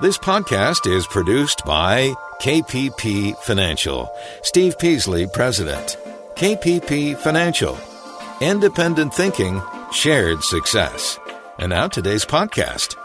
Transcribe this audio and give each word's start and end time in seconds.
This 0.00 0.18
podcast 0.18 0.92
is 0.92 1.06
produced 1.06 1.64
by 1.64 2.12
KPP 2.40 3.38
Financial. 3.38 4.10
Steve 4.42 4.76
Peasley, 4.76 5.28
President. 5.28 5.96
KPP 6.34 7.16
Financial. 7.18 7.78
Independent 8.40 9.14
thinking, 9.14 9.62
shared 9.92 10.42
success. 10.42 11.16
And 11.60 11.70
now 11.70 11.86
today's 11.86 12.24
podcast. 12.24 12.96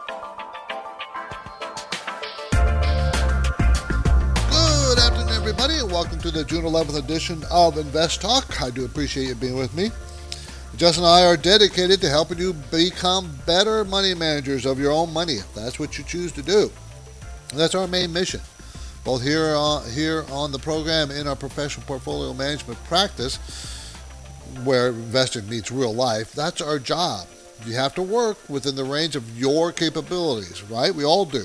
Good 4.49 4.97
afternoon, 4.97 5.29
everybody, 5.29 5.77
and 5.77 5.91
welcome 5.91 6.17
to 6.21 6.31
the 6.31 6.43
June 6.43 6.63
11th 6.63 6.97
edition 6.97 7.43
of 7.51 7.77
Invest 7.77 8.21
Talk. 8.21 8.63
I 8.63 8.71
do 8.71 8.83
appreciate 8.83 9.27
you 9.27 9.35
being 9.35 9.55
with 9.57 9.75
me. 9.75 9.91
Justin 10.75 11.04
and 11.04 11.11
I 11.11 11.25
are 11.25 11.36
dedicated 11.36 11.99
to 12.02 12.09
helping 12.09 12.38
you 12.38 12.54
become 12.71 13.29
better 13.45 13.83
money 13.83 14.13
managers 14.13 14.65
of 14.65 14.79
your 14.79 14.91
own 14.91 15.11
money, 15.11 15.34
if 15.34 15.53
that's 15.53 15.80
what 15.80 15.98
you 15.98 16.03
choose 16.03 16.31
to 16.34 16.41
do. 16.41 16.71
That's 17.53 17.75
our 17.75 17.88
main 17.88 18.13
mission, 18.13 18.41
both 19.03 19.21
here 19.23 19.55
on, 19.55 19.89
here 19.91 20.23
on 20.31 20.52
the 20.52 20.59
program 20.59 21.11
in 21.11 21.27
our 21.27 21.35
professional 21.35 21.85
portfolio 21.85 22.34
management 22.34 22.81
practice, 22.85 23.38
where 24.63 24.89
investing 24.89 25.49
meets 25.49 25.71
real 25.71 25.94
life. 25.94 26.31
That's 26.34 26.61
our 26.61 26.80
job. 26.80 27.27
You 27.66 27.73
have 27.73 27.94
to 27.95 28.02
work 28.02 28.38
within 28.47 28.75
the 28.75 28.86
range 28.86 29.16
of 29.16 29.38
your 29.38 29.72
capabilities, 29.72 30.63
right? 30.63 30.94
We 30.94 31.03
all 31.03 31.25
do. 31.25 31.44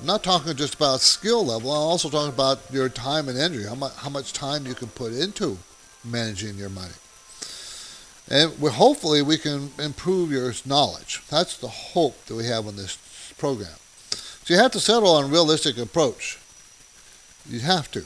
I'm 0.00 0.06
not 0.06 0.22
talking 0.22 0.54
just 0.56 0.74
about 0.74 1.00
skill 1.00 1.44
level. 1.44 1.70
I'm 1.70 1.82
also 1.82 2.08
talking 2.08 2.32
about 2.32 2.60
your 2.70 2.88
time 2.88 3.28
and 3.28 3.38
energy, 3.38 3.64
how 3.64 3.74
much, 3.74 3.94
how 3.96 4.08
much 4.08 4.32
time 4.32 4.66
you 4.66 4.74
can 4.74 4.88
put 4.88 5.12
into 5.12 5.58
managing 6.04 6.56
your 6.56 6.70
money. 6.70 6.92
And 8.30 8.58
we, 8.58 8.70
hopefully 8.70 9.22
we 9.22 9.36
can 9.36 9.70
improve 9.78 10.32
your 10.32 10.52
knowledge. 10.64 11.22
That's 11.28 11.56
the 11.58 11.68
hope 11.68 12.24
that 12.26 12.34
we 12.34 12.46
have 12.46 12.66
on 12.66 12.76
this 12.76 12.96
program. 13.38 13.76
So 14.10 14.54
you 14.54 14.60
have 14.60 14.72
to 14.72 14.80
settle 14.80 15.10
on 15.10 15.24
a 15.24 15.28
realistic 15.28 15.78
approach. 15.78 16.38
You 17.48 17.60
have 17.60 17.90
to. 17.92 18.04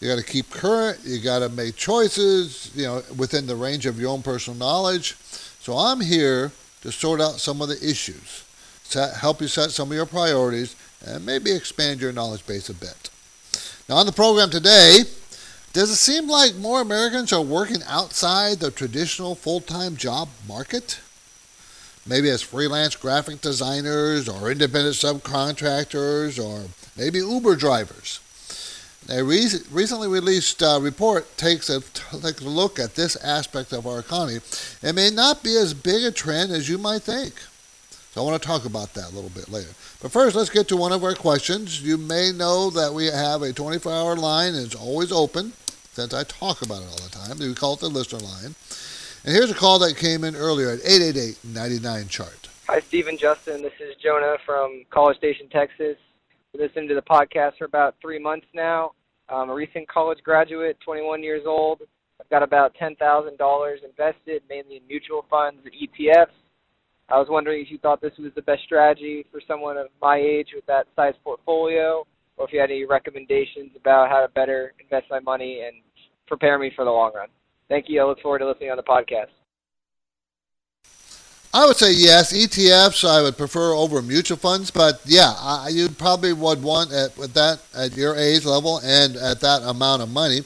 You 0.00 0.08
got 0.08 0.18
to 0.18 0.24
keep 0.24 0.50
current. 0.50 1.00
You 1.04 1.20
got 1.20 1.38
to 1.38 1.48
make 1.48 1.76
choices, 1.76 2.70
you 2.74 2.84
know, 2.84 3.02
within 3.16 3.46
the 3.46 3.56
range 3.56 3.86
of 3.86 3.98
your 3.98 4.10
own 4.10 4.22
personal 4.22 4.58
knowledge. 4.58 5.16
So 5.60 5.74
I'm 5.78 6.00
here 6.00 6.52
to 6.82 6.92
sort 6.92 7.20
out 7.20 7.40
some 7.40 7.62
of 7.62 7.68
the 7.68 7.76
issues, 7.76 8.44
set, 8.82 9.16
help 9.16 9.40
you 9.40 9.48
set 9.48 9.70
some 9.70 9.90
of 9.90 9.96
your 9.96 10.04
priorities, 10.04 10.76
and 11.06 11.24
maybe 11.24 11.52
expand 11.52 12.00
your 12.00 12.12
knowledge 12.12 12.46
base 12.46 12.68
a 12.68 12.74
bit. 12.74 13.08
Now 13.88 13.96
on 13.96 14.06
the 14.06 14.12
program 14.12 14.50
today, 14.50 15.04
does 15.74 15.90
it 15.90 15.96
seem 15.96 16.28
like 16.28 16.54
more 16.54 16.80
Americans 16.80 17.32
are 17.32 17.42
working 17.42 17.82
outside 17.88 18.58
the 18.60 18.70
traditional 18.70 19.34
full-time 19.34 19.96
job 19.96 20.28
market? 20.46 21.00
Maybe 22.06 22.30
as 22.30 22.42
freelance 22.42 22.94
graphic 22.94 23.40
designers 23.40 24.28
or 24.28 24.52
independent 24.52 24.94
subcontractors 24.94 26.42
or 26.42 26.68
maybe 26.96 27.18
Uber 27.18 27.56
drivers. 27.56 28.20
A 29.08 29.24
recently 29.24 30.06
released 30.06 30.62
uh, 30.62 30.78
report 30.80 31.36
takes 31.36 31.68
a, 31.68 31.82
a 32.12 32.32
look 32.44 32.78
at 32.78 32.94
this 32.94 33.16
aspect 33.16 33.72
of 33.72 33.84
our 33.84 33.98
economy. 33.98 34.38
It 34.80 34.94
may 34.94 35.10
not 35.10 35.42
be 35.42 35.56
as 35.56 35.74
big 35.74 36.04
a 36.04 36.12
trend 36.12 36.52
as 36.52 36.68
you 36.68 36.78
might 36.78 37.02
think. 37.02 37.34
So 38.12 38.22
I 38.22 38.24
want 38.24 38.40
to 38.40 38.46
talk 38.46 38.64
about 38.64 38.94
that 38.94 39.10
a 39.10 39.14
little 39.14 39.30
bit 39.30 39.48
later. 39.48 39.70
But 40.00 40.12
first, 40.12 40.36
let's 40.36 40.50
get 40.50 40.68
to 40.68 40.76
one 40.76 40.92
of 40.92 41.02
our 41.02 41.16
questions. 41.16 41.82
You 41.82 41.96
may 41.98 42.30
know 42.30 42.70
that 42.70 42.94
we 42.94 43.06
have 43.06 43.42
a 43.42 43.52
24-hour 43.52 44.14
line 44.14 44.54
and 44.54 44.66
it's 44.66 44.76
always 44.76 45.10
open 45.10 45.52
since 45.94 46.12
I 46.12 46.24
talk 46.24 46.62
about 46.62 46.82
it 46.82 46.88
all 46.90 47.06
the 47.06 47.10
time. 47.10 47.38
We 47.38 47.54
call 47.54 47.74
it 47.74 47.80
the 47.80 47.88
listener 47.88 48.18
line. 48.18 48.54
And 49.24 49.32
here's 49.32 49.50
a 49.50 49.54
call 49.54 49.78
that 49.78 49.96
came 49.96 50.24
in 50.24 50.34
earlier 50.34 50.70
at 50.70 50.80
888-99-CHART. 50.80 52.48
Hi, 52.68 52.80
Stephen 52.80 53.16
Justin. 53.16 53.62
This 53.62 53.72
is 53.80 53.94
Jonah 54.02 54.36
from 54.44 54.84
College 54.90 55.16
Station, 55.16 55.48
Texas. 55.48 55.96
Listened 56.52 56.88
to 56.88 56.94
the 56.94 57.02
podcast 57.02 57.58
for 57.58 57.64
about 57.64 57.94
three 58.00 58.18
months 58.18 58.46
now. 58.54 58.92
I'm 59.28 59.50
a 59.50 59.54
recent 59.54 59.88
college 59.88 60.18
graduate, 60.22 60.76
21 60.84 61.22
years 61.22 61.42
old. 61.46 61.82
I've 62.20 62.28
got 62.28 62.42
about 62.42 62.74
$10,000 62.74 63.84
invested, 63.84 64.42
mainly 64.48 64.76
in 64.76 64.86
mutual 64.88 65.24
funds 65.30 65.60
and 65.64 65.72
ETFs. 65.74 66.34
I 67.08 67.18
was 67.18 67.28
wondering 67.28 67.62
if 67.62 67.70
you 67.70 67.78
thought 67.78 68.00
this 68.00 68.16
was 68.18 68.32
the 68.34 68.42
best 68.42 68.62
strategy 68.64 69.26
for 69.30 69.40
someone 69.46 69.76
of 69.76 69.88
my 70.00 70.16
age 70.16 70.48
with 70.54 70.66
that 70.66 70.86
size 70.96 71.14
portfolio, 71.22 72.06
or 72.36 72.46
if 72.46 72.52
you 72.52 72.60
had 72.60 72.70
any 72.70 72.84
recommendations 72.84 73.70
about 73.76 74.08
how 74.08 74.20
to 74.20 74.28
better 74.28 74.72
invest 74.80 75.06
my 75.10 75.20
money 75.20 75.62
and 75.66 75.76
prepare 76.26 76.58
me 76.58 76.72
for 76.74 76.84
the 76.84 76.90
long 76.90 77.12
run. 77.14 77.28
Thank 77.68 77.88
you. 77.88 78.00
I 78.00 78.04
look 78.04 78.20
forward 78.20 78.40
to 78.40 78.48
listening 78.48 78.70
on 78.70 78.76
the 78.76 78.82
podcast. 78.82 79.28
I 81.52 81.66
would 81.66 81.76
say 81.76 81.92
yes. 81.92 82.32
ETFs 82.32 83.08
I 83.08 83.22
would 83.22 83.38
prefer 83.38 83.74
over 83.74 84.02
mutual 84.02 84.36
funds, 84.36 84.72
but 84.72 85.00
yeah, 85.04 85.34
I, 85.38 85.68
you 85.68 85.88
probably 85.88 86.32
would 86.32 86.60
want 86.62 86.92
at 86.92 87.16
with 87.16 87.32
that 87.34 87.60
at 87.76 87.96
your 87.96 88.16
age 88.16 88.44
level 88.44 88.80
and 88.82 89.14
at 89.14 89.40
that 89.40 89.62
amount 89.62 90.02
of 90.02 90.10
money, 90.10 90.40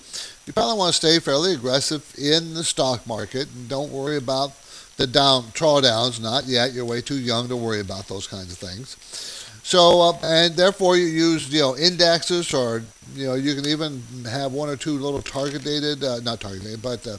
you 0.45 0.53
probably 0.53 0.77
want 0.77 0.95
to 0.95 0.97
stay 0.97 1.19
fairly 1.19 1.55
aggressive 1.55 2.15
in 2.19 2.53
the 2.53 2.63
stock 2.63 3.07
market 3.07 3.49
and 3.55 3.71
don't 3.71 3.91
worry 3.91 4.19
about 4.19 4.53
the 4.99 5.07
down 5.07 5.45
drawdowns. 5.55 6.21
Not 6.21 6.45
yet. 6.45 6.75
You're 6.75 6.85
way 6.85 7.01
too 7.01 7.19
young 7.19 7.49
to 7.49 7.57
worry 7.57 7.81
about 7.81 8.07
those 8.09 8.27
kinds 8.27 8.53
of 8.53 8.59
things. 8.59 9.38
So, 9.69 10.01
uh, 10.01 10.19
and 10.23 10.55
therefore 10.57 10.97
you 10.97 11.05
use, 11.05 11.53
you 11.53 11.61
know, 11.61 11.77
indexes 11.77 12.55
or, 12.55 12.83
you 13.15 13.27
know, 13.27 13.35
you 13.35 13.55
can 13.55 13.67
even 13.67 14.03
have 14.25 14.51
one 14.51 14.71
or 14.71 14.77
two 14.77 14.99
little 14.99 15.21
targeted, 15.21 16.03
uh, 16.03 16.21
not 16.21 16.41
targeted, 16.41 16.81
but 16.81 17.07
uh, 17.07 17.19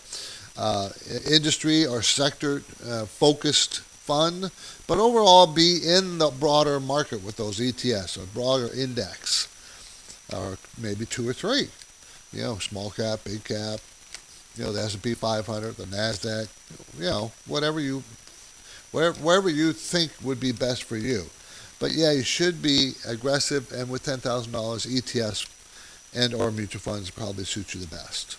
uh, 0.58 0.90
industry 1.30 1.86
or 1.86 2.02
sector 2.02 2.64
uh, 2.88 3.06
focused 3.06 3.82
fund, 3.82 4.50
but 4.88 4.98
overall 4.98 5.46
be 5.46 5.78
in 5.86 6.18
the 6.18 6.32
broader 6.40 6.80
market 6.80 7.24
with 7.24 7.38
those 7.38 7.60
ETFs 7.60 8.18
or 8.18 8.26
broader 8.34 8.74
index, 8.76 9.48
or 10.34 10.58
maybe 10.82 11.06
two 11.06 11.30
or 11.30 11.34
three, 11.34 11.68
you 12.34 12.42
know, 12.42 12.58
small 12.58 12.90
cap, 12.90 13.20
big 13.26 13.44
cap, 13.44 13.80
you 14.56 14.64
know, 14.64 14.74
the 14.74 14.82
S&P 14.82 15.14
500, 15.14 15.76
the 15.76 15.84
Nasdaq, 15.84 16.48
you 16.98 17.06
know, 17.06 17.32
whatever 17.46 17.80
you, 17.80 18.02
wherever 18.90 19.50
you 19.50 19.72
think 19.72 20.12
would 20.24 20.40
be 20.40 20.52
best 20.52 20.82
for 20.82 20.98
you. 20.98 21.28
But 21.80 21.94
yeah, 21.94 22.12
you 22.12 22.24
should 22.24 22.62
be 22.62 22.94
aggressive, 23.08 23.72
and 23.72 23.90
with 23.90 24.04
ten 24.04 24.20
thousand 24.20 24.52
dollars, 24.52 24.86
ETFs 24.86 25.48
and 26.14 26.34
or 26.34 26.52
mutual 26.52 26.82
funds 26.82 27.10
probably 27.10 27.46
suit 27.46 27.74
you 27.74 27.80
the 27.80 27.88
best. 27.88 28.38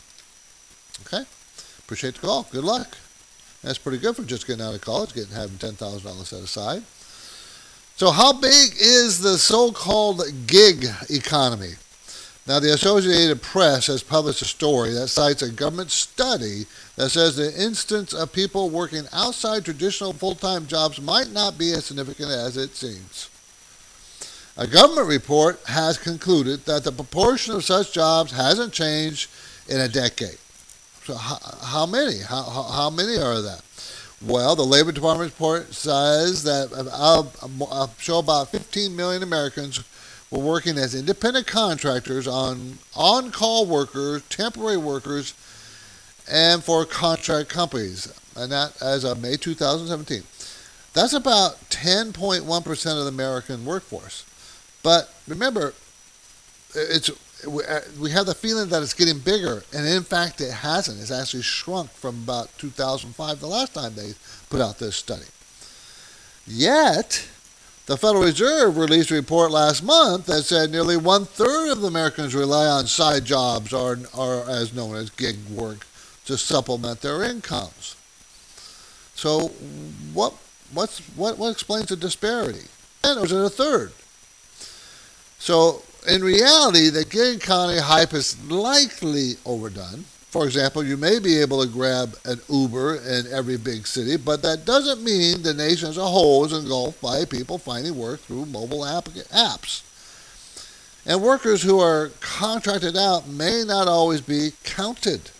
Okay, 1.06 1.24
appreciate 1.78 2.14
the 2.14 2.20
call. 2.20 2.46
Good 2.52 2.64
luck. 2.64 2.96
That's 3.62 3.78
pretty 3.78 3.98
good 3.98 4.16
for 4.16 4.22
just 4.24 4.46
getting 4.46 4.64
out 4.64 4.74
of 4.74 4.80
college, 4.80 5.14
getting 5.14 5.34
having 5.34 5.58
ten 5.58 5.74
thousand 5.74 6.10
dollars 6.10 6.28
set 6.28 6.42
aside. 6.42 6.82
So, 7.96 8.10
how 8.10 8.32
big 8.32 8.72
is 8.80 9.18
the 9.18 9.36
so-called 9.36 10.22
gig 10.46 10.86
economy? 11.10 11.74
Now, 12.46 12.58
the 12.58 12.72
Associated 12.72 13.42
Press 13.42 13.86
has 13.88 14.02
published 14.02 14.42
a 14.42 14.46
story 14.46 14.92
that 14.94 15.08
cites 15.08 15.42
a 15.42 15.52
government 15.52 15.90
study 15.90 16.64
that 16.96 17.10
says 17.10 17.36
the 17.36 17.62
instance 17.62 18.12
of 18.12 18.32
people 18.32 18.70
working 18.70 19.04
outside 19.12 19.64
traditional 19.64 20.12
full-time 20.12 20.66
jobs 20.66 21.00
might 21.00 21.30
not 21.30 21.58
be 21.58 21.72
as 21.72 21.84
significant 21.84 22.30
as 22.30 22.56
it 22.56 22.74
seems. 22.74 23.28
A 24.56 24.66
government 24.66 25.08
report 25.08 25.60
has 25.66 25.96
concluded 25.96 26.64
that 26.64 26.84
the 26.84 26.92
proportion 26.92 27.54
of 27.54 27.64
such 27.64 27.92
jobs 27.92 28.32
hasn't 28.32 28.72
changed 28.72 29.30
in 29.68 29.80
a 29.80 29.88
decade. 29.88 30.38
So 31.04 31.14
how, 31.14 31.38
how 31.62 31.86
many? 31.86 32.18
How, 32.18 32.42
how, 32.42 32.62
how, 32.64 32.90
many 32.90 33.16
are 33.16 33.40
that? 33.40 33.62
Well, 34.26 34.54
the 34.56 34.64
Labor 34.64 34.92
Department 34.92 35.30
report 35.32 35.72
says 35.72 36.42
that 36.42 36.72
I'll, 36.92 37.32
I'll 37.70 37.94
show 37.98 38.18
about 38.18 38.48
15 38.48 38.94
million 38.94 39.22
Americans 39.22 39.82
were 40.30 40.38
working 40.38 40.78
as 40.78 40.94
independent 40.94 41.46
contractors 41.46 42.26
on 42.26 42.78
on-call 42.94 43.66
workers, 43.66 44.22
temporary 44.28 44.76
workers, 44.76 45.34
and 46.30 46.62
for 46.62 46.84
contract 46.84 47.48
companies, 47.48 48.12
and 48.36 48.52
that 48.52 48.80
as 48.80 49.04
of 49.04 49.20
May 49.20 49.36
2017. 49.36 50.22
That's 50.92 51.12
about 51.12 51.58
10.1% 51.70 52.98
of 52.98 53.04
the 53.04 53.08
American 53.08 53.64
workforce. 53.64 54.24
But 54.82 55.12
remember, 55.28 55.74
it's 56.74 57.10
we 57.46 58.10
have 58.10 58.26
the 58.26 58.34
feeling 58.34 58.68
that 58.68 58.82
it's 58.82 58.94
getting 58.94 59.18
bigger, 59.18 59.62
and 59.74 59.86
in 59.86 60.02
fact, 60.02 60.40
it 60.40 60.52
hasn't. 60.52 61.00
It's 61.00 61.10
actually 61.10 61.42
shrunk 61.42 61.90
from 61.90 62.22
about 62.22 62.50
2005, 62.58 63.40
the 63.40 63.46
last 63.46 63.74
time 63.74 63.94
they 63.94 64.12
put 64.50 64.60
out 64.60 64.78
this 64.78 64.96
study. 64.96 65.24
Yet, 66.46 67.26
the 67.90 67.96
Federal 67.96 68.22
Reserve 68.22 68.76
released 68.76 69.10
a 69.10 69.16
report 69.16 69.50
last 69.50 69.82
month 69.82 70.26
that 70.26 70.44
said 70.44 70.70
nearly 70.70 70.96
one 70.96 71.24
third 71.24 71.72
of 71.72 71.82
Americans 71.82 72.36
rely 72.36 72.64
on 72.66 72.86
side 72.86 73.24
jobs, 73.24 73.72
or, 73.72 73.98
or 74.16 74.48
as 74.48 74.72
known 74.72 74.94
as 74.94 75.10
gig 75.10 75.34
work, 75.48 75.88
to 76.24 76.38
supplement 76.38 77.00
their 77.00 77.24
incomes. 77.24 77.96
So, 79.16 79.48
what 80.14 80.34
what's 80.72 81.00
what 81.16 81.36
what 81.36 81.50
explains 81.50 81.88
the 81.88 81.96
disparity? 81.96 82.68
And 83.02 83.18
or 83.18 83.24
is 83.24 83.32
it 83.32 83.44
a 83.44 83.50
third? 83.50 83.90
So, 85.40 85.82
in 86.08 86.22
reality, 86.22 86.90
the 86.90 87.04
gig 87.04 87.42
economy 87.42 87.80
hype 87.80 88.14
is 88.14 88.40
likely 88.48 89.32
overdone. 89.44 90.04
For 90.30 90.44
example, 90.44 90.84
you 90.84 90.96
may 90.96 91.18
be 91.18 91.38
able 91.40 91.60
to 91.60 91.68
grab 91.68 92.16
an 92.24 92.40
Uber 92.48 92.96
in 92.96 93.26
every 93.32 93.56
big 93.56 93.84
city, 93.84 94.16
but 94.16 94.42
that 94.42 94.64
doesn't 94.64 95.02
mean 95.02 95.42
the 95.42 95.52
nation 95.52 95.88
as 95.88 95.96
a 95.96 96.06
whole 96.06 96.44
is 96.44 96.52
engulfed 96.52 97.02
by 97.02 97.24
people 97.24 97.58
finding 97.58 97.96
work 97.96 98.20
through 98.20 98.46
mobile 98.46 98.84
app- 98.84 99.06
apps. 99.06 99.82
And 101.04 101.20
workers 101.20 101.62
who 101.62 101.80
are 101.80 102.12
contracted 102.20 102.96
out 102.96 103.26
may 103.26 103.64
not 103.66 103.88
always 103.88 104.20
be 104.20 104.52
counted. 104.62 105.32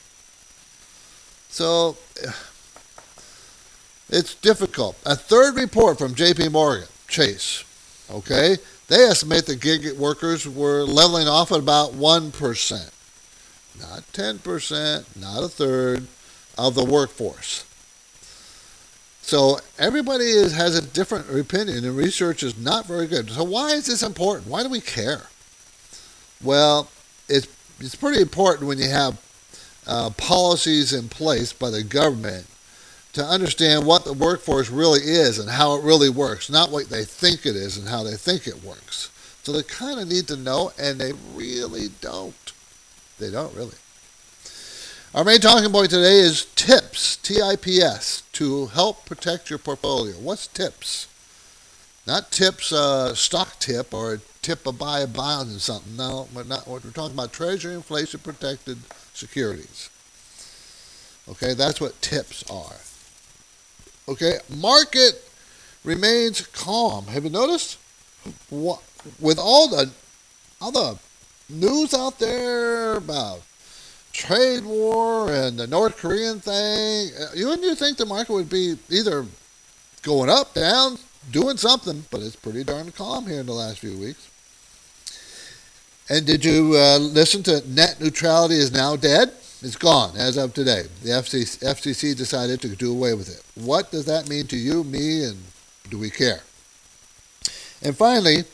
So 1.50 1.96
it's 4.08 4.34
difficult. 4.34 4.96
A 5.06 5.14
third 5.14 5.54
report 5.54 5.98
from 5.98 6.16
JP 6.16 6.50
Morgan 6.50 6.88
Chase, 7.06 7.62
okay, 8.10 8.56
they 8.88 9.04
estimate 9.04 9.46
the 9.46 9.54
gig 9.54 9.96
workers 9.96 10.48
were 10.48 10.82
leveling 10.82 11.28
off 11.28 11.52
at 11.52 11.60
about 11.60 11.92
1%. 11.92 12.90
Not 13.80 14.02
10%, 14.12 15.20
not 15.20 15.42
a 15.42 15.48
third 15.48 16.06
of 16.58 16.74
the 16.74 16.84
workforce. 16.84 17.64
So 19.22 19.60
everybody 19.78 20.24
is, 20.24 20.54
has 20.54 20.76
a 20.76 20.82
different 20.82 21.30
opinion, 21.30 21.84
and 21.84 21.96
research 21.96 22.42
is 22.42 22.58
not 22.58 22.86
very 22.86 23.06
good. 23.06 23.30
So 23.30 23.44
why 23.44 23.70
is 23.70 23.86
this 23.86 24.02
important? 24.02 24.48
Why 24.48 24.62
do 24.62 24.68
we 24.68 24.80
care? 24.80 25.22
Well, 26.42 26.88
it's 27.28 27.46
it's 27.80 27.94
pretty 27.94 28.20
important 28.20 28.68
when 28.68 28.78
you 28.78 28.88
have 28.88 29.18
uh, 29.86 30.10
policies 30.10 30.92
in 30.92 31.08
place 31.08 31.52
by 31.52 31.70
the 31.70 31.82
government 31.82 32.46
to 33.12 33.24
understand 33.24 33.86
what 33.86 34.04
the 34.04 34.12
workforce 34.12 34.70
really 34.70 35.00
is 35.00 35.38
and 35.38 35.48
how 35.48 35.74
it 35.76 35.82
really 35.82 36.10
works, 36.10 36.50
not 36.50 36.70
what 36.70 36.88
they 36.88 37.04
think 37.04 37.46
it 37.46 37.56
is 37.56 37.76
and 37.76 37.88
how 37.88 38.02
they 38.02 38.16
think 38.16 38.46
it 38.46 38.62
works. 38.62 39.10
So 39.42 39.52
they 39.52 39.62
kind 39.62 39.98
of 39.98 40.08
need 40.08 40.28
to 40.28 40.36
know, 40.36 40.72
and 40.78 41.00
they 41.00 41.12
really 41.34 41.88
don't. 42.00 42.52
They 43.20 43.30
don't 43.30 43.54
really. 43.54 43.76
Our 45.14 45.24
main 45.24 45.40
talking 45.40 45.70
point 45.70 45.90
today 45.90 46.20
is 46.20 46.46
TIPS, 46.56 47.16
T-I-P-S, 47.16 48.22
to 48.32 48.66
help 48.66 49.04
protect 49.04 49.50
your 49.50 49.58
portfolio. 49.58 50.14
What's 50.14 50.46
TIPS? 50.46 51.06
Not 52.06 52.32
TIPS, 52.32 52.72
uh, 52.72 53.14
stock 53.14 53.58
tip 53.58 53.92
or 53.92 54.14
a 54.14 54.18
tip 54.40 54.66
of 54.66 54.78
buy 54.78 55.00
a 55.00 55.06
bond 55.06 55.50
and 55.50 55.60
something. 55.60 55.96
No, 55.96 56.28
we're 56.34 56.44
not. 56.44 56.66
We're 56.66 56.80
talking 56.80 57.12
about 57.12 57.32
Treasury 57.32 57.74
inflation 57.74 58.20
protected 58.20 58.78
securities. 59.12 59.90
Okay, 61.28 61.52
that's 61.52 61.80
what 61.80 62.00
TIPS 62.00 62.42
are. 62.50 62.76
Okay, 64.08 64.38
market 64.48 65.28
remains 65.84 66.46
calm. 66.46 67.08
Have 67.08 67.24
you 67.24 67.30
noticed? 67.30 67.78
What, 68.48 68.82
with 69.20 69.38
all 69.38 69.68
the 69.68 69.90
the 70.60 70.98
news 71.50 71.94
out 71.94 72.18
there 72.18 72.96
about 72.96 73.42
trade 74.12 74.64
war 74.64 75.32
and 75.32 75.58
the 75.58 75.66
North 75.66 75.96
Korean 75.96 76.40
thing, 76.40 77.10
uh, 77.20 77.26
you 77.34 77.46
wouldn't 77.46 77.66
you 77.66 77.74
think 77.74 77.96
the 77.96 78.06
market 78.06 78.32
would 78.32 78.50
be 78.50 78.76
either 78.88 79.26
going 80.02 80.30
up, 80.30 80.54
down, 80.54 80.98
doing 81.30 81.56
something? 81.56 82.04
But 82.10 82.22
it's 82.22 82.36
pretty 82.36 82.64
darn 82.64 82.90
calm 82.92 83.26
here 83.26 83.40
in 83.40 83.46
the 83.46 83.52
last 83.52 83.78
few 83.78 83.96
weeks. 83.98 84.28
And 86.08 86.26
did 86.26 86.44
you 86.44 86.74
uh, 86.76 86.98
listen 86.98 87.42
to 87.44 87.62
net 87.70 88.00
neutrality 88.00 88.56
is 88.56 88.72
now 88.72 88.96
dead? 88.96 89.28
It's 89.62 89.76
gone 89.76 90.16
as 90.16 90.36
of 90.38 90.54
today. 90.54 90.84
The 91.02 91.10
FCC, 91.10 91.58
FCC 91.58 92.16
decided 92.16 92.60
to 92.62 92.74
do 92.74 92.90
away 92.90 93.14
with 93.14 93.28
it. 93.28 93.42
What 93.62 93.90
does 93.90 94.06
that 94.06 94.28
mean 94.28 94.46
to 94.48 94.56
you, 94.56 94.82
me, 94.84 95.24
and 95.24 95.36
do 95.88 95.98
we 95.98 96.10
care? 96.10 96.40
And 97.82 97.96
finally, 97.96 98.44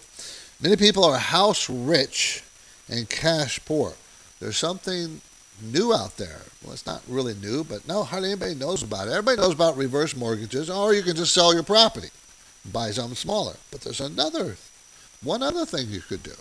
many 0.61 0.77
people 0.77 1.05
are 1.05 1.17
house 1.17 1.71
rich 1.71 2.43
and 2.89 3.09
cash 3.09 3.61
poor. 3.65 3.95
There's 4.41 4.57
something 4.57 5.21
new 5.63 5.95
out 5.95 6.17
there. 6.17 6.43
Well, 6.63 6.73
it's 6.73 6.87
not 6.87 7.03
really 7.09 7.35
new, 7.35 7.65
but 7.65 7.87
no, 7.89 8.03
hardly 8.03 8.31
anybody 8.31 8.55
knows 8.55 8.83
about 8.83 9.09
it. 9.09 9.13
Everybody 9.13 9.41
knows 9.41 9.55
about 9.55 9.77
reverse 9.77 10.15
mortgages, 10.15 10.69
or 10.69 10.95
you 10.95 11.03
can 11.03 11.17
just 11.17 11.35
sell 11.35 11.55
your 11.55 11.63
property 11.63 12.09
and 12.65 12.73
buy 12.73 12.91
something 12.91 13.17
smaller. 13.17 13.55
But 13.71 13.81
there's 13.81 14.01
another, 14.01 14.57
one 15.23 15.43
other 15.43 15.65
thing 15.65 15.89
you 15.89 16.01
could 16.01 16.23
do 16.23 16.35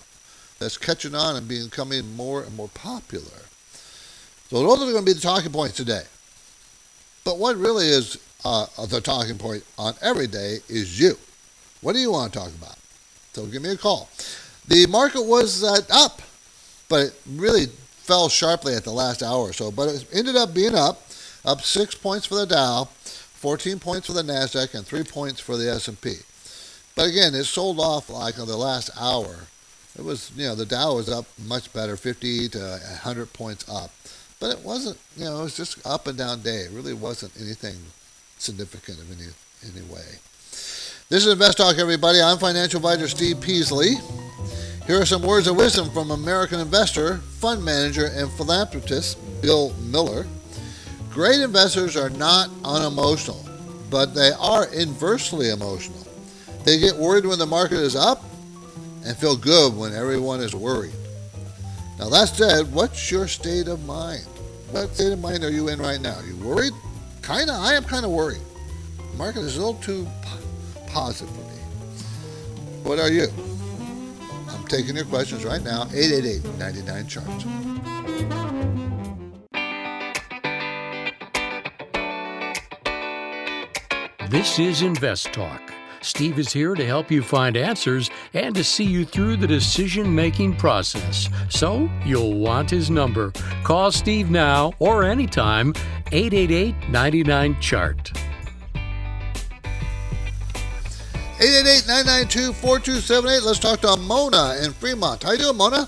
that's 0.59 0.77
catching 0.77 1.15
on 1.15 1.35
and 1.35 1.47
becoming 1.47 2.15
more 2.15 2.43
and 2.43 2.55
more 2.55 2.69
popular. 2.69 3.41
So 4.49 4.61
those 4.61 4.81
are 4.81 4.91
going 4.91 5.05
to 5.05 5.11
be 5.11 5.13
the 5.13 5.21
talking 5.21 5.51
points 5.51 5.75
today. 5.75 6.03
But 7.23 7.39
what 7.39 7.57
really 7.57 7.87
is 7.87 8.17
uh, 8.45 8.67
the 8.87 9.01
talking 9.01 9.37
point 9.37 9.63
on 9.77 9.95
every 10.01 10.27
day 10.27 10.59
is 10.69 10.99
you. 10.99 11.17
What 11.81 11.93
do 11.93 11.99
you 11.99 12.11
want 12.11 12.31
to 12.31 12.39
talk 12.39 12.49
about? 12.49 12.77
So 13.33 13.45
give 13.47 13.61
me 13.63 13.69
a 13.69 13.77
call. 13.77 14.09
The 14.67 14.85
market 14.87 15.23
was 15.23 15.63
uh, 15.63 15.81
up, 15.91 16.21
but 16.89 17.07
it 17.07 17.13
really 17.27 17.67
fell 18.05 18.29
sharply 18.29 18.75
at 18.75 18.83
the 18.83 18.91
last 18.91 19.23
hour 19.23 19.39
or 19.39 19.53
so. 19.53 19.71
But 19.71 19.89
it 19.89 20.05
ended 20.13 20.35
up 20.35 20.53
being 20.53 20.75
up, 20.75 21.01
up 21.43 21.61
six 21.61 21.95
points 21.95 22.25
for 22.25 22.35
the 22.35 22.45
Dow, 22.45 22.85
14 22.85 23.79
points 23.79 24.07
for 24.07 24.13
the 24.13 24.21
Nasdaq, 24.21 24.75
and 24.75 24.85
three 24.85 25.03
points 25.03 25.39
for 25.39 25.57
the 25.57 25.69
S&P. 25.71 26.15
But 26.95 27.09
again, 27.09 27.33
it 27.33 27.43
sold 27.45 27.79
off 27.79 28.09
like 28.09 28.37
in 28.37 28.45
the 28.45 28.57
last 28.57 28.89
hour. 28.99 29.47
It 29.97 30.03
was, 30.03 30.31
you 30.35 30.45
know, 30.47 30.55
the 30.55 30.65
Dow 30.65 30.95
was 30.95 31.09
up 31.09 31.25
much 31.45 31.71
better, 31.73 31.97
50 31.97 32.49
to 32.49 32.59
100 32.59 33.33
points 33.33 33.67
up. 33.69 33.91
But 34.39 34.51
it 34.51 34.63
wasn't, 34.63 34.97
you 35.15 35.25
know, 35.25 35.39
it 35.39 35.43
was 35.43 35.57
just 35.57 35.85
up 35.85 36.07
and 36.07 36.17
down 36.17 36.41
day. 36.41 36.61
It 36.61 36.71
really 36.71 36.93
wasn't 36.93 37.31
anything 37.39 37.75
significant 38.37 38.99
of 38.99 39.09
any, 39.11 39.29
any 39.63 39.85
way. 39.91 40.19
This 41.07 41.25
is 41.25 41.31
Invest 41.31 41.57
Talk, 41.57 41.77
everybody. 41.77 42.21
I'm 42.21 42.37
financial 42.37 42.77
advisor 42.77 43.07
Steve 43.07 43.39
Peasley. 43.39 43.95
Here 44.87 45.01
are 45.01 45.05
some 45.05 45.23
words 45.23 45.47
of 45.47 45.55
wisdom 45.55 45.89
from 45.89 46.11
American 46.11 46.59
investor, 46.59 47.17
fund 47.17 47.65
manager, 47.65 48.05
and 48.13 48.31
philanthropist 48.33 49.17
Bill 49.41 49.73
Miller. 49.79 50.27
Great 51.09 51.41
investors 51.41 51.97
are 51.97 52.11
not 52.11 52.51
unemotional, 52.63 53.43
but 53.89 54.13
they 54.13 54.29
are 54.39 54.71
inversely 54.71 55.49
emotional. 55.49 56.05
They 56.65 56.77
get 56.77 56.95
worried 56.95 57.25
when 57.25 57.39
the 57.39 57.47
market 57.47 57.79
is 57.79 57.95
up 57.95 58.23
and 59.03 59.17
feel 59.17 59.35
good 59.35 59.75
when 59.75 59.91
everyone 59.91 60.39
is 60.39 60.53
worried. 60.53 60.93
Now, 61.97 62.09
that 62.09 62.29
said, 62.29 62.71
what's 62.71 63.09
your 63.09 63.27
state 63.27 63.67
of 63.67 63.83
mind? 63.87 64.27
What 64.69 64.93
state 64.93 65.13
of 65.13 65.19
mind 65.19 65.43
are 65.43 65.51
you 65.51 65.69
in 65.69 65.79
right 65.79 65.99
now? 65.99 66.13
Are 66.13 66.25
you 66.27 66.35
worried? 66.35 66.73
Kind 67.23 67.49
of. 67.49 67.55
I 67.55 67.73
am 67.73 67.85
kind 67.85 68.05
of 68.05 68.11
worried. 68.11 68.41
The 68.97 69.17
market 69.17 69.39
is 69.39 69.57
a 69.57 69.65
little 69.65 69.81
too 69.81 70.07
positive 70.85 71.33
for 71.33 71.41
me. 71.41 71.59
What 72.83 72.99
are 72.99 73.09
you? 73.09 73.29
I'm 74.49 74.65
taking 74.67 74.95
your 74.95 75.05
questions 75.05 75.43
right 75.45 75.61
now. 75.63 75.83
888 75.93 76.57
99 76.57 77.07
Charts. 77.07 77.45
This 84.29 84.59
is 84.59 84.81
Invest 84.81 85.31
Talk. 85.33 85.61
Steve 86.01 86.37
is 86.37 86.53
here 86.53 86.75
to 86.75 86.85
help 86.85 87.09
you 87.09 87.23
find 87.23 87.57
answers 87.57 88.11
and 88.33 88.53
to 88.53 88.63
see 88.63 88.83
you 88.83 89.05
through 89.05 89.37
the 89.37 89.47
decision 89.47 90.13
making 90.13 90.55
process. 90.55 91.29
So 91.49 91.89
you'll 92.05 92.37
want 92.37 92.69
his 92.69 92.89
number. 92.91 93.31
Call 93.63 93.91
Steve 93.91 94.29
now 94.29 94.73
or 94.79 95.03
anytime 95.03 95.73
888 96.11 96.89
99 96.89 97.59
Chart. 97.59 98.11
888-992-4278. 101.45 103.43
Let's 103.43 103.59
talk 103.59 103.81
to 103.81 103.95
Mona 103.97 104.55
in 104.63 104.73
Fremont. 104.73 105.21
How 105.21 105.33
you 105.33 105.37
doing, 105.37 105.57
Mona? 105.57 105.87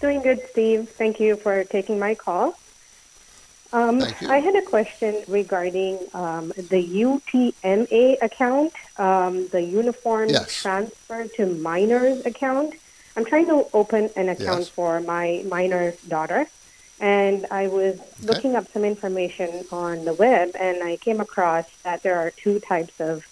Doing 0.00 0.22
good, 0.22 0.40
Steve. 0.52 0.88
Thank 0.90 1.18
you 1.18 1.34
for 1.34 1.64
taking 1.64 1.98
my 1.98 2.14
call. 2.14 2.56
Um. 3.72 4.00
I 4.28 4.38
had 4.38 4.54
a 4.54 4.62
question 4.62 5.24
regarding 5.26 5.98
um, 6.14 6.52
the 6.56 6.80
UTMA 7.04 8.22
account, 8.22 8.72
um, 8.96 9.48
the 9.48 9.60
Uniform 9.60 10.28
Yes. 10.28 10.62
Transfer 10.62 11.26
to 11.26 11.46
Minors 11.46 12.24
account. 12.24 12.74
I'm 13.16 13.24
trying 13.24 13.46
to 13.46 13.66
open 13.74 14.08
an 14.14 14.28
account 14.28 14.60
Yes. 14.60 14.68
for 14.68 15.00
my 15.00 15.42
minor 15.48 15.94
daughter, 16.06 16.46
and 17.00 17.44
I 17.50 17.66
was 17.66 17.98
looking 18.22 18.54
up 18.54 18.70
some 18.72 18.84
information 18.84 19.64
on 19.72 20.04
the 20.04 20.12
web, 20.12 20.52
and 20.58 20.84
I 20.84 20.96
came 20.96 21.18
across 21.20 21.66
that 21.82 22.04
there 22.04 22.16
are 22.20 22.30
two 22.30 22.60
types 22.60 23.00
of 23.00 23.26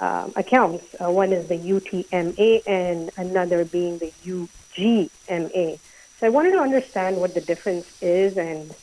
um, 0.00 0.32
accounts. 0.36 0.84
Uh, 1.00 1.10
one 1.10 1.32
is 1.32 1.48
the 1.48 1.58
UTMA, 1.58 2.62
and 2.66 3.10
another 3.16 3.64
being 3.64 3.98
the 3.98 4.12
UGMA. 4.24 5.78
So 6.18 6.26
I 6.26 6.30
wanted 6.30 6.52
to 6.52 6.60
understand 6.60 7.18
what 7.18 7.34
the 7.34 7.40
difference 7.40 8.02
is, 8.02 8.36
and 8.36 8.74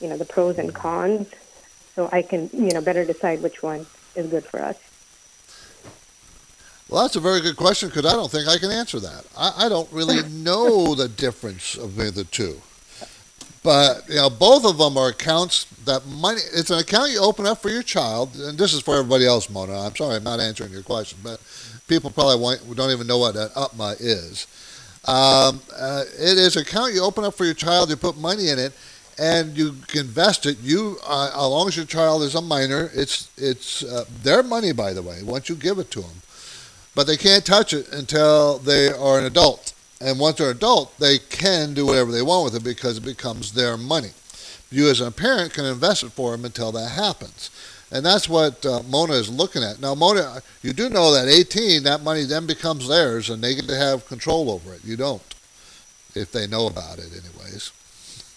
you 0.00 0.08
know 0.08 0.16
the 0.16 0.24
pros 0.24 0.58
and 0.58 0.74
cons, 0.74 1.28
so 1.94 2.08
I 2.12 2.22
can 2.22 2.50
you 2.52 2.70
know 2.70 2.80
better 2.80 3.04
decide 3.04 3.42
which 3.42 3.62
one 3.62 3.86
is 4.14 4.26
good 4.28 4.44
for 4.44 4.60
us. 4.62 4.76
Well, 6.88 7.02
that's 7.02 7.16
a 7.16 7.20
very 7.20 7.42
good 7.42 7.56
question 7.56 7.90
because 7.90 8.06
I 8.06 8.12
don't 8.12 8.30
think 8.30 8.48
I 8.48 8.56
can 8.56 8.70
answer 8.70 8.98
that. 9.00 9.26
I, 9.36 9.66
I 9.66 9.68
don't 9.68 9.90
really 9.92 10.22
know 10.30 10.94
the 10.94 11.08
difference 11.08 11.76
of 11.76 11.96
the 11.96 12.24
two. 12.24 12.62
But 13.68 14.08
you 14.08 14.14
know, 14.14 14.30
both 14.30 14.64
of 14.64 14.78
them 14.78 14.96
are 14.96 15.08
accounts 15.08 15.64
that 15.84 16.06
money. 16.06 16.40
It's 16.54 16.70
an 16.70 16.78
account 16.78 17.10
you 17.10 17.20
open 17.20 17.44
up 17.46 17.60
for 17.60 17.68
your 17.68 17.82
child, 17.82 18.34
and 18.34 18.56
this 18.56 18.72
is 18.72 18.80
for 18.80 18.96
everybody 18.96 19.26
else, 19.26 19.50
Mona. 19.50 19.78
I'm 19.78 19.94
sorry, 19.94 20.16
I'm 20.16 20.24
not 20.24 20.40
answering 20.40 20.72
your 20.72 20.82
question, 20.82 21.18
but 21.22 21.38
people 21.86 22.08
probably 22.08 22.56
don't 22.74 22.90
even 22.90 23.06
know 23.06 23.18
what 23.18 23.36
an 23.36 23.50
UTMA 23.50 23.96
is. 24.00 24.46
Um, 25.04 25.60
uh, 25.76 26.04
it 26.18 26.38
is 26.38 26.56
an 26.56 26.62
account 26.62 26.94
you 26.94 27.02
open 27.02 27.24
up 27.24 27.34
for 27.34 27.44
your 27.44 27.52
child. 27.52 27.90
You 27.90 27.96
put 27.96 28.16
money 28.16 28.48
in 28.48 28.58
it, 28.58 28.72
and 29.18 29.54
you 29.54 29.74
can 29.86 30.06
invest 30.06 30.46
it. 30.46 30.56
You, 30.62 30.96
uh, 31.06 31.32
as 31.34 31.36
long 31.36 31.68
as 31.68 31.76
your 31.76 31.84
child 31.84 32.22
is 32.22 32.34
a 32.36 32.40
minor, 32.40 32.90
it's 32.94 33.30
it's 33.36 33.84
uh, 33.84 34.06
their 34.22 34.42
money, 34.42 34.72
by 34.72 34.94
the 34.94 35.02
way. 35.02 35.22
Once 35.22 35.50
you 35.50 35.54
give 35.54 35.78
it 35.78 35.90
to 35.90 36.00
them, 36.00 36.22
but 36.94 37.06
they 37.06 37.18
can't 37.18 37.44
touch 37.44 37.74
it 37.74 37.92
until 37.92 38.60
they 38.60 38.90
are 38.90 39.18
an 39.18 39.26
adult. 39.26 39.74
And 40.00 40.18
once 40.18 40.38
they're 40.38 40.50
adult, 40.50 40.96
they 40.98 41.18
can 41.18 41.74
do 41.74 41.86
whatever 41.86 42.12
they 42.12 42.22
want 42.22 42.44
with 42.44 42.56
it 42.56 42.64
because 42.64 42.98
it 42.98 43.04
becomes 43.04 43.52
their 43.52 43.76
money. 43.76 44.10
You, 44.70 44.88
as 44.90 45.00
a 45.00 45.10
parent, 45.10 45.54
can 45.54 45.64
invest 45.64 46.04
it 46.04 46.10
for 46.10 46.32
them 46.32 46.44
until 46.44 46.70
that 46.72 46.90
happens. 46.90 47.50
And 47.90 48.04
that's 48.04 48.28
what 48.28 48.64
uh, 48.66 48.82
Mona 48.82 49.14
is 49.14 49.30
looking 49.30 49.62
at. 49.62 49.80
Now, 49.80 49.94
Mona, 49.94 50.42
you 50.62 50.72
do 50.72 50.90
know 50.90 51.12
that 51.14 51.26
18, 51.26 51.82
that 51.84 52.02
money 52.02 52.24
then 52.24 52.46
becomes 52.46 52.86
theirs 52.86 53.30
and 53.30 53.42
they 53.42 53.54
get 53.54 53.66
to 53.66 53.76
have 53.76 54.06
control 54.06 54.50
over 54.50 54.74
it. 54.74 54.84
You 54.84 54.96
don't, 54.96 55.22
if 56.14 56.30
they 56.30 56.46
know 56.46 56.66
about 56.66 56.98
it, 56.98 57.06
anyways. 57.06 57.72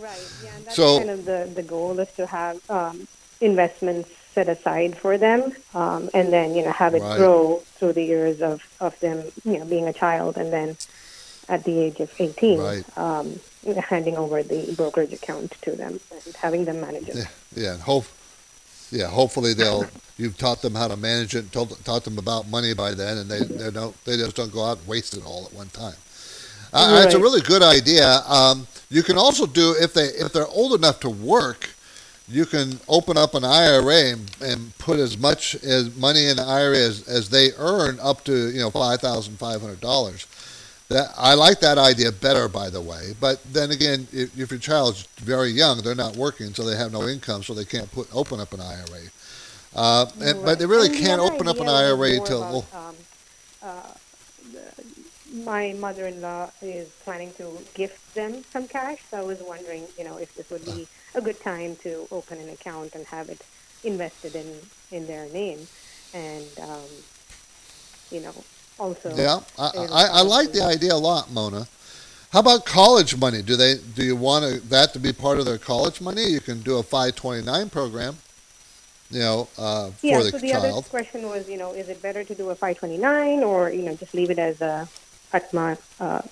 right, 0.00 0.32
yeah, 0.42 0.56
and 0.56 0.64
that's 0.64 0.76
so, 0.76 0.98
kind 0.98 1.10
of 1.10 1.24
the, 1.24 1.50
the 1.54 1.62
goal 1.62 1.98
is 1.98 2.10
to 2.12 2.26
have 2.26 2.70
um, 2.70 3.08
investments 3.40 4.08
set 4.40 4.58
aside 4.58 4.96
for 4.96 5.18
them 5.18 5.52
um, 5.74 6.08
and 6.14 6.32
then, 6.32 6.54
you 6.54 6.64
know, 6.64 6.72
have 6.72 6.94
it 6.94 7.02
right. 7.02 7.18
grow 7.18 7.62
through 7.76 7.92
the 7.92 8.02
years 8.02 8.40
of, 8.40 8.62
of 8.80 8.98
them, 9.00 9.22
you 9.44 9.58
know, 9.58 9.64
being 9.66 9.86
a 9.86 9.92
child 9.92 10.36
and 10.38 10.52
then 10.52 10.76
at 11.48 11.64
the 11.64 11.78
age 11.78 12.00
of 12.00 12.10
18, 12.18 12.58
right. 12.58 12.98
um, 12.98 13.38
handing 13.88 14.16
over 14.16 14.42
the 14.42 14.72
brokerage 14.76 15.12
account 15.12 15.50
to 15.62 15.72
them 15.72 16.00
and 16.10 16.34
having 16.36 16.64
them 16.64 16.80
manage 16.80 17.08
it. 17.08 17.16
Yeah, 17.16 17.26
yeah 17.54 17.76
hope, 17.76 18.06
yeah, 18.90 19.08
hopefully 19.08 19.52
they'll 19.52 19.84
you've 20.16 20.38
taught 20.38 20.62
them 20.62 20.74
how 20.74 20.88
to 20.88 20.96
manage 20.96 21.34
it, 21.34 21.52
taught, 21.52 21.84
taught 21.84 22.04
them 22.04 22.18
about 22.18 22.48
money 22.48 22.72
by 22.72 22.94
then, 22.94 23.18
and 23.18 23.30
they 23.30 23.40
they 23.42 23.70
don't 23.70 24.04
they 24.04 24.16
just 24.16 24.36
don't 24.36 24.52
go 24.52 24.64
out 24.64 24.78
and 24.78 24.86
waste 24.88 25.16
it 25.16 25.24
all 25.24 25.46
at 25.46 25.52
one 25.52 25.68
time. 25.68 25.94
Uh, 26.72 26.90
right. 26.92 27.04
It's 27.04 27.14
a 27.14 27.20
really 27.20 27.40
good 27.40 27.62
idea. 27.62 28.20
Um, 28.26 28.66
you 28.90 29.02
can 29.02 29.16
also 29.16 29.46
do 29.46 29.76
if 29.78 29.94
they 29.94 30.06
if 30.06 30.32
they're 30.32 30.48
old 30.48 30.74
enough 30.74 30.98
to 31.00 31.10
work, 31.10 31.68
you 32.30 32.46
can 32.46 32.78
open 32.88 33.16
up 33.16 33.34
an 33.34 33.44
IRA 33.44 34.12
and, 34.12 34.30
and 34.40 34.78
put 34.78 34.98
as 34.98 35.18
much 35.18 35.56
as 35.56 35.94
money 35.96 36.26
in 36.26 36.36
the 36.36 36.42
IRA 36.42 36.78
as, 36.78 37.06
as 37.08 37.28
they 37.28 37.50
earn 37.58 37.98
up 38.00 38.24
to 38.24 38.50
you 38.50 38.60
know 38.60 38.70
five 38.70 39.00
thousand 39.00 39.36
five 39.36 39.60
hundred 39.60 39.80
dollars. 39.80 40.26
That 40.88 41.12
I 41.16 41.34
like 41.34 41.60
that 41.60 41.78
idea 41.78 42.10
better, 42.10 42.48
by 42.48 42.68
the 42.68 42.80
way. 42.80 43.14
But 43.20 43.40
then 43.52 43.70
again, 43.70 44.08
if, 44.12 44.36
if 44.38 44.50
your 44.50 44.58
child's 44.58 45.06
very 45.18 45.50
young, 45.50 45.82
they're 45.82 45.94
not 45.94 46.16
working, 46.16 46.52
so 46.52 46.64
they 46.64 46.76
have 46.76 46.92
no 46.92 47.08
income, 47.08 47.42
so 47.42 47.54
they 47.54 47.64
can't 47.64 47.90
put 47.92 48.08
open 48.12 48.40
up 48.40 48.52
an 48.52 48.60
IRA. 48.60 49.02
Uh, 49.74 50.06
and, 50.14 50.22
right. 50.22 50.44
But 50.44 50.58
they 50.58 50.66
really 50.66 50.88
and 50.88 50.96
can't 50.96 51.20
open 51.20 51.46
up 51.46 51.60
an 51.60 51.68
IRA 51.68 52.14
until. 52.16 52.42
About, 52.42 52.74
um, 52.74 52.96
uh, 53.62 53.92
my 55.32 55.74
mother-in-law 55.78 56.50
is 56.60 56.88
planning 57.04 57.32
to 57.34 57.56
gift 57.74 58.14
them 58.14 58.42
some 58.50 58.66
cash, 58.66 58.98
so 59.10 59.18
I 59.18 59.22
was 59.22 59.40
wondering, 59.40 59.86
you 59.96 60.04
know, 60.04 60.16
if 60.16 60.34
this 60.34 60.50
would 60.50 60.64
be 60.64 60.88
a 61.14 61.20
good 61.20 61.40
time 61.40 61.76
to 61.76 62.06
open 62.10 62.38
an 62.38 62.48
account 62.48 62.94
and 62.94 63.06
have 63.06 63.28
it 63.28 63.44
invested 63.84 64.34
in 64.34 64.60
in 64.90 65.06
their 65.06 65.28
name, 65.28 65.66
and 66.14 66.46
um, 66.62 66.90
you 68.10 68.20
know, 68.20 68.34
also. 68.78 69.14
Yeah, 69.14 69.40
I, 69.58 69.70
I, 69.76 70.04
I 70.18 70.22
like 70.22 70.52
the 70.52 70.62
idea 70.62 70.94
a 70.94 70.96
lot, 70.96 71.30
Mona. 71.30 71.66
How 72.32 72.40
about 72.40 72.64
college 72.64 73.16
money? 73.16 73.42
Do 73.42 73.56
they 73.56 73.74
do 73.94 74.04
you 74.04 74.16
want 74.16 74.44
to, 74.44 74.60
that 74.68 74.92
to 74.92 74.98
be 74.98 75.12
part 75.12 75.38
of 75.38 75.44
their 75.44 75.58
college 75.58 76.00
money? 76.00 76.24
You 76.24 76.40
can 76.40 76.60
do 76.60 76.78
a 76.78 76.82
529 76.82 77.70
program. 77.70 78.16
You 79.10 79.18
know, 79.18 79.48
uh, 79.58 79.90
yeah, 80.02 80.18
for 80.18 80.24
the, 80.24 80.30
so 80.30 80.38
the 80.38 80.50
child. 80.50 80.64
other 80.64 80.88
question 80.88 81.28
was, 81.28 81.48
you 81.48 81.58
know, 81.58 81.72
is 81.72 81.88
it 81.88 82.00
better 82.00 82.22
to 82.22 82.34
do 82.34 82.50
a 82.50 82.54
529 82.54 83.42
or 83.42 83.70
you 83.70 83.82
know 83.82 83.96
just 83.96 84.14
leave 84.14 84.30
it 84.30 84.38
as 84.38 84.60
a 84.60 84.88
UTMA 85.32 85.78
uh, 85.98 86.22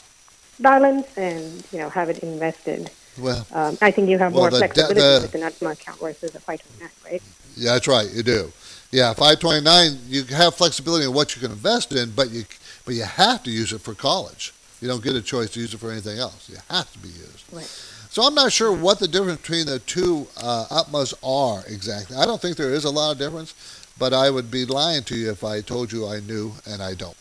balance 0.61 1.07
and 1.17 1.67
you 1.73 1.81
know 1.81 1.89
have 1.89 2.09
it 2.09 2.21
invested? 2.21 2.91
Well, 3.19 3.47
um, 3.53 3.79
I 3.81 3.91
think 3.91 4.09
you 4.09 4.19
have 4.19 4.33
well, 4.33 4.43
more 4.43 4.51
flexibility 4.51 5.01
the, 5.01 5.21
with 5.23 5.35
an 5.35 5.43
UTMA 5.43 5.73
account 5.73 6.01
versus 6.01 6.35
a 6.35 6.41
529, 6.41 6.91
right? 7.05 7.23
Yeah, 7.57 7.73
that's 7.73 7.89
right. 7.89 8.11
You 8.13 8.23
do. 8.23 8.53
Yeah, 8.91 9.13
529, 9.13 9.99
you 10.09 10.25
have 10.25 10.55
flexibility 10.55 11.05
in 11.05 11.13
what 11.13 11.35
you 11.35 11.43
can 11.43 11.51
invest 11.51 11.93
in, 11.93 12.11
but 12.11 12.31
you 12.31 12.45
but 12.85 12.95
you 12.95 13.03
have 13.03 13.43
to 13.43 13.51
use 13.51 13.73
it 13.73 13.83
for 13.83 13.95
college. 13.95 14.55
You 14.81 14.89
don't 14.89 15.03
get 15.03 15.15
a 15.15 15.21
choice 15.21 15.51
to 15.51 15.61
use 15.61 15.75
it 15.75 15.79
for 15.79 15.91
anything 15.91 16.19
else. 16.19 16.49
You 16.49 16.57
have 16.71 16.91
to 16.93 16.99
be 16.99 17.09
used. 17.09 17.45
Right. 17.53 17.67
So 18.11 18.23
I'm 18.23 18.35
not 18.35 18.51
sure 18.51 18.73
what 18.73 18.99
the 18.99 19.09
difference 19.09 19.41
between 19.43 19.67
the 19.67 19.81
two 19.81 20.27
uh, 20.41 20.65
UTMAs 20.71 21.15
are 21.23 21.63
exactly. 21.71 22.17
I 22.17 22.25
don't 22.25 22.41
think 22.41 22.57
there 22.57 22.73
is 22.73 22.85
a 22.85 22.91
lot 22.91 23.13
of 23.13 23.19
difference, 23.19 23.55
but 23.99 24.15
I 24.15 24.31
would 24.31 24.51
be 24.51 24.65
lying 24.65 25.03
to 25.05 25.17
you 25.17 25.31
if 25.31 25.45
I 25.45 25.61
told 25.61 25.93
you 25.93 26.09
I 26.09 26.21
knew, 26.21 26.53
and 26.67 26.83
I 26.83 26.95
don't. 26.95 27.17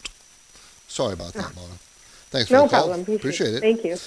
Sorry 0.88 1.14
about 1.14 1.34
that, 1.34 1.54
Mona. 1.56 1.74
Thanks 2.30 2.48
for 2.48 2.54
no 2.54 2.64
the 2.64 2.70
call. 2.70 2.88
problem. 2.88 3.02
Appreciate, 3.02 3.20
Appreciate 3.20 3.54
it. 3.56 3.60
Thank 3.60 3.84
you. 3.84 3.98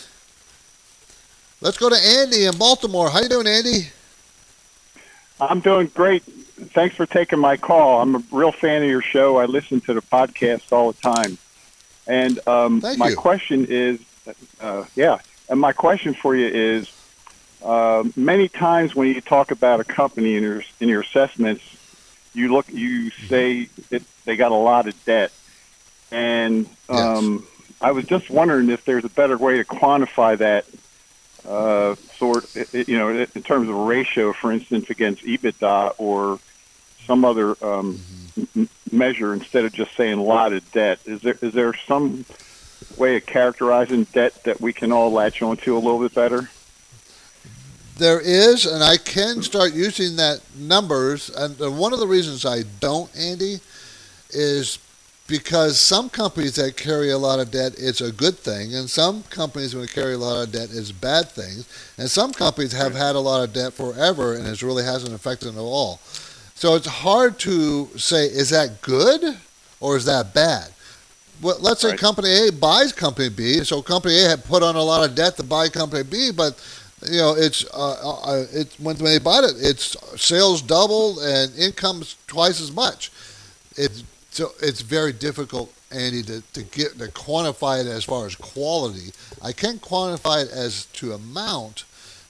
Let's 1.62 1.76
go 1.76 1.90
to 1.90 1.96
Andy 1.96 2.46
in 2.46 2.56
Baltimore. 2.56 3.10
How 3.10 3.20
you 3.20 3.28
doing, 3.28 3.46
Andy? 3.46 3.88
I'm 5.40 5.60
doing 5.60 5.90
great 5.94 6.22
thanks 6.68 6.96
for 6.96 7.06
taking 7.06 7.38
my 7.38 7.56
call. 7.56 8.00
I'm 8.00 8.16
a 8.16 8.22
real 8.30 8.52
fan 8.52 8.82
of 8.82 8.88
your 8.88 9.02
show. 9.02 9.38
I 9.38 9.46
listen 9.46 9.80
to 9.82 9.94
the 9.94 10.02
podcast 10.02 10.72
all 10.72 10.92
the 10.92 11.00
time. 11.00 11.38
And 12.06 12.46
um, 12.46 12.82
my 12.96 13.10
you. 13.10 13.16
question 13.16 13.66
is, 13.68 14.00
uh, 14.60 14.84
yeah, 14.94 15.18
and 15.48 15.60
my 15.60 15.72
question 15.72 16.14
for 16.14 16.34
you 16.34 16.46
is, 16.46 16.90
uh, 17.62 18.04
many 18.16 18.48
times 18.48 18.94
when 18.94 19.08
you 19.08 19.20
talk 19.20 19.50
about 19.50 19.80
a 19.80 19.84
company 19.84 20.36
in 20.36 20.42
your 20.42 20.62
in 20.80 20.88
your 20.88 21.02
assessments, 21.02 21.62
you 22.32 22.52
look, 22.52 22.66
you 22.70 23.10
say 23.10 23.66
that 23.90 24.02
they 24.24 24.36
got 24.36 24.50
a 24.50 24.54
lot 24.56 24.88
of 24.88 25.04
debt, 25.04 25.30
and 26.10 26.66
um, 26.88 27.46
yes. 27.46 27.72
I 27.82 27.92
was 27.92 28.06
just 28.06 28.30
wondering 28.30 28.70
if 28.70 28.84
there's 28.86 29.04
a 29.04 29.10
better 29.10 29.36
way 29.36 29.58
to 29.58 29.64
quantify 29.64 30.38
that 30.38 30.64
uh, 31.50 31.97
sort, 32.16 32.47
you 32.73 32.97
know, 32.97 33.09
in 33.09 33.42
terms 33.42 33.69
of 33.69 33.75
ratio, 33.75 34.33
for 34.33 34.52
instance, 34.52 34.88
against 34.88 35.25
EBITDA 35.25 35.95
or 35.99 36.38
some 37.07 37.25
other 37.25 37.50
um, 37.62 37.99
mm-hmm. 38.38 38.64
measure 38.97 39.35
instead 39.35 39.64
of 39.64 39.73
just 39.73 39.95
saying 39.97 40.19
lot 40.19 40.52
of 40.52 40.71
debt. 40.71 41.00
Is 41.07 41.21
there 41.23 41.37
is 41.42 41.52
there 41.52 41.75
some 41.75 42.25
way 42.97 43.16
of 43.16 43.26
characterizing 43.26 44.04
debt 44.04 44.45
that 44.45 44.61
we 44.61 44.73
can 44.73 44.92
all 44.92 45.11
latch 45.11 45.42
onto 45.42 45.76
a 45.76 45.80
little 45.80 45.99
bit 45.99 46.14
better? 46.14 46.49
There 47.97 48.21
is, 48.21 48.64
and 48.64 48.83
I 48.83 48.97
can 48.97 49.42
start 49.42 49.75
using 49.75 50.16
that 50.16 50.40
numbers. 50.57 51.30
And 51.30 51.59
one 51.76 51.92
of 51.92 51.99
the 51.99 52.07
reasons 52.07 52.47
I 52.47 52.62
don't, 52.78 53.11
Andy, 53.16 53.59
is 54.30 54.78
because 55.30 55.80
some 55.80 56.10
companies 56.10 56.56
that 56.56 56.76
carry 56.76 57.10
a 57.10 57.16
lot 57.16 57.38
of 57.38 57.52
debt, 57.52 57.75
it's 57.78 58.00
a 58.00 58.10
good 58.10 58.37
thing, 58.37 58.75
and 58.75 58.90
some 58.90 59.22
companies 59.30 59.76
when 59.76 59.87
carry 59.87 60.14
a 60.14 60.18
lot 60.18 60.42
of 60.42 60.52
debt 60.52 60.70
is 60.70 60.90
bad 60.90 61.28
things, 61.28 61.68
and 61.96 62.10
some 62.10 62.32
companies 62.32 62.72
have 62.72 62.94
had 62.94 63.14
a 63.14 63.20
lot 63.20 63.42
of 63.44 63.52
debt 63.54 63.72
forever, 63.72 64.34
and 64.34 64.46
it 64.46 64.60
really 64.60 64.82
hasn't 64.82 65.14
affected 65.14 65.46
them 65.46 65.56
at 65.56 65.60
all. 65.60 66.00
So 66.56 66.75
it's 66.75 66.88
hard 66.88 67.38
to 67.40 67.87
say, 67.96 68.25
is 68.26 68.50
that 68.50 68.82
good 68.82 69.38
or 69.78 69.96
is 69.96 70.04
that 70.06 70.34
bad? 70.34 70.72
Well, 71.40 71.56
let's 71.60 71.80
say 71.80 71.90
right. 71.90 71.99
company 71.99 72.49
A 72.49 72.52
buys 72.52 72.92
company 72.92 73.28
B, 73.28 73.64
so 73.64 73.80
company 73.80 74.18
A 74.25 74.28
had 74.28 74.44
put 74.44 74.64
on 74.64 74.75
a 74.75 74.82
lot 74.82 75.08
of 75.08 75.14
debt 75.14 75.37
to 75.37 75.44
buy 75.44 75.68
company 75.68 76.02
B, 76.02 76.32
but 76.37 76.60
you 77.08 77.16
know 77.16 77.34
it's 77.34 77.64
uh, 77.72 78.20
uh, 78.26 78.44
it's 78.52 78.78
when, 78.78 78.96
when 78.96 79.12
they 79.12 79.18
bought 79.18 79.44
it, 79.44 79.56
its 79.58 79.96
sales 80.20 80.60
doubled 80.60 81.20
and 81.22 81.56
income's 81.56 82.16
twice 82.26 82.60
as 82.60 82.72
much. 82.72 83.10
It's 83.76 84.04
so 84.30 84.52
it's 84.62 84.80
very 84.80 85.12
difficult, 85.12 85.72
Andy, 85.90 86.22
to, 86.25 86.40
to 86.52 86.62
get 86.62 86.99
to 86.99 87.08
quantify 87.08 87.80
it 87.80 87.87
as 87.87 88.04
far 88.04 88.26
as 88.26 88.37
quality. 88.37 89.12
I 89.42 89.52
can 89.52 89.78
quantify 89.78 90.44
it 90.44 90.50
as 90.50 90.87
to 90.87 91.12
amount, 91.12 91.84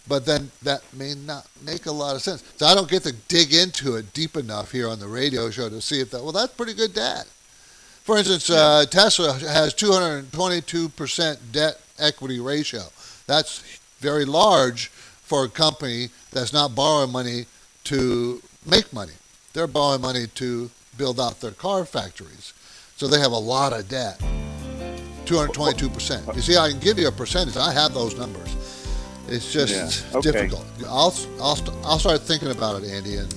but 0.09 0.25
then 0.25 0.50
that 0.62 0.83
may 0.95 1.14
not 1.14 1.47
make 1.64 1.87
a 1.87 1.92
lot 1.92 2.16
of 2.16 2.23
sense. 2.23 2.42
So 2.57 2.66
I 2.66 2.75
don't 2.75 2.88
get 2.88 3.02
to 3.02 3.12
dig 3.28 3.52
into 3.52 3.97
it 3.97 4.14
deep 4.14 4.37
enough 4.37 4.73
here 4.73 4.88
on 4.88 4.99
the 4.99 5.09
radio 5.09 5.50
show 5.50 5.69
to 5.69 5.80
see 5.80 6.00
if 6.00 6.11
that, 6.11 6.23
well, 6.23 6.33
that's 6.33 6.54
pretty 6.54 6.75
good 6.75 6.95
debt. 6.95 7.26
For 8.02 8.16
instance, 8.16 8.49
uh, 8.49 8.87
Tesla 8.88 9.35
has 9.35 9.75
222% 9.75 11.38
debt 11.52 11.80
equity 11.99 12.40
ratio. 12.40 12.85
That's 13.26 13.62
very 13.99 14.25
large 14.25 14.88
for 14.88 15.45
a 15.45 15.49
company 15.49 16.09
that's 16.33 16.52
not 16.52 16.75
borrowing 16.75 17.12
money 17.12 17.45
to 17.85 18.42
make 18.66 18.90
money. 18.92 19.12
They're 19.52 19.66
borrowing 19.66 20.00
money 20.00 20.26
to 20.37 20.71
build 20.97 21.20
out 21.20 21.40
their 21.40 21.52
car 21.52 21.85
factories. 21.85 22.52
So 22.97 23.06
they 23.06 23.20
have 23.20 23.32
a 23.32 23.38
lot 23.38 23.73
of 23.73 23.88
debt. 23.88 24.20
222%. 25.25 26.35
You 26.35 26.42
see, 26.42 26.56
I 26.56 26.70
can 26.70 26.80
give 26.80 26.99
you 26.99 27.09
a 27.09 27.12
percentage. 27.12 27.56
I 27.56 27.73
have 27.73 27.94
those 27.94 28.18
numbers. 28.18 28.56
It's 29.28 29.52
just 29.52 30.04
yeah. 30.12 30.18
okay. 30.18 30.32
difficult. 30.32 30.66
I'll, 30.87 31.14
I'll, 31.40 31.59
I'll 31.85 31.99
start 31.99 32.20
thinking 32.23 32.50
about 32.50 32.82
it, 32.82 32.90
Andy, 32.90 33.16
and 33.16 33.32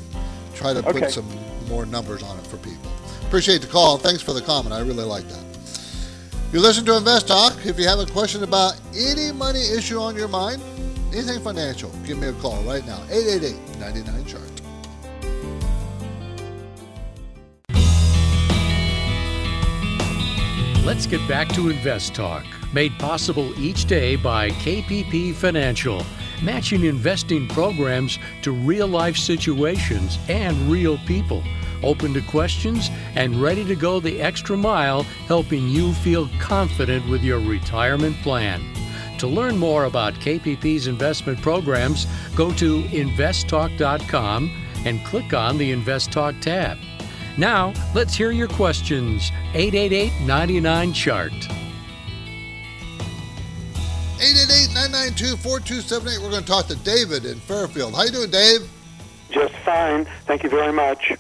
try 0.55 0.73
to 0.73 0.81
put 0.81 1.11
some 1.11 1.27
more 1.67 1.85
numbers 1.85 2.23
on 2.23 2.37
it 2.39 2.47
for 2.47 2.57
people. 2.57 2.91
Appreciate 3.27 3.61
the 3.61 3.67
call. 3.67 3.97
Thanks 3.97 4.21
for 4.21 4.33
the 4.33 4.41
comment. 4.41 4.73
I 4.73 4.79
really 4.79 5.03
like 5.03 5.27
that. 5.27 5.43
You 6.51 6.59
listen 6.59 6.85
to 6.85 6.97
Invest 6.97 7.27
Talk. 7.27 7.65
If 7.65 7.79
you 7.79 7.87
have 7.87 7.99
a 7.99 8.05
question 8.05 8.43
about 8.43 8.79
any 8.95 9.31
money 9.31 9.61
issue 9.75 9.99
on 9.99 10.15
your 10.15 10.27
mind, 10.27 10.61
anything 11.11 11.41
financial, 11.41 11.89
give 12.05 12.19
me 12.19 12.27
a 12.27 12.33
call 12.33 12.61
right 12.63 12.85
now. 12.85 13.01
888 13.09 13.79
99 13.79 14.25
chart. 14.25 14.62
Let's 20.93 21.07
get 21.07 21.27
back 21.27 21.49
to 21.55 21.69
Invest 21.69 22.13
Talk, 22.13 22.45
made 22.71 22.91
possible 22.99 23.59
each 23.59 23.85
day 23.85 24.15
by 24.15 24.51
KPP 24.51 25.33
Financial. 25.33 26.05
matching 26.43 26.83
investing 26.83 27.47
programs 27.47 28.19
to 28.43 28.51
real 28.51 28.87
life 28.87 29.17
situations 29.17 30.19
and 30.29 30.55
real 30.69 30.99
people. 31.07 31.43
Open 31.81 32.13
to 32.13 32.21
questions 32.21 32.91
and 33.15 33.41
ready 33.41 33.65
to 33.65 33.75
go 33.75 33.99
the 33.99 34.21
extra 34.21 34.55
mile, 34.55 35.01
helping 35.25 35.67
you 35.67 35.93
feel 35.93 36.29
confident 36.39 37.09
with 37.09 37.23
your 37.23 37.39
retirement 37.39 38.15
plan. 38.17 38.61
To 39.17 39.25
learn 39.25 39.57
more 39.57 39.85
about 39.85 40.13
KPP's 40.13 40.85
investment 40.85 41.41
programs, 41.41 42.05
go 42.35 42.51
to 42.53 42.83
investtalk.com 42.83 44.51
and 44.85 45.03
click 45.03 45.33
on 45.33 45.57
the 45.57 45.71
Invest 45.71 46.11
Talk 46.11 46.39
tab. 46.39 46.77
Now, 47.37 47.73
let's 47.95 48.13
hear 48.13 48.31
your 48.31 48.47
questions. 48.47 49.31
888 49.53 50.11
99 50.25 50.93
Chart. 50.93 51.31
888-992-4278. 54.23 56.21
We're 56.23 56.29
going 56.29 56.43
to 56.43 56.47
talk 56.47 56.67
to 56.67 56.75
David 56.77 57.25
in 57.25 57.39
Fairfield. 57.41 57.93
How 57.93 58.03
you 58.03 58.11
doing, 58.11 58.31
Dave? 58.31 58.69
Just 59.31 59.53
fine. 59.65 60.05
Thank 60.25 60.43
you 60.43 60.49
very 60.49 60.71
much. 60.71 61.11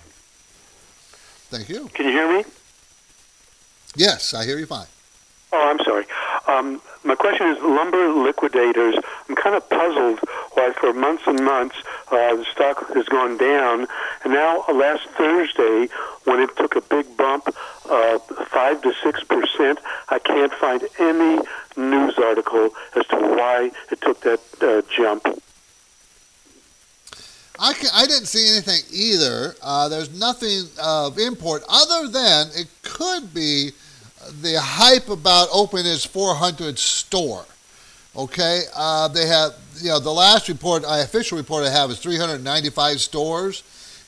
Thank 1.49 1.67
you. 1.67 1.89
Can 1.93 2.05
you 2.05 2.11
hear 2.13 2.31
me? 2.37 2.45
Yes, 3.95 4.33
I 4.33 4.45
hear 4.45 4.57
you 4.57 4.65
fine. 4.65 4.87
Oh, 5.55 5.69
I'm 5.69 5.77
sorry. 5.85 6.05
Um, 6.47 6.81
my 7.03 7.13
question 7.13 7.47
is 7.47 7.59
lumber 7.61 8.09
liquidators. 8.09 8.95
I'm 9.29 9.35
kind 9.35 9.55
of 9.55 9.69
puzzled 9.69 10.19
why 10.53 10.73
for 10.73 10.93
months 10.93 11.23
and 11.27 11.45
months 11.45 11.75
uh, 12.11 12.35
the 12.35 12.43
stock 12.51 12.91
has 12.95 13.05
gone 13.05 13.37
down, 13.37 13.85
and 14.23 14.33
now 14.33 14.65
uh, 14.67 14.73
last 14.73 15.07
Thursday 15.15 15.93
when 16.23 16.39
it 16.39 16.57
took 16.57 16.75
a 16.75 16.81
big 16.81 17.05
bump, 17.17 17.55
uh, 17.87 18.17
five 18.49 18.81
to 18.81 18.93
six 19.03 19.23
percent, 19.23 19.77
I 20.09 20.17
can't 20.17 20.53
find 20.55 20.81
any 20.99 21.39
news 21.77 22.17
article 22.17 22.71
as 22.95 23.05
to 23.07 23.17
why 23.17 23.69
it 23.91 24.01
took 24.01 24.21
that 24.21 24.41
uh, 24.59 24.81
jump. 24.89 25.27
I, 27.59 27.73
can, 27.73 27.89
I 27.93 28.07
didn't 28.07 28.25
see 28.25 28.49
anything 28.51 28.81
either. 28.91 29.55
Uh, 29.61 29.87
there's 29.87 30.19
nothing 30.19 30.63
of 30.81 31.19
import 31.19 31.61
other 31.69 32.07
than 32.07 32.47
it 32.55 32.67
could 32.81 33.35
be 33.35 33.71
the 34.41 34.59
hype 34.59 35.09
about 35.09 35.47
opening 35.53 35.85
its 35.91 36.05
400 36.05 36.77
store. 36.79 37.45
Okay, 38.15 38.63
uh, 38.75 39.07
they 39.07 39.25
have 39.25 39.53
you 39.77 39.89
know 39.89 39.99
the 39.99 40.11
last 40.11 40.47
report, 40.47 40.85
I 40.85 40.99
official 40.99 41.37
report 41.37 41.65
I 41.65 41.71
have 41.71 41.89
is 41.89 41.99
395 41.99 43.01
stores 43.01 43.63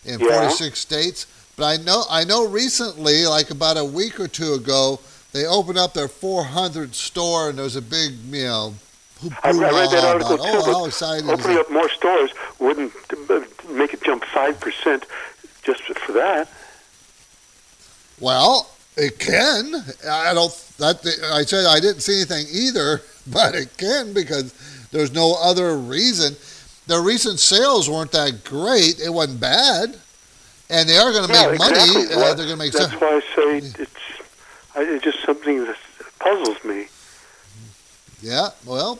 in 0.05 0.19
Yeah. 0.19 0.27
46 0.41 0.79
states. 0.79 1.27
But 1.57 1.65
I 1.65 1.77
know 1.83 2.03
I 2.09 2.23
know 2.23 2.47
recently, 2.47 3.25
like 3.25 3.49
about 3.49 3.77
a 3.77 3.83
week 3.85 4.19
or 4.19 4.27
two 4.27 4.53
ago, 4.53 4.99
they 5.31 5.45
opened 5.45 5.77
up 5.77 5.93
their 5.93 6.07
400 6.07 6.93
store, 6.93 7.49
and 7.49 7.57
there 7.57 7.63
was 7.63 7.75
a 7.75 7.81
big 7.81 8.11
you 8.29 8.43
know. 8.43 8.75
I, 9.41 9.49
I 9.49 9.51
read 9.51 9.89
that 9.91 10.03
article 10.03 10.35
about, 10.35 10.45
too. 10.45 10.69
Oh, 10.69 10.73
how 10.79 10.85
exciting 10.85 11.29
opening 11.29 11.57
up 11.57 11.71
more 11.71 11.89
stores 11.89 12.31
wouldn't 12.59 12.93
make 13.69 13.93
it 13.93 14.03
jump 14.03 14.23
five 14.25 14.59
percent 14.59 15.05
just 15.63 15.81
for 15.83 16.11
that. 16.11 16.47
Well, 18.19 18.69
it 18.97 19.19
can. 19.19 19.75
I 20.09 20.33
don't. 20.33 20.51
That 20.77 21.05
I 21.33 21.43
said 21.43 21.65
I 21.65 21.79
didn't 21.79 22.01
see 22.01 22.15
anything 22.21 22.45
either, 22.51 23.01
but 23.27 23.55
it 23.55 23.77
can 23.77 24.13
because 24.13 24.53
there's 24.91 25.13
no 25.13 25.35
other 25.41 25.77
reason. 25.77 26.35
Their 26.87 27.01
recent 27.01 27.39
sales 27.39 27.89
weren't 27.89 28.11
that 28.11 28.43
great. 28.43 28.99
It 28.99 29.09
wasn't 29.09 29.39
bad, 29.39 29.97
and 30.69 30.87
they 30.87 30.97
are 30.97 31.11
going 31.11 31.27
to 31.27 31.33
Yeah, 31.33 31.47
make 31.51 31.55
exactly. 31.55 31.93
money. 32.03 32.13
Uh, 32.13 32.33
they're 32.35 32.45
going 32.45 32.49
to 32.49 32.55
make 32.57 32.73
That's 32.73 32.91
some. 32.91 32.99
why 32.99 33.15
I 33.15 33.19
say 33.35 33.57
it's, 33.81 33.91
I, 34.75 34.81
it's 34.83 35.03
just 35.03 35.23
something 35.23 35.65
that 35.65 35.77
puzzles 36.19 36.63
me. 36.63 36.87
Yeah. 38.21 38.49
Well, 38.65 38.99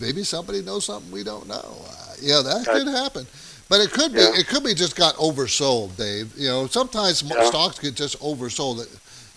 maybe 0.00 0.24
somebody 0.24 0.62
knows 0.62 0.84
something 0.86 1.10
we 1.12 1.22
don't 1.24 1.46
know. 1.46 1.54
Uh, 1.88 2.14
yeah, 2.22 2.40
that 2.42 2.66
I- 2.68 2.72
could 2.72 2.86
happen. 2.88 3.26
But 3.68 3.80
it 3.82 3.92
could 3.92 4.12
be. 4.12 4.18
Yeah. 4.20 4.32
It 4.34 4.48
could 4.48 4.64
be 4.64 4.74
just 4.74 4.96
got 4.96 5.14
oversold, 5.14 5.96
Dave. 5.96 6.32
You 6.36 6.48
know, 6.48 6.66
sometimes 6.66 7.22
Yeah. 7.22 7.44
stocks 7.46 7.78
get 7.78 7.94
just 7.94 8.18
oversold, 8.18 8.80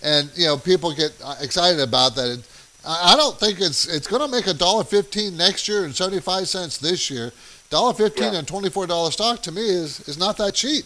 and 0.03 0.29
you 0.35 0.45
know 0.45 0.57
people 0.57 0.93
get 0.93 1.11
excited 1.41 1.79
about 1.79 2.15
that. 2.15 2.43
I 2.85 3.15
don't 3.15 3.39
think 3.39 3.61
it's 3.61 3.87
it's 3.87 4.07
going 4.07 4.21
to 4.21 4.27
make 4.27 4.47
a 4.47 4.53
dollar 4.53 4.83
fifteen 4.83 5.37
next 5.37 5.67
year 5.67 5.85
and 5.85 5.95
seventy 5.95 6.19
five 6.19 6.47
cents 6.47 6.77
this 6.77 7.09
year. 7.09 7.31
Dollar 7.69 7.93
fifteen 7.93 8.33
Yeah. 8.33 8.39
and 8.39 8.47
twenty 8.47 8.69
four 8.69 8.85
dollar 8.85 9.09
stock 9.11 9.41
to 9.43 9.51
me 9.51 9.61
is 9.67 10.01
is 10.01 10.17
not 10.17 10.37
that 10.37 10.53
cheap. 10.53 10.85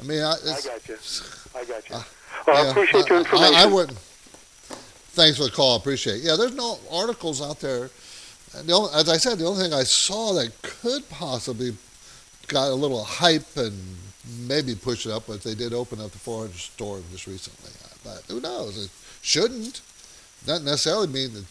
I 0.00 0.04
mean, 0.04 0.20
I, 0.22 0.32
I 0.32 0.60
got 0.64 0.88
you. 0.88 0.96
I 1.54 1.64
got 1.64 1.88
you. 1.90 1.96
Uh, 1.96 2.02
well, 2.46 2.66
I 2.66 2.70
appreciate 2.70 3.08
your 3.08 3.18
information. 3.18 3.54
I, 3.54 3.62
I 3.62 3.66
wouldn't. 3.66 3.98
Thanks 5.12 5.38
for 5.38 5.44
the 5.44 5.50
call. 5.50 5.76
Appreciate. 5.76 6.16
it. 6.16 6.22
Yeah, 6.24 6.36
there's 6.36 6.54
no 6.54 6.78
articles 6.90 7.42
out 7.42 7.60
there. 7.60 7.90
And 8.56 8.66
the 8.68 8.72
only, 8.72 8.90
as 8.94 9.08
I 9.08 9.16
said, 9.16 9.38
the 9.38 9.46
only 9.46 9.64
thing 9.64 9.72
I 9.74 9.82
saw 9.82 10.32
that 10.34 10.50
could 10.62 11.08
possibly 11.10 11.72
got 12.48 12.68
a 12.68 12.74
little 12.74 13.04
hype 13.04 13.56
and 13.56 13.76
maybe 14.46 14.74
push 14.74 15.06
it 15.06 15.12
up 15.12 15.28
was 15.28 15.42
they 15.42 15.54
did 15.54 15.72
open 15.72 16.00
up 16.00 16.10
the 16.12 16.18
400 16.18 16.54
store 16.54 17.00
just 17.12 17.26
recently. 17.26 17.70
But 18.04 18.22
who 18.28 18.40
knows? 18.40 18.82
It 18.82 18.90
shouldn't. 19.22 19.80
Doesn't 20.46 20.64
necessarily 20.64 21.08
mean 21.08 21.32
that. 21.34 21.44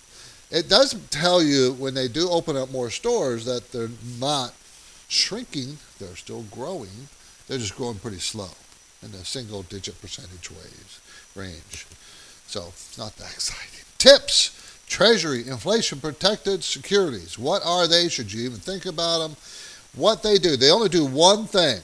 It 0.52 0.70
does 0.70 0.96
tell 1.10 1.44
you 1.44 1.74
when 1.74 1.94
they 1.94 2.08
do 2.08 2.30
open 2.30 2.58
up 2.58 2.72
more 2.72 2.90
stores 2.90 3.46
that 3.46 3.72
they're 3.72 3.90
not 4.20 4.54
shrinking. 5.08 5.78
They're 6.00 6.16
still 6.16 6.44
growing. 6.50 7.08
They're 7.48 7.60
just 7.60 7.76
growing 7.76 8.00
pretty 8.00 8.20
slow 8.20 8.50
in 9.04 9.12
the 9.12 9.24
single 9.26 9.64
digit 9.64 10.02
percentage 10.02 10.50
ways 10.50 11.00
range. 11.36 11.86
So 12.48 12.66
it's 12.70 12.98
not 12.98 13.16
that 13.18 13.32
exciting. 13.34 13.86
Tips 13.98 14.70
Treasury 14.90 15.48
inflation 15.48 16.00
protected 16.00 16.64
securities. 16.64 17.38
What 17.38 17.62
are 17.64 17.88
they? 17.88 18.10
Should 18.10 18.34
you 18.34 18.44
even 18.46 18.58
think 18.58 18.88
about 18.88 19.20
them? 19.20 19.36
What 19.96 20.24
they 20.24 20.40
do, 20.40 20.58
they 20.58 20.72
only 20.72 20.90
do 20.90 21.06
one 21.06 21.46
thing. 21.46 21.80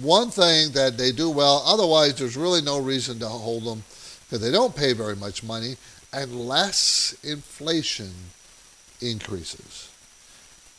One 0.00 0.30
thing 0.30 0.70
that 0.72 0.96
they 0.96 1.12
do 1.12 1.28
well. 1.28 1.62
Otherwise, 1.66 2.14
there's 2.14 2.36
really 2.36 2.62
no 2.62 2.78
reason 2.78 3.18
to 3.18 3.28
hold 3.28 3.64
them 3.64 3.82
because 4.28 4.40
they 4.40 4.50
don't 4.50 4.74
pay 4.74 4.92
very 4.92 5.16
much 5.16 5.42
money 5.42 5.76
unless 6.12 7.16
inflation 7.22 8.12
increases. 9.00 9.90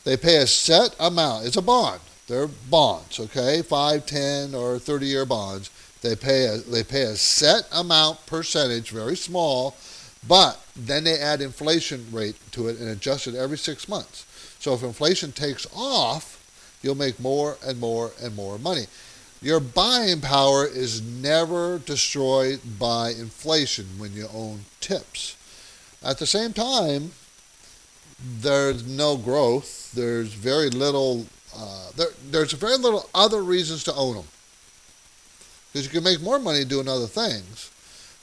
They 0.04 0.18
pay 0.18 0.38
a 0.38 0.48
set 0.48 0.96
amount. 1.00 1.46
It's 1.46 1.58
a 1.58 1.62
bond. 1.62 2.02
They're 2.28 2.48
bonds, 2.48 3.20
okay? 3.20 3.62
Five, 3.62 4.06
ten, 4.06 4.54
or 4.54 4.80
30 4.80 5.06
year 5.06 5.26
bonds. 5.26 5.70
They 6.02 6.16
pay 6.16 6.46
a 6.46 6.58
they 6.58 6.84
pay 6.84 7.04
a 7.04 7.16
set 7.16 7.68
amount 7.74 8.26
percentage, 8.26 8.92
very 8.92 9.16
small, 9.16 9.76
but 10.28 10.64
then 10.76 11.04
they 11.04 11.20
add 11.20 11.42
inflation 11.42 12.06
rate 12.12 12.36
to 12.52 12.68
it 12.68 12.80
and 12.80 12.90
adjust 12.90 13.28
it 13.28 13.36
every 13.36 13.58
six 13.58 13.90
months. 13.90 14.26
So 14.60 14.74
if 14.74 14.84
inflation 14.84 15.32
takes 15.32 15.66
off, 15.76 16.38
you'll 16.82 16.96
make 16.96 17.20
more 17.20 17.58
and 17.66 17.80
more 17.80 18.12
and 18.22 18.36
more 18.36 18.60
money. 18.60 18.86
Your 19.42 19.60
buying 19.60 20.20
power 20.20 20.66
is 20.66 21.02
never 21.02 21.78
destroyed 21.80 22.60
by 22.80 23.10
inflation 23.12 23.86
when 23.98 24.14
you 24.14 24.28
own 24.34 24.62
tips. 24.80 25.36
At 26.04 26.18
the 26.18 26.26
same 26.26 26.54
time, 26.54 27.12
there's 28.20 28.86
no 28.86 29.16
growth. 29.16 29.92
There's 29.92 30.34
very 30.34 30.70
little. 30.70 31.28
Uh, 31.56 31.90
there, 31.96 32.08
there's 32.30 32.54
very 32.54 32.78
little 32.78 33.10
other 33.14 33.42
reasons 33.44 33.84
to 33.84 33.94
own 33.94 34.16
them 34.16 34.26
because 35.72 35.86
you 35.86 35.92
can 35.92 36.04
make 36.04 36.22
more 36.22 36.40
money 36.40 36.66
doing 36.66 36.88
other 36.88 37.08
things. 37.08 37.72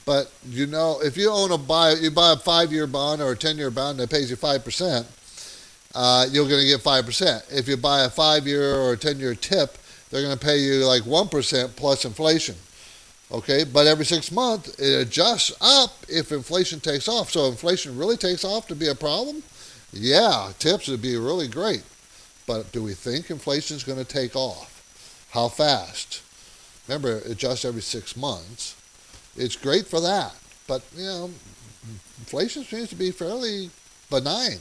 But 0.05 0.31
you 0.49 0.67
know, 0.67 0.99
if 1.01 1.17
you 1.17 1.31
own 1.31 1.51
a 1.51 1.57
buy, 1.57 1.93
you 1.93 2.11
buy 2.11 2.33
a 2.33 2.37
five-year 2.37 2.87
bond 2.87 3.21
or 3.21 3.31
a 3.31 3.37
ten-year 3.37 3.71
bond 3.71 3.99
that 3.99 4.09
pays 4.09 4.29
you 4.29 4.35
five 4.35 4.63
percent, 4.63 5.07
uh, 5.95 6.27
you're 6.29 6.47
going 6.47 6.61
to 6.61 6.67
get 6.67 6.81
five 6.81 7.05
percent. 7.05 7.45
If 7.49 7.67
you 7.67 7.77
buy 7.77 8.03
a 8.03 8.09
five-year 8.09 8.75
or 8.75 8.93
a 8.93 8.97
ten-year 8.97 9.35
tip, 9.35 9.77
they're 10.15 10.23
going 10.23 10.37
to 10.37 10.45
pay 10.45 10.59
you 10.59 10.85
like 10.85 11.05
one 11.05 11.27
percent 11.27 11.75
plus 11.75 12.05
inflation. 12.05 12.55
Okay, 13.31 13.65
but 13.65 13.85
every 13.85 14.05
six 14.05 14.31
months 14.31 14.69
it 14.79 15.01
adjusts 15.01 15.51
up 15.59 15.91
if 16.07 16.31
inflation 16.31 16.79
takes 16.79 17.09
off. 17.09 17.31
So 17.31 17.47
inflation 17.47 17.97
really 17.97 18.15
takes 18.15 18.45
off 18.45 18.67
to 18.69 18.75
be 18.75 18.87
a 18.87 18.95
problem. 18.95 19.43
Yeah, 19.91 20.51
tips 20.57 20.87
would 20.87 21.01
be 21.01 21.17
really 21.17 21.49
great. 21.49 21.83
But 22.47 22.71
do 22.71 22.81
we 22.81 22.93
think 22.93 23.29
inflation 23.29 23.75
is 23.75 23.83
going 23.83 23.97
to 23.97 24.05
take 24.05 24.37
off? 24.37 25.27
How 25.31 25.49
fast? 25.49 26.21
Remember, 26.87 27.17
it 27.17 27.25
adjusts 27.25 27.65
every 27.65 27.81
six 27.81 28.15
months. 28.15 28.75
It's 29.35 29.57
great 29.57 29.85
for 29.85 29.99
that. 29.99 30.33
But, 30.67 30.83
you 30.95 31.03
know, 31.03 31.31
inflation 32.19 32.63
seems 32.63 32.89
to 32.89 32.95
be 32.95 33.11
fairly 33.11 33.69
benign. 34.09 34.59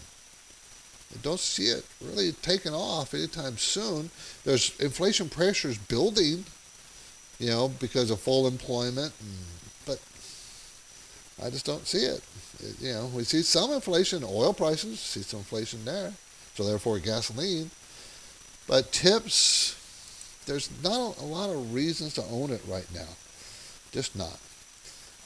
I 1.15 1.19
don't 1.23 1.41
see 1.41 1.67
it 1.67 1.85
really 2.01 2.33
taking 2.33 2.75
off 2.75 3.15
anytime 3.15 3.57
soon. 3.57 4.11
There's 4.45 4.79
inflation 4.81 5.29
pressures 5.29 5.79
building, 5.79 6.45
you 7.39 7.51
know, 7.51 7.69
because 7.69 8.11
of 8.11 8.21
full 8.21 8.47
employment, 8.47 9.13
but 9.87 10.01
I 11.43 11.51
just 11.51 11.67
don't 11.67 11.87
see 11.87 12.05
it. 12.05 12.23
It- 12.61 12.81
You 12.81 12.93
know, 12.93 13.07
we 13.07 13.25
see 13.25 13.43
some 13.43 13.73
inflation, 13.73 14.23
in 14.23 14.29
oil 14.29 14.53
prices, 14.53 14.99
see 15.01 15.23
some 15.23 15.41
inflation 15.41 15.85
there, 15.85 16.13
so 16.57 16.65
therefore 16.65 16.99
gasoline. 16.99 17.71
But 18.67 18.93
tips, 18.93 19.77
there's 20.47 20.69
not 20.83 21.19
a 21.19 21.25
lot 21.25 21.51
of 21.51 21.73
reasons 21.75 22.15
to 22.15 22.25
own 22.25 22.51
it 22.51 22.63
right 22.67 22.91
now. 22.95 23.09
Just 23.93 24.17
not. 24.17 24.39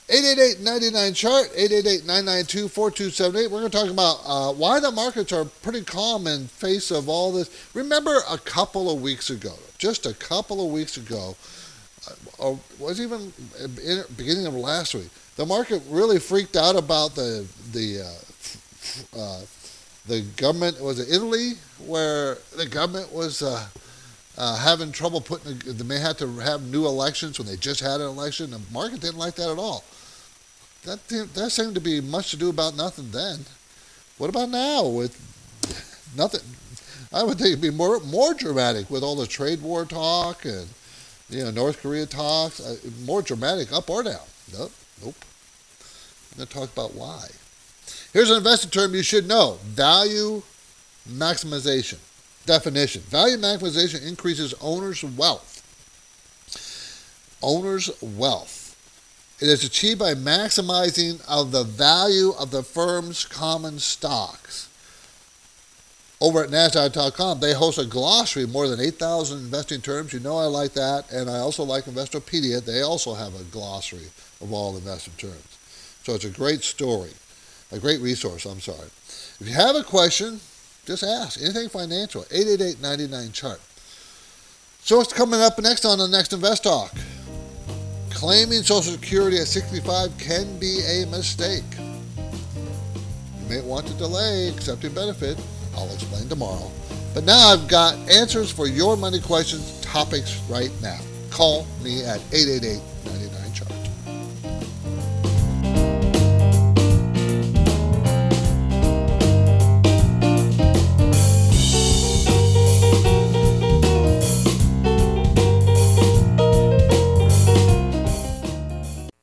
888-99 0.08 1.14
chart 1.14 1.48
888-992-4278 1.52 3.34
we're 3.50 3.60
going 3.60 3.64
to 3.64 3.68
talk 3.68 3.90
about 3.90 4.20
uh, 4.24 4.50
why 4.54 4.80
the 4.80 4.90
markets 4.90 5.34
are 5.34 5.44
pretty 5.44 5.82
calm 5.82 6.26
in 6.26 6.46
face 6.46 6.90
of 6.90 7.10
all 7.10 7.30
this. 7.30 7.50
Remember 7.74 8.20
a 8.30 8.38
couple 8.38 8.90
of 8.90 9.02
weeks 9.02 9.28
ago 9.28 9.52
just 9.76 10.06
a 10.06 10.14
couple 10.14 10.64
of 10.64 10.72
weeks 10.72 10.96
ago 10.96 11.36
uh, 12.08 12.14
or 12.38 12.58
was 12.78 13.02
even 13.02 13.34
in 13.84 14.02
beginning 14.16 14.46
of 14.46 14.54
last 14.54 14.94
week 14.94 15.10
the 15.36 15.44
market 15.44 15.82
really 15.90 16.18
freaked 16.18 16.56
out 16.56 16.74
about 16.74 17.14
the 17.14 17.46
the 17.72 18.00
uh, 18.00 19.20
uh, 19.20 19.40
the 20.06 20.22
government 20.38 20.80
was 20.80 21.00
it 21.00 21.14
Italy 21.14 21.52
where 21.86 22.38
the 22.56 22.64
government 22.64 23.12
was 23.12 23.42
uh, 23.42 23.66
uh, 24.38 24.56
having 24.56 24.90
trouble 24.90 25.20
putting 25.20 25.58
they 25.66 25.84
may 25.84 25.98
have 25.98 26.16
to 26.16 26.26
have 26.38 26.62
new 26.62 26.86
elections 26.86 27.38
when 27.38 27.46
they 27.46 27.56
just 27.56 27.80
had 27.80 28.00
an 28.00 28.06
election. 28.06 28.50
The 28.50 28.60
market 28.72 29.02
didn't 29.02 29.18
like 29.18 29.34
that 29.34 29.50
at 29.50 29.58
all 29.58 29.84
that 30.84 31.06
that 31.08 31.50
seemed 31.50 31.74
to 31.74 31.80
be 31.80 32.00
much 32.00 32.30
to 32.30 32.36
do 32.36 32.50
about 32.50 32.76
nothing 32.76 33.10
then. 33.10 33.40
What 34.16 34.30
about 34.30 34.50
now 34.50 34.86
with 34.86 35.16
nothing? 36.16 36.40
I 37.12 37.22
would 37.22 37.38
think 37.38 37.48
it'd 37.50 37.60
be 37.60 37.70
more 37.70 38.00
more 38.00 38.34
dramatic 38.34 38.90
with 38.90 39.02
all 39.02 39.16
the 39.16 39.26
trade 39.26 39.62
war 39.62 39.84
talk 39.84 40.44
and 40.44 40.68
you 41.28 41.44
know 41.44 41.50
North 41.50 41.82
Korea 41.82 42.06
talks. 42.06 42.60
Uh, 42.60 42.76
more 43.04 43.22
dramatic, 43.22 43.72
up 43.72 43.88
or 43.90 44.02
down? 44.02 44.26
Nope, 44.52 44.72
nope. 45.04 45.16
I'm 46.32 46.46
to 46.46 46.52
talk 46.52 46.72
about 46.72 46.94
why. 46.94 47.28
Here's 48.12 48.30
an 48.30 48.36
investing 48.36 48.70
term 48.70 48.94
you 48.94 49.02
should 49.02 49.26
know: 49.26 49.58
value 49.62 50.42
maximization. 51.08 51.98
Definition: 52.46 53.02
Value 53.02 53.36
maximization 53.36 54.06
increases 54.06 54.54
owners' 54.60 55.04
wealth. 55.04 55.56
Owners' 57.42 57.90
wealth 58.02 58.67
it 59.40 59.48
is 59.48 59.64
achieved 59.64 60.00
by 60.00 60.14
maximizing 60.14 61.22
of 61.28 61.52
the 61.52 61.64
value 61.64 62.32
of 62.38 62.50
the 62.50 62.62
firm's 62.62 63.24
common 63.24 63.78
stocks. 63.78 64.68
Over 66.20 66.42
at 66.42 66.50
NASDAQ.com, 66.50 67.38
they 67.38 67.54
host 67.54 67.78
a 67.78 67.84
glossary, 67.84 68.42
of 68.42 68.50
more 68.50 68.66
than 68.66 68.80
8,000 68.80 69.38
investing 69.38 69.80
terms. 69.80 70.12
You 70.12 70.18
know 70.18 70.36
I 70.36 70.46
like 70.46 70.72
that. 70.72 71.12
And 71.12 71.30
I 71.30 71.38
also 71.38 71.62
like 71.62 71.84
Investopedia. 71.84 72.64
They 72.64 72.82
also 72.82 73.14
have 73.14 73.40
a 73.40 73.44
glossary 73.44 74.06
of 74.40 74.52
all 74.52 74.76
investing 74.76 75.14
terms. 75.16 75.58
So 76.02 76.14
it's 76.14 76.24
a 76.24 76.30
great 76.30 76.64
story, 76.64 77.10
a 77.70 77.78
great 77.78 78.00
resource, 78.00 78.46
I'm 78.46 78.60
sorry. 78.60 78.88
If 79.40 79.46
you 79.46 79.54
have 79.54 79.76
a 79.76 79.84
question, 79.84 80.40
just 80.86 81.04
ask. 81.04 81.40
Anything 81.40 81.68
financial, 81.68 82.22
888-99-CHART. 82.22 83.60
So 84.80 84.96
what's 84.96 85.12
coming 85.12 85.40
up 85.40 85.60
next 85.60 85.84
on 85.84 85.98
the 85.98 86.08
next 86.08 86.32
Invest 86.32 86.64
Talk? 86.64 86.92
Claiming 88.10 88.62
Social 88.62 88.92
Security 88.92 89.38
at 89.38 89.46
65 89.46 90.16
can 90.18 90.58
be 90.58 90.80
a 90.86 91.06
mistake. 91.06 91.64
You 91.78 93.48
may 93.48 93.60
want 93.60 93.86
to 93.86 93.94
delay 93.94 94.48
accepting 94.48 94.92
benefit. 94.92 95.40
I'll 95.76 95.92
explain 95.92 96.28
tomorrow. 96.28 96.70
But 97.14 97.24
now 97.24 97.48
I've 97.48 97.68
got 97.68 97.94
answers 98.10 98.50
for 98.50 98.66
your 98.66 98.96
money 98.96 99.20
questions, 99.20 99.80
topics 99.80 100.40
right 100.48 100.72
now. 100.82 100.98
Call 101.30 101.66
me 101.82 102.04
at 102.04 102.20
888 102.32 102.80
99 102.80 102.97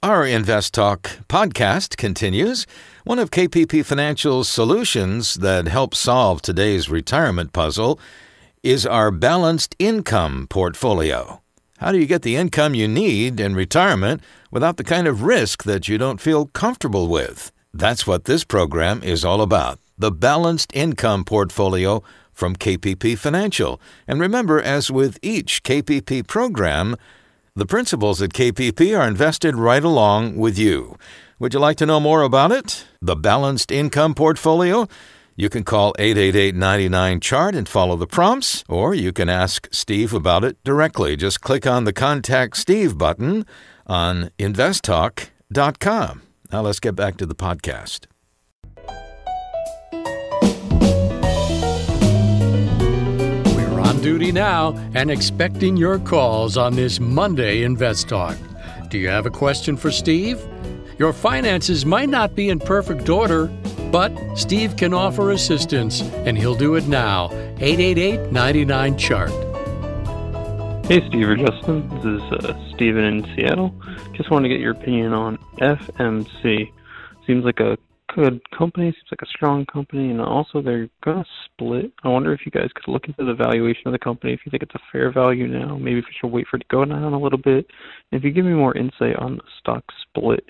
Our 0.06 0.24
Invest 0.24 0.76
Talk 0.76 1.10
podcast 1.28 1.98
continues. 1.98 2.68
One 3.06 3.18
of 3.18 3.32
KPP 3.32 3.84
Financial's 3.84 4.48
solutions 4.48 5.34
that 5.34 5.68
helps 5.68 5.98
solve 5.98 6.44
today's 6.44 6.92
retirement 6.92 7.54
puzzle 7.54 8.00
is 8.62 8.86
our 8.86 9.10
balanced 9.10 9.76
income 9.80 10.46
portfolio. 10.48 11.42
How 11.80 11.92
do 11.92 11.98
you 11.98 12.06
get 12.06 12.22
the 12.22 12.36
income 12.36 12.76
you 12.76 12.88
need 12.88 13.40
in 13.40 13.56
retirement 13.56 14.22
without 14.52 14.78
the 14.78 14.84
kind 14.84 15.08
of 15.08 15.24
risk 15.24 15.64
that 15.64 15.88
you 15.88 15.98
don't 15.98 16.22
feel 16.22 16.46
comfortable 16.54 17.08
with? 17.08 17.52
That's 17.74 18.06
what 18.06 18.26
this 18.26 18.44
program 18.44 19.02
is 19.02 19.26
all 19.26 19.42
about 19.42 19.80
the 19.98 20.12
balanced 20.12 20.70
income 20.76 21.26
portfolio 21.26 22.04
from 22.32 22.56
KPP 22.56 23.18
Financial. 23.18 23.82
And 24.08 24.20
remember, 24.20 24.62
as 24.62 24.92
with 24.92 25.18
each 25.24 25.64
KPP 25.64 26.28
program, 26.28 26.96
the 27.56 27.66
principals 27.66 28.22
at 28.22 28.32
KPP 28.32 29.00
are 29.00 29.08
invested 29.08 29.56
right 29.56 29.84
along 29.84 30.36
with 30.36 30.60
you. 30.60 30.98
Would 31.40 31.54
you 31.54 31.60
like 31.60 31.78
to 31.78 31.86
know 31.86 32.02
more 32.02 32.22
about 32.22 32.52
it? 32.52 32.86
The 33.02 33.16
Balanced 33.16 33.72
Income 33.72 34.16
Portfolio? 34.16 34.88
You 35.38 35.50
can 35.50 35.64
call 35.64 35.94
888 35.98 36.54
99 36.56 37.20
Chart 37.22 37.56
and 37.56 37.68
follow 37.68 37.96
the 37.96 38.08
prompts, 38.08 38.64
or 38.68 38.94
you 38.94 39.14
can 39.14 39.30
ask 39.30 39.70
Steve 39.72 40.14
about 40.14 40.44
it 40.44 40.58
directly. 40.64 41.16
Just 41.16 41.42
click 41.42 41.66
on 41.66 41.86
the 41.86 41.94
Contact 41.94 42.58
Steve 42.58 42.98
button 42.98 43.46
on 43.88 44.32
investtalk.com. 44.38 46.22
Now 46.52 46.62
let's 46.62 46.80
get 46.80 46.96
back 46.96 47.18
to 47.18 47.26
the 47.26 47.36
podcast. 47.36 48.08
Duty 54.06 54.32
now 54.32 54.72
and 54.94 55.10
expecting 55.10 55.76
your 55.76 55.98
calls 55.98 56.58
on 56.58 56.76
this 56.76 57.00
Monday 57.00 57.64
Invest 57.64 58.08
Talk. 58.08 58.38
Do 58.90 59.00
you 59.00 59.08
have 59.08 59.26
a 59.26 59.32
question 59.32 59.76
for 59.76 59.90
Steve? 59.90 60.40
Your 61.00 61.12
finances 61.12 61.88
might 61.88 62.10
not 62.10 62.36
be 62.36 62.50
in 62.50 62.60
perfect 62.60 63.10
order, 63.10 63.48
but 63.92 64.14
Steve 64.36 64.78
can 64.78 64.94
offer 64.94 65.32
assistance, 65.32 66.02
and 66.02 66.38
he'll 66.38 66.54
do 66.54 66.76
it 66.76 66.88
now. 66.88 67.32
888 67.60 68.32
99 68.32 68.96
Chart. 69.00 69.32
Hey, 70.86 71.02
Steve 71.08 71.28
or 71.28 71.36
Justin. 71.36 71.90
This 71.96 72.06
is 72.06 72.46
uh, 72.46 72.70
Steven 72.76 73.06
in 73.06 73.36
Seattle. 73.36 73.74
Just 74.14 74.30
want 74.30 74.44
to 74.44 74.50
get 74.50 74.60
your 74.60 74.74
opinion 74.74 75.14
on 75.14 75.40
FMC. 75.58 76.72
Seems 77.26 77.44
like 77.44 77.60
a 77.60 77.76
good 78.16 78.42
company. 78.52 78.92
Seems 78.92 79.12
like 79.12 79.22
a 79.22 79.28
strong 79.28 79.66
company, 79.66 80.10
and 80.10 80.22
also 80.22 80.62
they're 80.62 80.90
gonna 81.04 81.26
split. 81.46 81.92
I 82.04 82.08
wonder 82.08 82.34
if 82.34 82.46
you 82.46 82.52
guys 82.52 82.70
could 82.74 82.92
look 82.92 83.06
into 83.08 83.26
the 83.26 83.34
valuation 83.34 83.84
of 83.88 83.92
the 83.92 84.00
company. 84.00 84.34
If 84.34 84.42
you 84.46 84.50
think 84.50 84.64
it's 84.64 84.76
a 84.76 84.92
fair 84.92 85.12
value 85.12 85.48
now, 85.48 85.78
maybe 85.78 86.00
if 86.00 86.06
you 86.06 86.14
should 86.20 86.32
wait 86.32 86.48
for 86.48 86.58
it 86.58 86.62
to 86.62 86.66
go 86.70 86.86
down 86.86 87.14
a 87.14 87.20
little 87.20 87.38
bit. 87.38 87.68
And 88.12 88.20
if 88.20 88.24
you 88.24 88.32
give 88.32 88.46
me 88.46 88.54
more 88.54 88.76
insight 88.78 89.18
on 89.18 89.36
the 89.38 89.44
stock 89.60 89.84
split, 90.02 90.50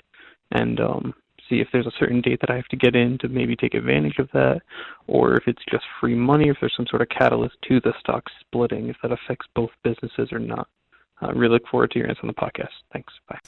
and 0.52 0.80
um, 0.80 1.14
see 1.48 1.60
if 1.60 1.68
there's 1.72 1.86
a 1.86 1.98
certain 1.98 2.20
date 2.20 2.40
that 2.40 2.50
I 2.50 2.56
have 2.56 2.68
to 2.68 2.76
get 2.76 2.94
in 2.94 3.18
to 3.18 3.28
maybe 3.28 3.56
take 3.56 3.74
advantage 3.74 4.18
of 4.18 4.28
that, 4.32 4.60
or 5.06 5.34
if 5.36 5.48
it's 5.48 5.62
just 5.70 5.84
free 6.00 6.14
money, 6.14 6.48
if 6.48 6.56
there's 6.60 6.74
some 6.76 6.86
sort 6.86 7.02
of 7.02 7.08
catalyst 7.08 7.56
to 7.68 7.80
the 7.80 7.92
stock 8.00 8.24
splitting, 8.40 8.88
if 8.88 8.96
that 9.02 9.12
affects 9.12 9.46
both 9.54 9.70
businesses 9.82 10.32
or 10.32 10.38
not. 10.38 10.68
I 11.20 11.30
really 11.30 11.54
look 11.54 11.66
forward 11.68 11.90
to 11.92 11.98
your 11.98 12.08
answer 12.08 12.20
on 12.22 12.28
the 12.28 12.34
podcast. 12.34 12.74
Thanks. 12.92 13.12
Bye. 13.28 13.38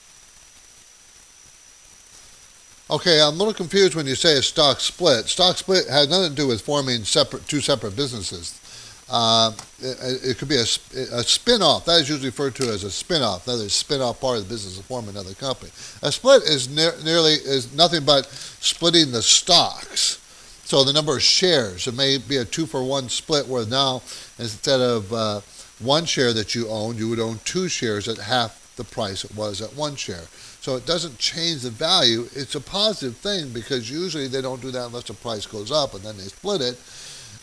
Okay, 2.91 3.21
I'm 3.21 3.35
a 3.35 3.37
little 3.37 3.53
confused 3.53 3.93
when 3.93 4.07
you 4.07 4.15
say 4.15 4.39
a 4.39 4.41
stock 4.41 4.79
split. 4.79 5.27
Stock 5.27 5.57
split 5.57 5.87
has 5.87 6.09
nothing 6.09 6.31
to 6.31 6.35
do 6.35 6.47
with 6.47 6.61
forming 6.61 7.03
separate 7.03 7.47
two 7.47 7.61
separate 7.61 7.95
businesses. 7.95 8.59
Uh, 9.07 9.51
it, 9.79 10.25
it, 10.31 10.37
could 10.39 10.47
be 10.47 10.55
a, 10.55 10.61
a 10.61 11.23
spin-off. 11.23 11.85
That 11.85 12.01
is 12.01 12.09
usually 12.09 12.29
referred 12.29 12.55
to 12.55 12.63
as 12.69 12.83
a 12.83 12.89
spin-off. 12.89 13.45
That 13.45 13.59
is 13.59 13.73
spin-off 13.73 14.19
part 14.19 14.37
of 14.37 14.43
the 14.43 14.49
business 14.49 14.77
to 14.77 14.83
form 14.83 15.07
another 15.07 15.35
company. 15.35 15.71
A 16.01 16.11
split 16.11 16.43
is 16.43 16.67
ne- 16.67 17.03
nearly 17.03 17.33
is 17.33 17.75
nothing 17.75 18.05
but 18.05 18.25
splitting 18.25 19.11
the 19.11 19.21
stocks. 19.21 20.17
So 20.65 20.83
the 20.83 20.93
number 20.93 21.15
of 21.15 21.21
shares. 21.21 21.87
It 21.87 21.95
may 21.95 22.17
be 22.17 22.37
a 22.37 22.45
two-for-one 22.45 23.09
split 23.09 23.47
where 23.47 23.67
now 23.67 24.01
instead 24.39 24.79
of 24.79 25.13
uh, 25.13 25.41
one 25.77 26.05
share 26.05 26.33
that 26.33 26.55
you 26.55 26.67
own, 26.69 26.97
you 26.97 27.07
would 27.09 27.19
own 27.19 27.39
two 27.45 27.67
shares 27.67 28.07
at 28.07 28.17
half 28.17 28.73
the 28.77 28.83
price 28.83 29.23
it 29.23 29.35
was 29.35 29.61
at 29.61 29.75
one 29.75 29.95
share. 29.95 30.25
So 30.61 30.75
it 30.75 30.85
doesn't 30.85 31.17
change 31.17 31.61
the 31.61 31.69
value. 31.69 32.27
It's 32.35 32.55
a 32.55 32.61
positive 32.61 33.15
thing 33.17 33.49
because 33.53 33.89
usually 33.89 34.27
they 34.27 34.41
don't 34.41 34.61
do 34.61 34.71
that 34.71 34.87
unless 34.87 35.05
the 35.05 35.13
price 35.13 35.45
goes 35.45 35.71
up 35.71 35.93
and 35.93 36.03
then 36.03 36.17
they 36.17 36.23
split 36.23 36.61
it. 36.61 36.79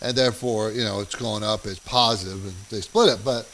And 0.02 0.16
therefore, 0.16 0.72
you 0.72 0.85
know, 0.85 1.00
it's 1.00 1.14
going 1.14 1.42
up, 1.42 1.64
it's 1.64 1.79
positive, 1.79 2.44
and 2.44 2.55
they 2.68 2.83
split 2.83 3.09
it. 3.09 3.24
But 3.24 3.48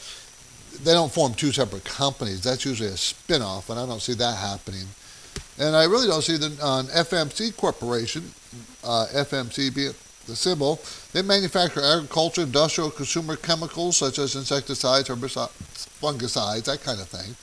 they 0.83 0.91
don't 0.91 1.11
form 1.11 1.33
two 1.33 1.53
separate 1.53 1.85
companies. 1.85 2.43
That's 2.43 2.65
usually 2.65 2.89
a 2.89 2.97
spin-off, 2.97 3.69
and 3.69 3.79
I 3.79 3.85
don't 3.85 4.01
see 4.01 4.15
that 4.15 4.37
happening. 4.37 4.85
And 5.57 5.75
I 5.75 5.85
really 5.85 6.07
don't 6.07 6.21
see 6.21 6.35
the 6.35 6.57
on 6.61 6.87
FMC 6.87 7.55
Corporation, 7.55 8.33
uh, 8.83 9.07
FMC 9.13 9.73
being 9.73 9.93
the 10.27 10.35
symbol, 10.35 10.79
they 11.11 11.21
manufacture 11.21 11.81
agriculture, 11.81 12.41
industrial, 12.41 12.89
consumer 12.89 13.35
chemicals 13.35 13.97
such 13.97 14.19
as 14.19 14.35
insecticides, 14.35 15.09
herbicides, 15.09 15.49
fungicides, 16.01 16.63
that 16.63 16.81
kind 16.81 16.99
of 16.99 17.07
thing. 17.07 17.35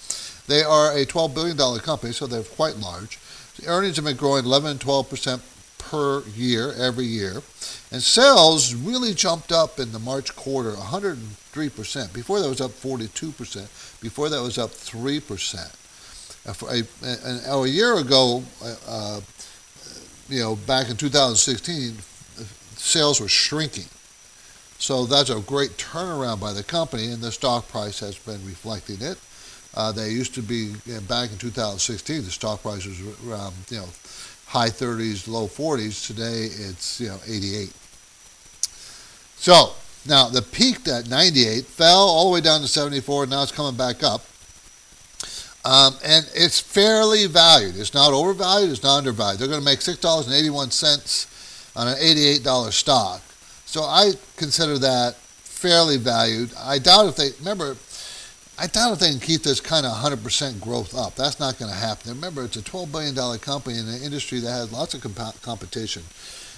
They 0.50 0.64
are 0.64 0.90
a 0.90 1.06
$12 1.06 1.32
billion 1.32 1.78
company, 1.78 2.12
so 2.12 2.26
they're 2.26 2.42
quite 2.42 2.74
large. 2.74 3.20
The 3.60 3.68
earnings 3.68 3.94
have 3.96 4.04
been 4.04 4.16
growing 4.16 4.44
11 4.44 4.68
and 4.68 4.80
12% 4.80 5.40
per 5.78 6.24
year, 6.30 6.72
every 6.72 7.04
year. 7.04 7.34
And 7.92 8.02
sales 8.02 8.74
really 8.74 9.14
jumped 9.14 9.52
up 9.52 9.78
in 9.78 9.92
the 9.92 10.00
March 10.00 10.34
quarter 10.34 10.72
103%. 10.72 12.12
Before 12.12 12.40
that 12.40 12.48
was 12.48 12.60
up 12.60 12.72
42%. 12.72 14.00
Before 14.00 14.28
that 14.28 14.42
was 14.42 14.58
up 14.58 14.70
3%. 14.70 15.76
A, 16.66 17.48
a, 17.48 17.56
a, 17.56 17.68
year 17.68 17.98
ago, 17.98 18.42
uh, 18.88 19.20
you 20.28 20.40
know, 20.40 20.56
back 20.56 20.90
in 20.90 20.96
2016, 20.96 21.94
sales 22.76 23.20
were 23.20 23.28
shrinking. 23.28 23.84
So 24.80 25.06
that's 25.06 25.30
a 25.30 25.38
great 25.38 25.76
turnaround 25.76 26.40
by 26.40 26.52
the 26.52 26.64
company, 26.64 27.12
and 27.12 27.22
the 27.22 27.30
stock 27.30 27.68
price 27.68 28.00
has 28.00 28.18
been 28.18 28.44
reflecting 28.44 29.00
it. 29.00 29.16
Uh, 29.74 29.92
they 29.92 30.10
used 30.10 30.34
to 30.34 30.42
be 30.42 30.74
you 30.84 30.94
know, 30.94 31.00
back 31.02 31.30
in 31.30 31.38
2016. 31.38 32.24
The 32.24 32.30
stock 32.30 32.62
price 32.62 32.86
was 32.86 33.00
around 33.26 33.54
you 33.70 33.78
know 33.78 33.88
high 34.46 34.68
30s, 34.68 35.28
low 35.28 35.46
40s. 35.46 36.06
Today 36.06 36.44
it's 36.44 37.00
you 37.00 37.08
know 37.08 37.18
88. 37.26 37.72
So 39.36 39.72
now 40.06 40.28
the 40.28 40.42
peaked 40.42 40.88
at 40.88 41.08
98, 41.08 41.64
fell 41.64 41.98
all 41.98 42.28
the 42.28 42.34
way 42.34 42.40
down 42.40 42.60
to 42.60 42.68
74. 42.68 43.26
Now 43.26 43.42
it's 43.42 43.52
coming 43.52 43.76
back 43.76 44.02
up, 44.02 44.22
um, 45.64 45.94
and 46.04 46.28
it's 46.34 46.58
fairly 46.58 47.26
valued. 47.26 47.76
It's 47.76 47.94
not 47.94 48.12
overvalued. 48.12 48.70
It's 48.70 48.82
not 48.82 48.98
undervalued. 48.98 49.40
They're 49.40 49.48
going 49.48 49.60
to 49.60 49.64
make 49.64 49.80
six 49.80 49.98
dollars 49.98 50.26
and 50.26 50.34
81 50.34 50.72
cents 50.72 51.26
on 51.76 51.86
an 51.86 51.94
$88 51.94 52.72
stock. 52.72 53.22
So 53.66 53.82
I 53.82 54.12
consider 54.36 54.78
that 54.78 55.14
fairly 55.14 55.96
valued. 55.96 56.50
I 56.58 56.78
doubt 56.78 57.06
if 57.06 57.16
they 57.16 57.30
remember 57.38 57.74
I 58.60 58.66
doubt 58.66 58.92
if 58.92 58.98
they 58.98 59.08
can 59.08 59.20
keep 59.20 59.42
this 59.42 59.58
kind 59.58 59.86
of 59.86 59.92
100% 59.92 60.60
growth 60.60 60.94
up. 60.94 61.14
That's 61.14 61.40
not 61.40 61.58
going 61.58 61.72
to 61.72 61.76
happen. 61.76 62.10
Remember, 62.10 62.44
it's 62.44 62.58
a 62.58 62.62
$12 62.62 62.92
billion 62.92 63.38
company 63.38 63.78
in 63.78 63.88
an 63.88 64.02
industry 64.02 64.38
that 64.40 64.50
has 64.50 64.70
lots 64.70 64.92
of 64.92 65.00
comp- 65.00 65.40
competition. 65.40 66.02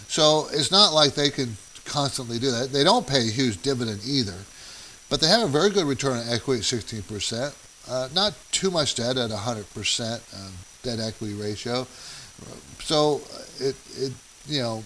So 0.09 0.49
it's 0.53 0.73
not 0.73 0.93
like 0.93 1.15
they 1.15 1.31
can 1.31 1.57
constantly 1.85 2.41
do 2.41 2.51
that. 2.51 2.73
They 2.73 2.83
don't 2.83 3.07
pay 3.07 3.29
a 3.29 3.31
huge 3.31 3.63
dividend 3.63 4.01
either. 4.05 4.35
But 5.11 5.21
they 5.21 5.29
have 5.29 5.43
a 5.43 5.47
very 5.47 5.71
good 5.71 5.85
return 5.85 6.17
on 6.17 6.29
equity 6.29 6.59
at 6.59 6.65
16%. 6.65 7.55
Uh, 7.89 8.09
not 8.13 8.35
too 8.51 8.73
much 8.73 8.97
debt 8.97 9.17
at 9.17 9.31
100% 9.31 10.35
uh, 10.35 10.51
debt 10.83 10.99
equity 10.99 11.35
ratio. 11.35 11.87
So 12.81 13.21
it, 13.61 13.77
it 13.97 14.13
you 14.49 14.61
know, 14.61 14.83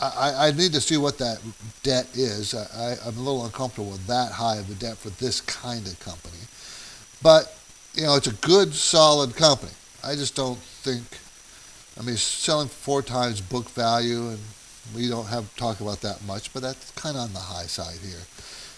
I, 0.00 0.48
I 0.48 0.50
need 0.50 0.72
to 0.72 0.80
see 0.80 0.96
what 0.96 1.16
that 1.18 1.38
debt 1.84 2.08
is. 2.14 2.54
I, 2.54 2.96
I'm 3.06 3.16
a 3.16 3.20
little 3.20 3.44
uncomfortable 3.44 3.90
with 3.90 4.06
that 4.08 4.32
high 4.32 4.56
of 4.56 4.68
a 4.68 4.74
debt 4.74 4.96
for 4.98 5.10
this 5.10 5.40
kind 5.40 5.86
of 5.86 5.98
company. 6.00 6.38
But, 7.22 7.56
you 7.94 8.02
know, 8.02 8.16
it's 8.16 8.26
a 8.26 8.34
good, 8.34 8.74
solid 8.74 9.34
company. 9.36 9.72
I 10.04 10.14
just 10.14 10.36
don't 10.36 10.58
think, 10.58 11.02
I 11.98 12.06
mean, 12.06 12.16
selling 12.16 12.68
four 12.68 13.02
times 13.02 13.40
book 13.40 13.68
value, 13.70 14.28
and 14.28 14.38
we 14.94 15.08
don't 15.08 15.26
have 15.26 15.54
talk 15.56 15.80
about 15.80 16.00
that 16.02 16.24
much, 16.26 16.52
but 16.52 16.62
that's 16.62 16.90
kind 16.92 17.16
of 17.16 17.22
on 17.22 17.32
the 17.32 17.40
high 17.40 17.66
side 17.66 17.98
here. 18.02 18.22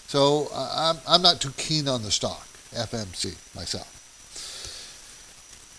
So 0.07 0.47
I'm, 0.55 0.97
I'm 1.07 1.21
not 1.21 1.39
too 1.39 1.51
keen 1.57 1.87
on 1.87 2.01
the 2.01 2.11
stock, 2.11 2.47
FMC, 2.71 3.35
myself. 3.55 3.95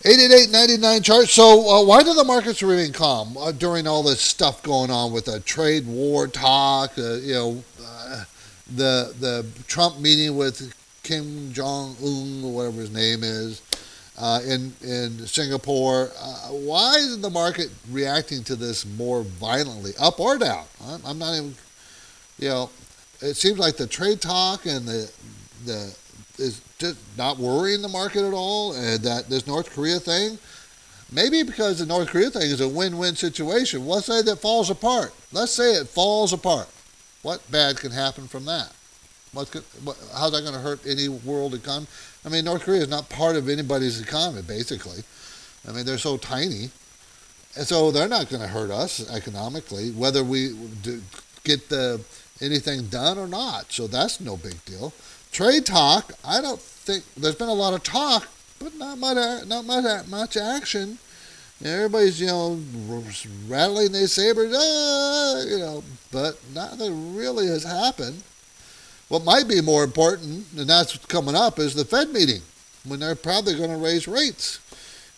888.99 0.03 1.03
chart. 1.03 1.27
So 1.27 1.69
uh, 1.69 1.85
why 1.85 2.01
do 2.01 2.13
the 2.15 2.23
markets 2.23 2.63
remain 2.63 2.91
calm 2.91 3.37
uh, 3.37 3.51
during 3.51 3.85
all 3.85 4.01
this 4.01 4.19
stuff 4.19 4.63
going 4.63 4.89
on 4.89 5.11
with 5.11 5.25
the 5.25 5.39
trade 5.41 5.85
war 5.85 6.27
talk? 6.27 6.97
Uh, 6.97 7.15
you 7.15 7.33
know, 7.33 7.63
uh, 7.85 8.23
the 8.75 9.13
the 9.19 9.45
Trump 9.67 9.99
meeting 9.99 10.35
with 10.35 10.73
Kim 11.03 11.51
Jong 11.53 11.95
Un, 12.03 12.43
or 12.43 12.53
whatever 12.53 12.81
his 12.81 12.91
name 12.91 13.23
is, 13.23 13.61
uh, 14.17 14.39
in 14.45 14.73
in 14.81 15.25
Singapore. 15.25 16.11
Uh, 16.19 16.49
why 16.49 16.95
isn't 16.97 17.21
the 17.21 17.29
market 17.29 17.69
reacting 17.89 18.43
to 18.43 18.55
this 18.55 18.85
more 18.85 19.23
violently, 19.23 19.93
up 19.99 20.19
or 20.19 20.37
down? 20.37 20.65
I'm, 20.85 21.01
I'm 21.05 21.19
not 21.19 21.33
even, 21.33 21.55
you 22.37 22.49
know, 22.49 22.69
it 23.21 23.35
seems 23.35 23.57
like 23.59 23.77
the 23.77 23.87
trade 23.87 24.21
talk 24.21 24.65
and 24.65 24.85
the 24.85 25.11
the 25.65 25.95
is 26.37 26.61
just 26.77 26.97
not 27.17 27.37
worrying 27.37 27.81
the 27.81 27.87
market 27.87 28.23
at 28.25 28.33
all, 28.33 28.73
and 28.73 29.01
that 29.03 29.29
this 29.29 29.47
North 29.47 29.71
Korea 29.73 29.99
thing. 29.99 30.37
Maybe 31.13 31.43
because 31.43 31.79
the 31.79 31.85
North 31.85 32.07
Korea 32.07 32.29
thing 32.29 32.43
is 32.43 32.61
a 32.61 32.69
win-win 32.69 33.17
situation. 33.17 33.85
Let's 33.85 34.05
say 34.05 34.21
that 34.21 34.37
falls 34.37 34.69
apart. 34.69 35.13
Let's 35.33 35.51
say 35.51 35.73
it 35.73 35.89
falls 35.89 36.31
apart. 36.31 36.69
What 37.21 37.51
bad 37.51 37.77
can 37.77 37.91
happen 37.91 38.29
from 38.29 38.45
that? 38.45 38.71
What's 39.33 39.49
good, 39.49 39.63
what, 39.85 39.97
how's 40.13 40.33
that 40.33 40.41
going 40.41 40.53
to 40.53 40.59
hurt 40.59 40.85
any 40.85 41.07
world 41.07 41.53
economy? 41.53 41.87
I 42.25 42.29
mean, 42.29 42.43
North 42.43 42.63
Korea 42.63 42.81
is 42.81 42.89
not 42.89 43.07
part 43.09 43.37
of 43.37 43.47
anybody's 43.47 44.01
economy, 44.01 44.41
basically. 44.41 45.03
I 45.67 45.71
mean, 45.71 45.85
they're 45.85 45.97
so 45.97 46.17
tiny. 46.17 46.69
And 47.55 47.65
so 47.65 47.91
they're 47.91 48.09
not 48.09 48.29
going 48.29 48.41
to 48.41 48.47
hurt 48.47 48.71
us 48.71 49.09
economically, 49.09 49.91
whether 49.91 50.21
we 50.21 50.53
get 51.45 51.69
the, 51.69 52.01
anything 52.41 52.87
done 52.87 53.17
or 53.17 53.27
not. 53.27 53.71
So 53.71 53.87
that's 53.87 54.19
no 54.19 54.35
big 54.35 54.63
deal. 54.65 54.91
Trade 55.31 55.65
talk, 55.65 56.11
I 56.25 56.41
don't 56.41 56.59
think, 56.59 57.05
there's 57.15 57.35
been 57.35 57.47
a 57.47 57.53
lot 57.53 57.73
of 57.73 57.83
talk, 57.83 58.27
but 58.59 58.75
not 58.75 58.97
much, 58.97 59.47
not 59.47 59.65
much, 59.65 60.07
much 60.07 60.35
action. 60.35 60.97
Everybody's, 61.63 62.19
you 62.19 62.27
know, 62.27 62.59
rattling 63.47 63.93
their 63.93 64.07
sabers, 64.07 64.53
ah, 64.53 65.41
you 65.43 65.59
know, 65.59 65.83
but 66.11 66.37
nothing 66.53 67.15
really 67.15 67.47
has 67.47 67.63
happened. 67.63 68.23
What 69.11 69.25
might 69.25 69.45
be 69.45 69.59
more 69.59 69.83
important, 69.83 70.45
and 70.55 70.69
that's 70.69 70.95
coming 71.07 71.35
up, 71.35 71.59
is 71.59 71.75
the 71.75 71.83
Fed 71.83 72.13
meeting 72.13 72.41
when 72.85 73.01
they're 73.01 73.13
probably 73.13 73.55
going 73.55 73.69
to 73.69 73.75
raise 73.75 74.07
rates. 74.07 74.59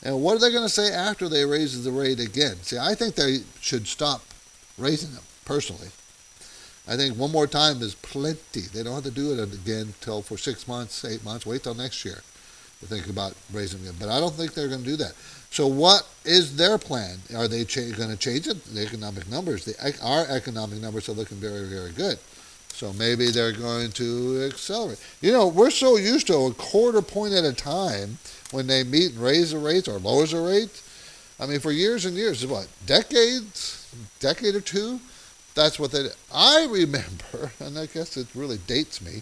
And 0.01 0.19
what 0.19 0.35
are 0.35 0.39
they 0.39 0.51
going 0.51 0.65
to 0.65 0.73
say 0.73 0.91
after 0.91 1.29
they 1.29 1.45
raise 1.45 1.83
the 1.83 1.91
rate 1.91 2.19
again? 2.19 2.55
See, 2.63 2.79
I 2.79 2.95
think 2.95 3.13
they 3.13 3.41
should 3.61 3.85
stop 3.85 4.23
raising 4.79 5.11
them, 5.13 5.21
personally. 5.45 5.89
I 6.87 6.95
think 6.97 7.19
one 7.19 7.31
more 7.31 7.45
time 7.45 7.83
is 7.83 7.93
plenty. 7.93 8.61
They 8.61 8.81
don't 8.81 8.95
have 8.95 9.03
to 9.03 9.11
do 9.11 9.31
it 9.31 9.53
again 9.53 9.93
till 10.01 10.23
for 10.23 10.39
six 10.39 10.67
months, 10.67 11.05
eight 11.05 11.23
months. 11.23 11.45
Wait 11.45 11.61
till 11.61 11.75
next 11.75 12.03
year 12.03 12.23
to 12.79 12.87
think 12.87 13.07
about 13.09 13.35
raising 13.53 13.85
them. 13.85 13.95
But 13.99 14.09
I 14.09 14.19
don't 14.19 14.33
think 14.33 14.55
they're 14.55 14.69
going 14.69 14.83
to 14.83 14.89
do 14.89 14.97
that. 14.97 15.13
So 15.51 15.67
what 15.67 16.07
is 16.25 16.57
their 16.57 16.79
plan? 16.79 17.19
Are 17.35 17.47
they 17.47 17.63
cha- 17.63 17.95
going 17.95 18.09
to 18.09 18.17
change 18.17 18.47
it? 18.47 18.65
The 18.65 18.81
economic 18.81 19.29
numbers, 19.29 19.65
the, 19.65 19.75
our 20.01 20.25
economic 20.29 20.81
numbers 20.81 21.09
are 21.09 21.13
looking 21.13 21.37
very, 21.37 21.67
very 21.67 21.91
good. 21.91 22.17
So 22.73 22.91
maybe 22.93 23.29
they're 23.29 23.51
going 23.51 23.91
to 23.93 24.49
accelerate. 24.51 24.99
You 25.21 25.31
know, 25.31 25.47
we're 25.47 25.69
so 25.69 25.97
used 25.97 26.27
to 26.27 26.35
a 26.35 26.53
quarter 26.55 27.03
point 27.03 27.33
at 27.33 27.45
a 27.45 27.53
time 27.53 28.17
when 28.51 28.65
they 28.65 28.83
meet 28.83 29.11
and 29.11 29.21
raise 29.21 29.51
the 29.51 29.59
rates 29.59 29.87
or 29.87 29.99
lowers 29.99 30.31
the 30.31 30.41
rates. 30.41 30.81
I 31.39 31.45
mean, 31.45 31.59
for 31.59 31.71
years 31.71 32.05
and 32.05 32.15
years, 32.15 32.45
what 32.45 32.67
decades, 32.85 33.87
decade 34.19 34.55
or 34.55 34.61
two, 34.61 34.99
that's 35.53 35.79
what 35.79 35.91
they. 35.91 36.03
Did. 36.03 36.13
I 36.33 36.67
remember, 36.69 37.51
and 37.59 37.77
I 37.77 37.85
guess 37.85 38.17
it 38.17 38.27
really 38.33 38.57
dates 38.65 39.01
me. 39.01 39.21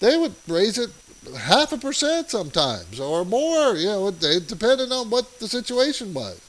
They 0.00 0.16
would 0.16 0.34
raise 0.48 0.78
it 0.78 0.90
half 1.36 1.72
a 1.72 1.76
percent 1.76 2.30
sometimes 2.30 2.98
or 2.98 3.26
more. 3.26 3.76
You 3.76 3.86
know, 3.86 4.08
it 4.08 4.48
depended 4.48 4.90
on 4.90 5.10
what 5.10 5.38
the 5.38 5.48
situation 5.48 6.14
was. 6.14 6.40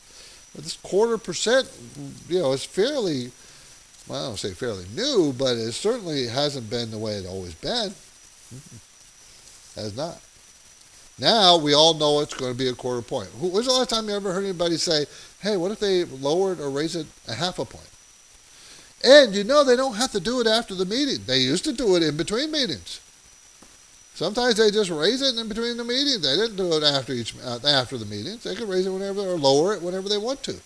But 0.56 0.64
this 0.64 0.78
quarter 0.78 1.18
percent, 1.18 1.70
you 2.30 2.40
know, 2.40 2.54
is 2.54 2.64
fairly 2.64 3.32
well, 4.12 4.26
I 4.26 4.28
don't 4.28 4.38
say 4.38 4.52
fairly 4.52 4.84
new, 4.94 5.34
but 5.38 5.56
it 5.56 5.72
certainly 5.72 6.28
hasn't 6.28 6.70
been 6.70 6.92
the 6.92 6.98
way 6.98 7.14
it 7.14 7.26
always 7.26 7.56
been. 7.56 7.94
Has 9.76 9.96
not. 9.96 10.20
Now 11.18 11.58
we 11.58 11.74
all 11.74 11.94
know 11.94 12.20
it's 12.20 12.34
going 12.34 12.52
to 12.52 12.58
be 12.58 12.68
a 12.68 12.74
quarter 12.74 13.02
point. 13.02 13.30
When's 13.40 13.68
the 13.68 13.72
last 13.72 13.90
time 13.90 14.10
you 14.10 14.16
ever 14.16 14.34
heard 14.34 14.44
anybody 14.44 14.76
say, 14.76 15.06
hey, 15.40 15.56
what 15.56 15.72
if 15.72 15.80
they 15.80 16.04
lowered 16.04 16.60
or 16.60 16.70
raised 16.70 16.98
it 16.98 17.08
a 17.30 17.34
half 17.34 17.58
a 17.58 17.64
point? 17.64 17.88
And 19.02 19.34
you 19.34 19.46
know 19.46 19.64
they 19.64 19.78
don't 19.78 19.96
have 19.96 20.12
to 20.12 20.20
do 20.20 20.42
it 20.42 20.48
after 20.48 20.76
the 20.76 20.86
meeting. 20.86 21.20
They 21.26 21.38
used 21.38 21.64
to 21.64 21.72
do 21.72 21.96
it 21.96 22.04
in 22.04 22.18
between 22.18 22.52
meetings. 22.52 23.00
Sometimes 24.14 24.56
they 24.58 24.72
just 24.72 24.90
raise 24.90 25.22
it 25.22 25.38
in 25.38 25.48
between 25.48 25.78
the 25.78 25.86
meetings. 25.86 26.22
They 26.22 26.36
didn't 26.36 26.58
do 26.58 26.74
it 26.74 26.84
after 26.84 27.14
each 27.14 27.34
uh, 27.46 27.60
after 27.66 27.98
the 27.98 28.06
meetings. 28.06 28.44
They 28.44 28.56
could 28.56 28.68
raise 28.68 28.86
it 28.86 28.92
whenever 28.92 29.22
or 29.22 29.38
lower 29.38 29.74
it 29.74 29.82
whenever 29.82 30.10
they 30.10 30.18
want 30.18 30.44
to. 30.44 30.60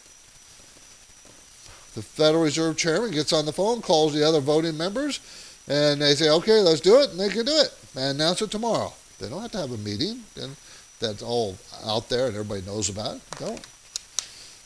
The 1.96 2.02
Federal 2.02 2.44
Reserve 2.44 2.78
Chairman 2.78 3.12
gets 3.12 3.34
on 3.34 3.46
the 3.46 3.54
phone, 3.54 3.82
calls 3.82 4.14
the 4.14 4.24
other 4.24 4.42
voting 4.42 4.78
members, 4.78 5.20
and 5.68 6.02
they 6.02 6.14
say, 6.14 6.30
okay, 6.30 6.60
let's 6.60 6.82
do 6.82 7.00
it, 7.02 7.12
and 7.12 7.20
they 7.20 7.30
can 7.30 7.46
do 7.46 7.56
it 7.58 7.74
and 7.96 8.20
announce 8.20 8.42
it 8.42 8.52
tomorrow. 8.52 8.94
They 9.20 9.30
don't 9.30 9.42
have 9.42 9.52
to 9.52 9.58
have 9.60 9.72
a 9.72 9.78
meeting 9.78 10.24
and 10.36 10.56
that's 11.00 11.22
all 11.22 11.58
out 11.86 12.10
there 12.10 12.28
and 12.28 12.36
everybody 12.36 12.62
knows 12.66 12.90
about 12.90 13.18
it. 13.18 13.22
Don't. 13.38 13.62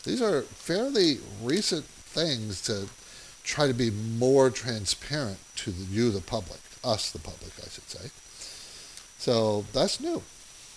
These 0.04 0.22
are 0.22 0.42
fairly 0.42 1.18
recent 1.44 1.86
things 1.86 2.62
to 2.64 2.88
try 3.44 3.68
to 3.68 3.74
be 3.74 3.92
more 3.92 4.50
transparent 4.50 5.38
to 5.58 5.72
the, 5.72 5.84
you, 5.86 6.12
the 6.12 6.22
public, 6.22 6.60
us, 6.84 7.12
the 7.12 7.20
public, 7.20 7.52
I 7.58 7.70
should 7.70 7.90
say. 7.90 8.10
So 9.18 9.66
that's 9.74 10.00
new. 10.00 10.22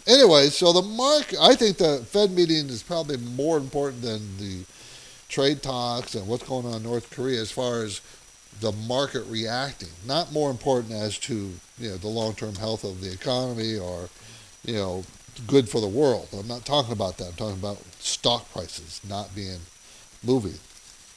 Anyway, 0.07 0.49
so 0.49 0.73
the 0.73 0.83
mark, 0.83 1.33
I 1.41 1.55
think 1.55 1.77
the 1.79 1.99
Fed 1.99 2.33
meeting 2.33 2.69
is 2.69 2.83
probably 2.83 3.19
more 3.19 3.57
important 3.57 4.03
than 4.03 4.37
the 4.39 4.65
trade 5.33 5.63
talks 5.63 6.15
and 6.15 6.29
what's 6.29 6.47
going 6.47 6.67
on 6.67 6.75
in 6.75 6.83
North 6.83 7.11
Korea 7.11 7.41
as 7.41 7.51
far 7.51 7.83
as 7.83 8.03
the 8.61 8.71
market 8.87 9.25
reacting. 9.29 9.89
Not 10.07 10.31
more 10.31 10.51
important 10.51 10.93
as 10.93 11.19
to 11.21 11.55
you 11.79 11.89
know 11.89 11.97
the 11.97 12.09
long-term 12.09 12.57
health 12.57 12.85
of 12.85 13.01
the 13.01 13.11
economy 13.11 13.79
or 13.79 14.11
you 14.65 14.75
know 14.75 15.05
good 15.47 15.67
for 15.69 15.81
the 15.81 15.89
world. 15.89 16.29
I'm 16.39 16.47
not 16.47 16.67
talking 16.67 16.93
about 16.93 17.17
that. 17.17 17.29
I'm 17.29 17.35
talking 17.35 17.59
about 17.59 17.79
stock 17.99 18.53
prices 18.53 19.01
not 19.09 19.35
being 19.35 19.61
moving 20.23 20.59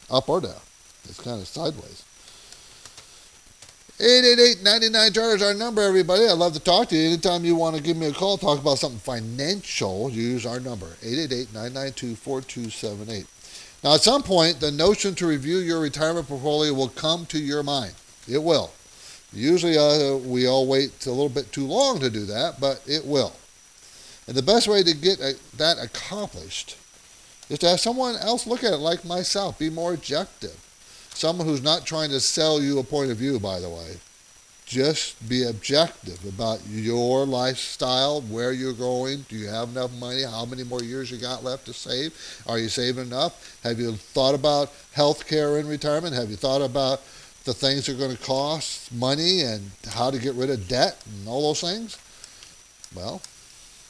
up 0.10 0.30
or 0.30 0.39
down. 0.39 0.62
It's 1.04 1.19
kind 1.19 1.41
of 1.41 1.47
sideways. 1.47 2.04
888-99 3.99 5.13
Charter 5.13 5.36
is 5.36 5.43
our 5.43 5.54
number, 5.54 5.82
everybody. 5.82 6.25
I'd 6.25 6.38
love 6.38 6.54
to 6.54 6.60
talk 6.60 6.89
to 6.89 6.97
you. 6.97 7.08
Anytime 7.08 7.45
you 7.45 7.56
want 7.56 7.78
to 7.78 7.82
give 7.82 7.95
me 7.95 8.08
a 8.08 8.12
call, 8.12 8.38
talk 8.38 8.60
about 8.60 8.78
something 8.78 8.99
financial, 8.99 10.10
use 10.10 10.45
our 10.45 10.60
number, 10.60 10.88
888-992-4278. 11.01 13.25
Now, 13.86 13.93
at 13.93 14.02
some 14.02 14.24
point, 14.24 14.60
the 14.60 14.71
notion 14.71 15.13
to 15.13 15.28
review 15.28 15.58
your 15.58 15.80
retirement 15.80 16.28
portfolio 16.28 16.74
will 16.74 16.89
come 16.89 17.28
to 17.28 17.38
your 17.38 17.62
mind. 17.62 17.93
It 18.28 18.41
will. 18.41 18.71
Usually, 19.32 19.78
uh, 19.78 20.17
we 20.17 20.48
all 20.48 20.65
wait 20.65 21.06
a 21.06 21.12
little 21.12 21.30
bit 21.30 21.52
too 21.52 21.67
long 21.67 22.00
to 22.00 22.10
do 22.10 22.26
that, 22.26 22.60
but 22.60 22.82
it 22.88 23.06
will. 23.06 23.34
And 24.28 24.36
the 24.36 24.41
best 24.41 24.67
way 24.67 24.82
to 24.82 24.95
get 24.95 25.19
a, 25.19 25.36
that 25.58 25.78
accomplished 25.78 26.78
is 27.48 27.60
to 27.60 27.69
have 27.69 27.80
someone 27.80 28.15
else 28.15 28.48
look 28.48 28.63
at 28.63 28.74
it 28.74 28.78
like 28.78 29.06
myself, 29.06 29.60
be 29.60 29.69
more 29.69 29.93
objective. 29.93 30.60
Someone 31.13 31.45
who's 31.45 31.62
not 31.62 31.86
trying 31.86 32.10
to 32.10 32.19
sell 32.19 32.60
you 32.60 32.80
a 32.80 32.84
point 32.84 33.12
of 33.12 33.17
view, 33.17 33.39
by 33.39 33.60
the 33.60 33.69
way. 33.69 33.98
Just 34.65 35.30
be 35.30 35.43
objective 35.43 36.23
about 36.25 36.60
your 36.67 37.25
lifestyle, 37.25 38.21
where 38.21 38.51
you're 38.51 38.73
going. 38.73 39.23
Do 39.30 39.36
you 39.36 39.47
have 39.47 39.69
enough 39.69 39.93
money? 39.99 40.23
How 40.23 40.43
many 40.45 40.63
more 40.63 40.82
years 40.82 41.12
you 41.12 41.17
got 41.17 41.43
left 41.43 41.67
to 41.67 41.73
save? 41.73 42.13
Are 42.47 42.58
you 42.58 42.67
saving 42.67 43.06
enough? 43.06 43.60
Have 43.63 43.80
you 43.80 43.91
thought 43.93 44.34
about 44.34 44.71
health 44.93 45.28
care 45.28 45.60
in 45.60 45.67
retirement? 45.67 46.15
Have 46.15 46.32
you 46.32 46.36
thought 46.36 46.63
about 46.63 47.01
the 47.43 47.54
things 47.54 47.86
that 47.86 47.93
are 47.93 47.99
going 47.99 48.15
to 48.15 48.23
cost 48.23 48.91
money 48.91 49.41
and 49.41 49.69
how 49.91 50.10
to 50.10 50.17
get 50.17 50.34
rid 50.34 50.49
of 50.49 50.67
debt 50.67 50.97
and 51.06 51.28
all 51.28 51.43
those 51.43 51.62
things? 51.62 51.99
Well, 52.95 53.21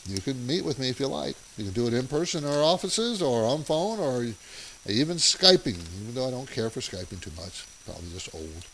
you 0.07 0.19
can 0.19 0.45
meet 0.45 0.65
with 0.65 0.77
me 0.77 0.89
if 0.89 0.99
you 0.99 1.07
like. 1.07 1.37
You 1.57 1.63
can 1.63 1.73
do 1.73 1.87
it 1.87 1.93
in 1.93 2.07
person 2.07 2.43
in 2.43 2.49
our 2.49 2.63
offices 2.63 3.21
or 3.21 3.45
on 3.45 3.63
phone 3.63 3.99
or 3.99 4.25
even 4.87 5.17
Skyping, 5.17 5.79
even 6.01 6.13
though 6.13 6.27
I 6.27 6.31
don't 6.31 6.51
care 6.51 6.69
for 6.69 6.81
Skyping 6.81 7.21
too 7.21 7.31
much. 7.37 7.65
Probably 7.85 8.09
just 8.13 8.35
old. 8.35 8.65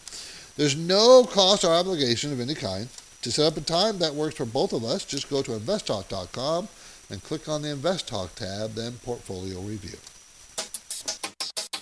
There's 0.58 0.76
no 0.76 1.24
cost 1.24 1.64
or 1.64 1.74
obligation 1.74 2.32
of 2.34 2.40
any 2.40 2.56
kind. 2.56 2.88
To 3.22 3.32
set 3.32 3.46
up 3.46 3.58
a 3.58 3.62
time 3.62 4.00
that 4.00 4.16
works 4.16 4.36
for 4.36 4.46
both 4.46 4.74
of 4.74 4.84
us, 4.84 5.06
just 5.06 5.30
go 5.30 5.42
to 5.44 5.52
investtalk.com 5.52 6.68
and 7.12 7.24
click 7.24 7.48
on 7.48 7.62
the 7.62 7.70
Invest 7.70 8.08
Talk 8.08 8.34
tab, 8.36 8.74
then 8.74 8.94
Portfolio 9.04 9.60
Review. 9.60 9.98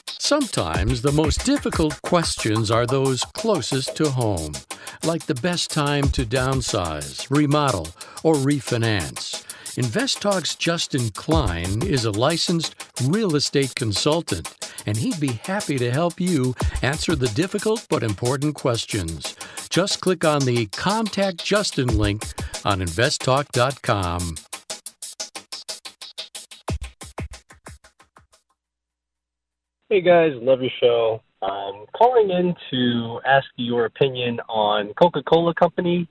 Sometimes 0.08 1.02
the 1.02 1.12
most 1.12 1.46
difficult 1.46 2.00
questions 2.02 2.70
are 2.70 2.86
those 2.86 3.24
closest 3.34 3.96
to 3.96 4.10
home, 4.10 4.52
like 5.04 5.26
the 5.26 5.36
best 5.36 5.72
time 5.72 6.10
to 6.10 6.26
downsize, 6.26 7.26
remodel, 7.30 7.88
or 8.24 8.36
refinance. 8.36 9.46
InvestTalk's 9.76 10.56
Justin 10.56 11.10
Klein 11.12 11.82
is 11.84 12.06
a 12.06 12.12
licensed 12.12 12.76
real 13.06 13.36
estate 13.36 13.74
consultant, 13.76 14.59
and 14.86 14.98
he'd 14.98 15.20
be 15.20 15.40
happy 15.44 15.78
to 15.78 15.92
help 15.92 16.20
you 16.20 16.56
answer 16.82 17.16
the 17.16 17.28
difficult 17.30 17.86
but 17.90 18.04
important 18.04 18.56
questions. 18.56 19.36
Just 19.70 20.02
click 20.02 20.26
on 20.26 20.42
the 20.42 20.66
Contact 20.68 21.44
Justin 21.44 21.98
link 21.98 22.24
on 22.66 22.80
investtalk.com. 22.80 24.36
Hey 29.90 30.02
guys, 30.02 30.34
love 30.36 30.62
your 30.62 30.70
show. 30.80 31.22
Um, 31.42 31.86
calling 31.98 32.30
in 32.30 32.54
to 32.70 33.20
ask 33.26 33.48
your 33.56 33.86
opinion 33.86 34.40
on 34.48 34.94
Coca 34.94 35.24
Cola 35.24 35.54
Company, 35.56 36.08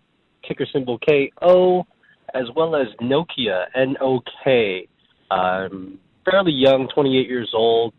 ticker 0.47 0.67
symbol 0.73 0.99
KO, 0.99 1.87
as 2.35 2.45
well 2.57 2.75
as 2.75 2.89
Nokia, 3.01 3.67
N 3.75 3.97
O 4.01 4.21
K. 4.43 4.89
I'm 5.31 5.99
fairly 6.25 6.53
young, 6.53 6.89
28 6.95 7.29
years 7.29 7.51
old. 7.55 7.95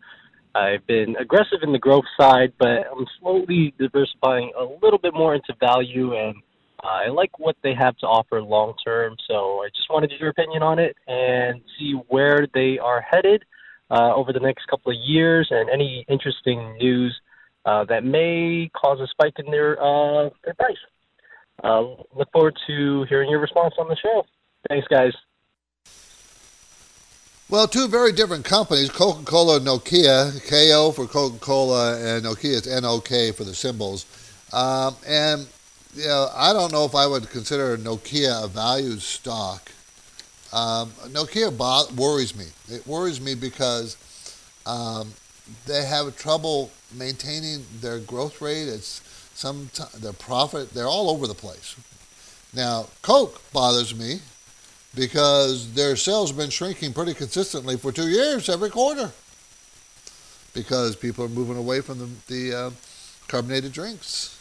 I've 0.54 0.86
been 0.86 1.16
aggressive 1.16 1.58
in 1.62 1.72
the 1.72 1.78
growth 1.78 2.04
side, 2.18 2.52
but 2.58 2.86
I'm 2.90 3.06
slowly 3.20 3.72
diversifying 3.78 4.52
a 4.58 4.64
little 4.82 4.98
bit 4.98 5.14
more 5.14 5.34
into 5.34 5.54
value, 5.60 6.14
and 6.14 6.34
I 6.82 7.08
like 7.08 7.38
what 7.38 7.56
they 7.62 7.74
have 7.74 7.96
to 7.98 8.06
offer 8.06 8.42
long 8.42 8.74
term. 8.84 9.16
So 9.28 9.62
I 9.62 9.68
just 9.74 9.88
wanted 9.90 10.12
your 10.18 10.30
opinion 10.30 10.62
on 10.62 10.78
it 10.78 10.96
and 11.06 11.60
see 11.78 11.92
where 12.08 12.46
they 12.52 12.78
are 12.78 13.00
headed 13.00 13.44
uh, 13.90 14.14
over 14.14 14.32
the 14.32 14.40
next 14.40 14.66
couple 14.66 14.92
of 14.92 14.98
years, 15.00 15.48
and 15.50 15.70
any 15.70 16.04
interesting 16.08 16.76
news 16.78 17.14
uh, 17.64 17.84
that 17.84 18.04
may 18.04 18.70
cause 18.74 18.98
a 19.00 19.06
spike 19.06 19.34
in 19.38 19.50
their 19.50 19.80
uh, 19.80 20.30
their 20.44 20.54
price. 20.54 20.76
Uh, 21.62 21.82
look 22.16 22.30
forward 22.32 22.58
to 22.66 23.04
hearing 23.08 23.30
your 23.30 23.40
response 23.40 23.74
on 23.78 23.88
the 23.88 23.96
show. 23.96 24.24
Thanks, 24.68 24.86
guys. 24.88 25.12
Well, 27.50 27.66
two 27.66 27.88
very 27.88 28.12
different 28.12 28.44
companies, 28.44 28.90
Coca-Cola 28.90 29.56
and 29.56 29.66
Nokia, 29.66 30.40
KO 30.48 30.92
for 30.92 31.08
Coca-Cola 31.08 31.96
and 31.96 32.24
Nokia 32.24 32.64
is 32.64 32.66
NOK 32.68 33.34
for 33.34 33.42
the 33.42 33.56
symbols. 33.56 34.06
Um, 34.52 34.94
and, 35.04 35.48
you 35.96 36.04
know, 36.04 36.28
I 36.32 36.52
don't 36.52 36.70
know 36.70 36.84
if 36.84 36.94
I 36.94 37.08
would 37.08 37.28
consider 37.28 37.76
Nokia 37.76 38.44
a 38.44 38.46
valued 38.46 39.02
stock. 39.02 39.72
Um, 40.52 40.92
Nokia 41.08 41.50
bo- 41.50 41.92
worries 42.00 42.36
me. 42.36 42.44
It 42.68 42.86
worries 42.86 43.20
me 43.20 43.34
because 43.34 43.96
um, 44.64 45.12
they 45.66 45.84
have 45.84 46.16
trouble 46.16 46.70
maintaining 46.96 47.66
their 47.80 47.98
growth 47.98 48.40
rate. 48.40 48.68
It's 48.68 49.02
some 49.34 49.70
t- 49.74 49.82
their 49.98 50.12
profit. 50.12 50.70
They're 50.70 50.86
all 50.86 51.10
over 51.10 51.26
the 51.26 51.34
place. 51.34 51.74
Now, 52.54 52.86
Coke 53.02 53.42
bothers 53.52 53.92
me 53.92 54.20
because 54.94 55.72
their 55.74 55.96
sales 55.96 56.30
have 56.30 56.38
been 56.38 56.50
shrinking 56.50 56.92
pretty 56.92 57.14
consistently 57.14 57.76
for 57.76 57.92
two 57.92 58.08
years 58.08 58.48
every 58.48 58.70
quarter 58.70 59.12
because 60.52 60.96
people 60.96 61.24
are 61.24 61.28
moving 61.28 61.56
away 61.56 61.80
from 61.80 61.98
the, 61.98 62.08
the 62.26 62.56
uh, 62.56 62.70
carbonated 63.28 63.72
drinks. 63.72 64.36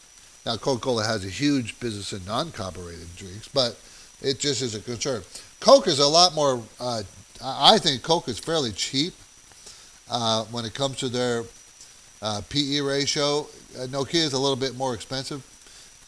Now, 0.46 0.58
Coca-Cola 0.58 1.06
has 1.06 1.26
a 1.26 1.30
huge 1.30 1.80
business 1.80 2.14
in 2.14 2.26
non-carbonated 2.26 3.16
drinks, 3.16 3.48
but 3.48 3.78
it 4.22 4.40
just 4.40 4.62
is 4.62 4.74
a 4.74 4.80
concern. 4.80 5.22
Coke 5.60 5.88
is 5.88 6.00
a 6.00 6.08
lot 6.08 6.34
more. 6.34 6.64
Uh, 6.80 7.04
I 7.44 7.78
think 7.78 8.02
Coke 8.02 8.28
is 8.28 8.40
fairly 8.40 8.72
cheap 8.72 9.14
uh, 10.10 10.46
when 10.46 10.66
it 10.66 10.74
comes 10.74 10.98
to 10.98 11.10
their 11.10 11.44
uh, 12.22 12.42
PE 12.50 12.80
ratio. 12.80 13.42
Uh, 13.78 13.86
Nokia 13.88 14.16
is 14.16 14.34
a 14.34 14.40
little 14.40 14.56
bit 14.56 14.76
more 14.76 14.94
expensive. 14.94 15.46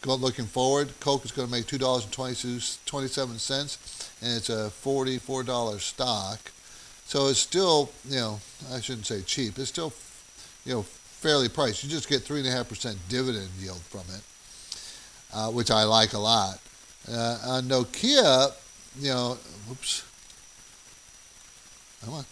Looking 0.04 0.46
forward, 0.46 0.90
Coke 1.00 1.26
is 1.26 1.32
going 1.32 1.48
to 1.48 1.52
make 1.52 1.68
two 1.68 1.78
dollars 1.78 2.06
and 4.22 4.38
it's 4.38 4.50
a 4.50 4.70
forty-four 4.70 5.44
dollar 5.44 5.80
stock. 5.80 6.40
So 7.06 7.28
it's 7.28 7.40
still, 7.40 7.92
you 8.08 8.18
know, 8.18 8.40
I 8.72 8.80
shouldn't 8.80 9.06
say 9.06 9.22
cheap. 9.22 9.60
It's 9.60 9.70
still, 9.70 9.92
you 10.66 10.74
know, 10.74 10.84
fairly 10.84 11.50
priced. 11.50 11.84
You 11.84 11.90
just 11.90 12.08
get 12.08 12.22
three 12.22 12.40
and 12.40 12.48
a 12.48 12.52
half 12.52 12.70
percent 12.70 12.98
dividend 13.10 13.50
yield 13.60 13.82
from 13.82 14.02
it, 14.16 14.22
uh, 15.34 15.52
which 15.52 15.72
I 15.72 15.84
like 15.84 16.14
a 16.14 16.20
lot. 16.20 16.60
Uh, 17.12 17.38
on 17.46 17.64
Nokia, 17.64 18.54
you 19.00 19.10
know, 19.10 19.38
whoops. 19.68 20.04
Come 22.06 22.14
on. 22.14 22.26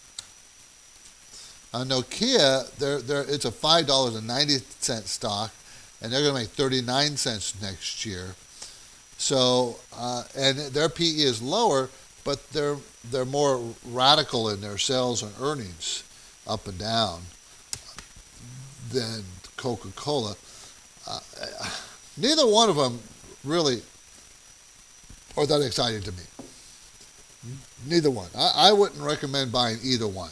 On 1.71 1.88
Nokia, 1.88 2.73
they're, 2.78 2.99
they're, 2.99 3.25
it's 3.28 3.45
a 3.45 3.52
five 3.52 3.86
dollars 3.86 4.15
and 4.15 4.25
ninety 4.25 4.58
cent 4.80 5.06
stock, 5.06 5.52
and 6.02 6.12
they're 6.12 6.21
going 6.21 6.34
to 6.34 6.39
make 6.39 6.49
thirty 6.49 6.82
nine 6.82 7.17
cents 7.17 7.54
next 7.62 8.06
year. 8.06 8.36
So, 9.20 9.76
uh, 9.96 10.24
and 10.36 10.58
their 10.58 10.88
PE 10.88 11.04
is 11.04 11.42
lower, 11.42 11.90
but 12.24 12.50
they're 12.52 12.78
they're 13.12 13.26
more 13.26 13.62
radical 13.86 14.50
in 14.50 14.62
their 14.62 14.78
sales 14.78 15.24
and 15.24 15.34
earnings, 15.42 16.04
up 16.48 16.68
and 16.68 16.78
down, 16.78 17.22
than 18.92 19.24
Coca 19.58 19.90
Cola. 19.98 20.36
Uh, 21.06 21.20
neither 22.18 22.48
one 22.48 22.70
of 22.70 22.78
them 22.78 23.00
really 23.44 23.82
are 25.36 25.46
that 25.46 25.62
exciting 25.62 26.02
to 26.02 26.12
me. 26.14 26.24
Neither 27.88 28.12
one. 28.12 28.30
I, 28.36 28.70
I 28.70 28.72
wouldn't 28.72 29.02
recommend 29.02 29.52
buying 29.52 29.80
either 29.84 30.08
one 30.08 30.32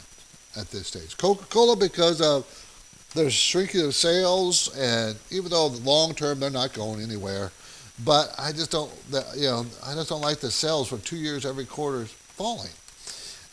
at 0.56 0.70
this 0.70 0.86
stage. 0.86 1.16
Coca 1.18 1.44
Cola, 1.46 1.76
because 1.76 2.22
of 2.22 2.46
their 3.14 3.30
shrinking 3.30 3.84
of 3.84 3.94
sales, 3.94 4.74
and 4.78 5.14
even 5.30 5.50
though 5.50 5.66
long 5.66 6.14
term 6.14 6.40
they're 6.40 6.48
not 6.48 6.72
going 6.72 7.02
anywhere, 7.02 7.52
but 8.04 8.34
I 8.38 8.52
just 8.52 8.70
don't, 8.70 8.90
you 9.36 9.48
know, 9.48 9.66
I 9.84 9.94
just 9.94 10.08
don't 10.08 10.20
like 10.20 10.38
the 10.38 10.50
sales 10.50 10.88
for 10.88 10.98
two 10.98 11.16
years 11.16 11.44
every 11.44 11.64
quarter 11.64 12.04
falling. 12.06 12.70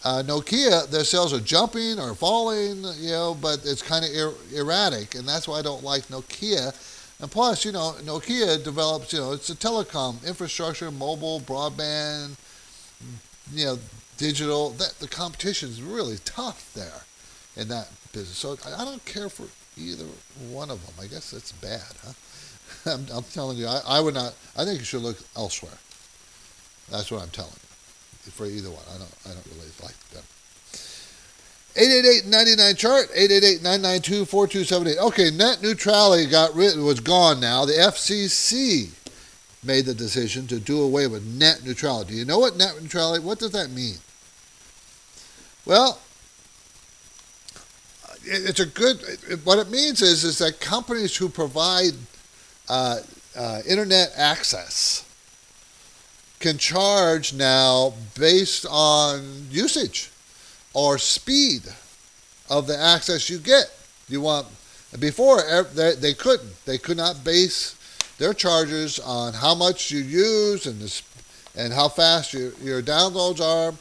Uh, 0.03 0.21
Nokia, 0.21 0.87
their 0.89 1.03
sales 1.03 1.33
are 1.33 1.39
jumping 1.39 1.99
or 1.99 2.13
falling, 2.13 2.83
you 2.99 3.09
know, 3.09 3.35
but 3.41 3.65
it's 3.65 3.81
kind 3.81 4.05
of 4.05 4.11
er- 4.11 4.55
erratic, 4.55 5.15
and 5.15 5.27
that's 5.27 5.47
why 5.47 5.57
I 5.57 5.61
don't 5.63 5.83
like 5.83 6.03
Nokia. 6.09 6.73
And 7.19 7.31
plus, 7.31 7.65
you 7.65 7.71
know, 7.71 7.95
Nokia 8.03 8.63
develops, 8.63 9.13
you 9.13 9.19
know, 9.19 9.31
it's 9.31 9.49
a 9.49 9.55
telecom 9.55 10.23
infrastructure, 10.27 10.91
mobile, 10.91 11.39
broadband, 11.39 12.35
you 13.51 13.65
know, 13.65 13.79
digital. 14.17 14.71
That 14.71 14.93
the 14.99 15.07
competition 15.07 15.69
is 15.69 15.81
really 15.81 16.17
tough 16.23 16.71
there 16.75 17.01
in 17.55 17.67
that 17.69 17.89
business. 18.11 18.37
So 18.37 18.57
I, 18.65 18.81
I 18.81 18.85
don't 18.85 19.03
care 19.05 19.29
for 19.29 19.47
either 19.75 20.05
one 20.51 20.69
of 20.69 20.85
them. 20.85 20.93
I 21.03 21.07
guess 21.07 21.31
that's 21.31 21.51
bad, 21.53 21.81
huh? 22.05 22.13
I'm, 22.93 23.05
I'm, 23.13 23.23
telling 23.23 23.57
you, 23.57 23.67
I, 23.67 23.81
I 23.87 23.99
would 23.99 24.13
not. 24.13 24.33
I 24.57 24.63
think 24.65 24.79
you 24.79 24.85
should 24.85 25.01
look 25.01 25.17
elsewhere. 25.35 25.77
That's 26.91 27.11
what 27.11 27.21
I'm 27.21 27.29
telling 27.29 27.51
you. 27.51 28.31
For 28.31 28.45
either 28.45 28.69
one, 28.69 28.83
I 28.93 28.97
don't. 28.97 29.15
I 29.25 29.29
don't 29.33 29.45
really 29.47 29.71
like 29.81 29.97
them. 30.09 30.23
888-99 31.75 32.77
chart 32.77 33.09
888-992-4278 33.09 34.97
okay 34.97 35.29
net 35.29 35.61
neutrality 35.61 36.25
got 36.25 36.55
rid 36.55 36.79
was 36.79 37.01
gone 37.01 37.41
now 37.41 37.65
the 37.65 37.73
fcc 37.73 38.89
made 39.61 39.85
the 39.85 39.93
decision 39.93 40.47
to 40.47 40.57
do 40.57 40.81
away 40.81 41.07
with 41.07 41.25
net 41.25 41.65
neutrality 41.65 42.15
you 42.15 42.23
know 42.23 42.39
what 42.39 42.55
net 42.55 42.81
neutrality 42.81 43.21
what 43.21 43.39
does 43.39 43.51
that 43.51 43.71
mean 43.71 43.95
well 45.65 45.99
it's 48.23 48.61
a 48.61 48.65
good 48.65 48.97
what 49.43 49.59
it 49.59 49.69
means 49.69 50.01
is 50.01 50.23
is 50.23 50.37
that 50.37 50.61
companies 50.61 51.17
who 51.17 51.27
provide 51.27 51.93
uh, 52.69 52.99
uh, 53.35 53.61
internet 53.67 54.11
access 54.15 55.03
can 56.39 56.57
charge 56.57 57.33
now 57.33 57.93
based 58.17 58.65
on 58.69 59.47
usage 59.49 60.11
or 60.73 60.97
speed 60.97 61.61
of 62.49 62.67
the 62.67 62.77
access 62.77 63.29
you 63.29 63.37
get. 63.37 63.71
You 64.07 64.21
want 64.21 64.47
before 64.99 65.41
they 65.73 66.13
couldn't. 66.13 66.65
They 66.65 66.77
could 66.77 66.97
not 66.97 67.23
base 67.23 67.75
their 68.17 68.33
charges 68.33 68.99
on 68.99 69.33
how 69.33 69.55
much 69.55 69.91
you 69.91 69.99
use 69.99 70.65
and 70.65 70.79
this, 70.79 71.01
and 71.55 71.73
how 71.73 71.89
fast 71.89 72.33
your, 72.33 72.53
your 72.61 72.81
downloads 72.81 73.41
are. 73.41 73.73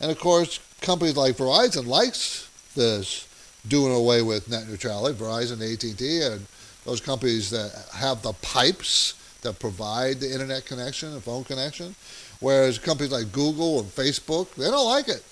And 0.00 0.10
of 0.10 0.18
course, 0.18 0.60
companies 0.80 1.16
like 1.16 1.36
Verizon 1.36 1.86
likes 1.86 2.48
this 2.74 3.28
doing 3.68 3.94
away 3.94 4.22
with 4.22 4.48
net 4.50 4.68
neutrality. 4.68 5.16
Verizon, 5.18 5.60
AT&T, 5.60 6.22
and 6.22 6.46
those 6.86 7.00
companies 7.00 7.50
that 7.50 7.72
have 7.92 8.22
the 8.22 8.32
pipes 8.34 9.14
that 9.42 9.58
provide 9.58 10.20
the 10.20 10.32
internet 10.32 10.64
connection, 10.64 11.12
the 11.12 11.20
phone 11.20 11.44
connection. 11.44 11.94
Whereas 12.40 12.78
companies 12.78 13.12
like 13.12 13.32
Google 13.32 13.80
and 13.80 13.88
Facebook, 13.88 14.54
they 14.54 14.70
don't 14.70 14.86
like 14.86 15.08
it. 15.08 15.22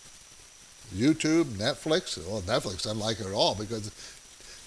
YouTube, 0.94 1.44
Netflix. 1.57 2.18
Well, 2.26 2.42
Netflix 2.42 2.82
doesn't 2.82 2.98
like 2.98 3.20
it 3.20 3.26
at 3.26 3.32
all 3.32 3.55
because 3.55 3.90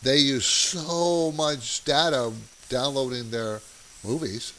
they 0.01 0.17
use 0.17 0.45
so 0.45 1.31
much 1.33 1.83
data 1.83 2.31
downloading 2.69 3.29
their 3.29 3.59
movies, 4.03 4.53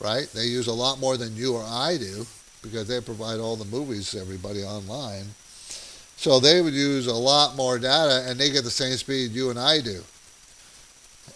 right? 0.00 0.28
They 0.34 0.44
use 0.44 0.66
a 0.66 0.72
lot 0.72 0.98
more 0.98 1.16
than 1.16 1.36
you 1.36 1.54
or 1.56 1.64
I 1.64 1.96
do 1.98 2.26
because 2.62 2.88
they 2.88 3.00
provide 3.00 3.40
all 3.40 3.56
the 3.56 3.64
movies 3.64 4.10
to 4.12 4.20
everybody 4.20 4.62
online. 4.62 5.26
So 6.16 6.40
they 6.40 6.62
would 6.62 6.72
use 6.72 7.06
a 7.06 7.14
lot 7.14 7.56
more 7.56 7.78
data 7.78 8.24
and 8.28 8.38
they 8.38 8.50
get 8.50 8.64
the 8.64 8.70
same 8.70 8.96
speed 8.96 9.32
you 9.32 9.50
and 9.50 9.58
I 9.58 9.80
do. 9.80 10.02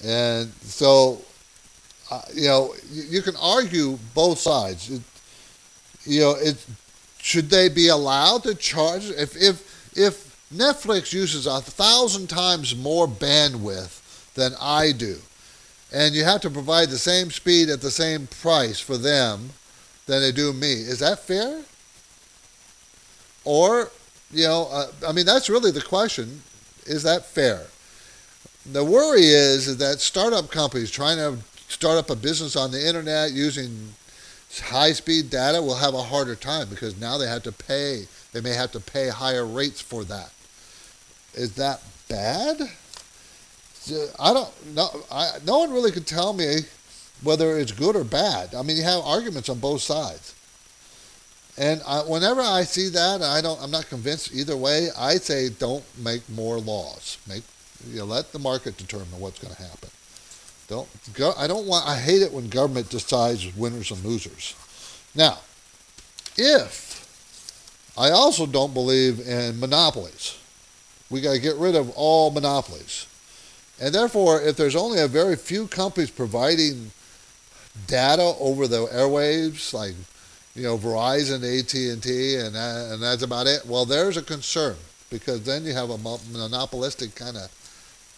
And 0.04 0.52
so, 0.62 1.20
uh, 2.10 2.22
you 2.34 2.48
know, 2.48 2.74
you, 2.90 3.02
you, 3.02 3.22
can 3.22 3.36
argue 3.36 3.98
both 4.14 4.38
sides. 4.38 4.90
It, 4.90 5.02
you 6.04 6.20
know, 6.20 6.30
it 6.32 6.64
should 7.18 7.50
they 7.50 7.68
be 7.68 7.88
allowed 7.88 8.42
to 8.44 8.54
charge 8.54 9.10
if 9.10 9.36
if 9.36 9.96
if 9.96 10.30
Netflix 10.52 11.12
uses 11.12 11.46
a 11.46 11.60
thousand 11.60 12.28
times 12.28 12.74
more 12.74 13.06
bandwidth 13.06 14.34
than 14.34 14.52
I 14.60 14.92
do, 14.92 15.18
and 15.92 16.14
you 16.14 16.24
have 16.24 16.40
to 16.42 16.50
provide 16.50 16.88
the 16.88 16.98
same 16.98 17.30
speed 17.30 17.68
at 17.68 17.82
the 17.82 17.90
same 17.90 18.26
price 18.26 18.80
for 18.80 18.96
them 18.96 19.50
than 20.06 20.22
they 20.22 20.32
do 20.32 20.52
me. 20.52 20.72
Is 20.72 20.98
that 21.00 21.20
fair? 21.20 21.62
Or, 23.44 23.90
you 24.32 24.44
know, 24.44 24.68
uh, 24.70 24.86
I 25.06 25.12
mean, 25.12 25.26
that's 25.26 25.48
really 25.48 25.70
the 25.70 25.80
question. 25.80 26.42
Is 26.86 27.02
that 27.04 27.24
fair? 27.24 27.66
The 28.66 28.84
worry 28.84 29.24
is, 29.24 29.78
that 29.78 30.00
startup 30.00 30.50
companies 30.50 30.90
trying 30.90 31.16
to 31.16 31.42
start 31.68 31.98
up 31.98 32.10
a 32.10 32.16
business 32.16 32.56
on 32.56 32.70
the 32.70 32.86
internet 32.86 33.32
using 33.32 33.94
high 34.62 34.92
speed 34.92 35.30
data 35.30 35.62
will 35.62 35.76
have 35.76 35.94
a 35.94 36.02
harder 36.02 36.34
time 36.34 36.68
because 36.68 37.00
now 37.00 37.16
they 37.16 37.26
have 37.26 37.42
to 37.44 37.52
pay. 37.52 38.06
They 38.32 38.40
may 38.40 38.52
have 38.54 38.72
to 38.72 38.80
pay 38.80 39.08
higher 39.08 39.46
rates 39.46 39.80
for 39.80 40.04
that. 40.04 40.32
Is 41.34 41.54
that 41.54 41.80
bad? 42.08 42.60
I 44.18 44.32
don't 44.34 44.74
know. 44.74 44.88
No 45.46 45.58
one 45.60 45.72
really 45.72 45.90
can 45.90 46.04
tell 46.04 46.32
me 46.32 46.60
whether 47.22 47.58
it's 47.58 47.72
good 47.72 47.96
or 47.96 48.04
bad. 48.04 48.54
I 48.54 48.62
mean, 48.62 48.76
you 48.76 48.82
have 48.82 49.02
arguments 49.04 49.48
on 49.48 49.58
both 49.58 49.80
sides. 49.80 50.34
And 51.56 51.82
I, 51.86 52.00
whenever 52.00 52.40
I 52.40 52.64
see 52.64 52.88
that, 52.90 53.22
I 53.22 53.40
don't. 53.40 53.60
I'm 53.62 53.70
not 53.70 53.88
convinced 53.88 54.34
either 54.34 54.56
way. 54.56 54.88
I 54.96 55.16
say 55.16 55.48
don't 55.50 55.84
make 55.98 56.28
more 56.28 56.58
laws. 56.58 57.18
Make 57.28 57.42
you 57.88 58.04
let 58.04 58.32
the 58.32 58.38
market 58.38 58.76
determine 58.76 59.18
what's 59.18 59.38
going 59.38 59.54
to 59.54 59.62
happen. 59.62 59.90
Don't 60.68 60.88
go, 61.14 61.32
I 61.36 61.46
don't 61.46 61.66
want. 61.66 61.88
I 61.88 61.96
hate 61.96 62.22
it 62.22 62.32
when 62.32 62.48
government 62.48 62.90
decides 62.90 63.54
winners 63.56 63.90
and 63.90 64.04
losers. 64.04 64.54
Now, 65.14 65.38
if 66.36 66.90
I 67.98 68.10
also 68.10 68.46
don't 68.46 68.72
believe 68.72 69.26
in 69.26 69.58
monopolies, 69.58 70.38
we 71.10 71.20
got 71.20 71.32
to 71.32 71.40
get 71.40 71.56
rid 71.56 71.74
of 71.74 71.90
all 71.96 72.30
monopolies, 72.30 73.06
and 73.80 73.92
therefore, 73.92 74.40
if 74.40 74.56
there's 74.56 74.76
only 74.76 75.00
a 75.00 75.08
very 75.08 75.34
few 75.34 75.66
companies 75.66 76.10
providing 76.10 76.92
data 77.86 78.34
over 78.38 78.68
the 78.68 78.86
airwaves, 78.86 79.72
like 79.74 79.94
you 80.54 80.62
know 80.62 80.78
Verizon, 80.78 81.42
AT 81.42 81.74
and 81.74 82.02
T, 82.02 82.36
and 82.36 82.54
and 82.54 83.02
that's 83.02 83.22
about 83.22 83.48
it. 83.48 83.66
Well, 83.66 83.84
there's 83.84 84.16
a 84.16 84.22
concern 84.22 84.76
because 85.10 85.42
then 85.42 85.64
you 85.64 85.72
have 85.72 85.90
a 85.90 85.98
monopolistic 85.98 87.16
kind 87.16 87.36
of 87.36 87.50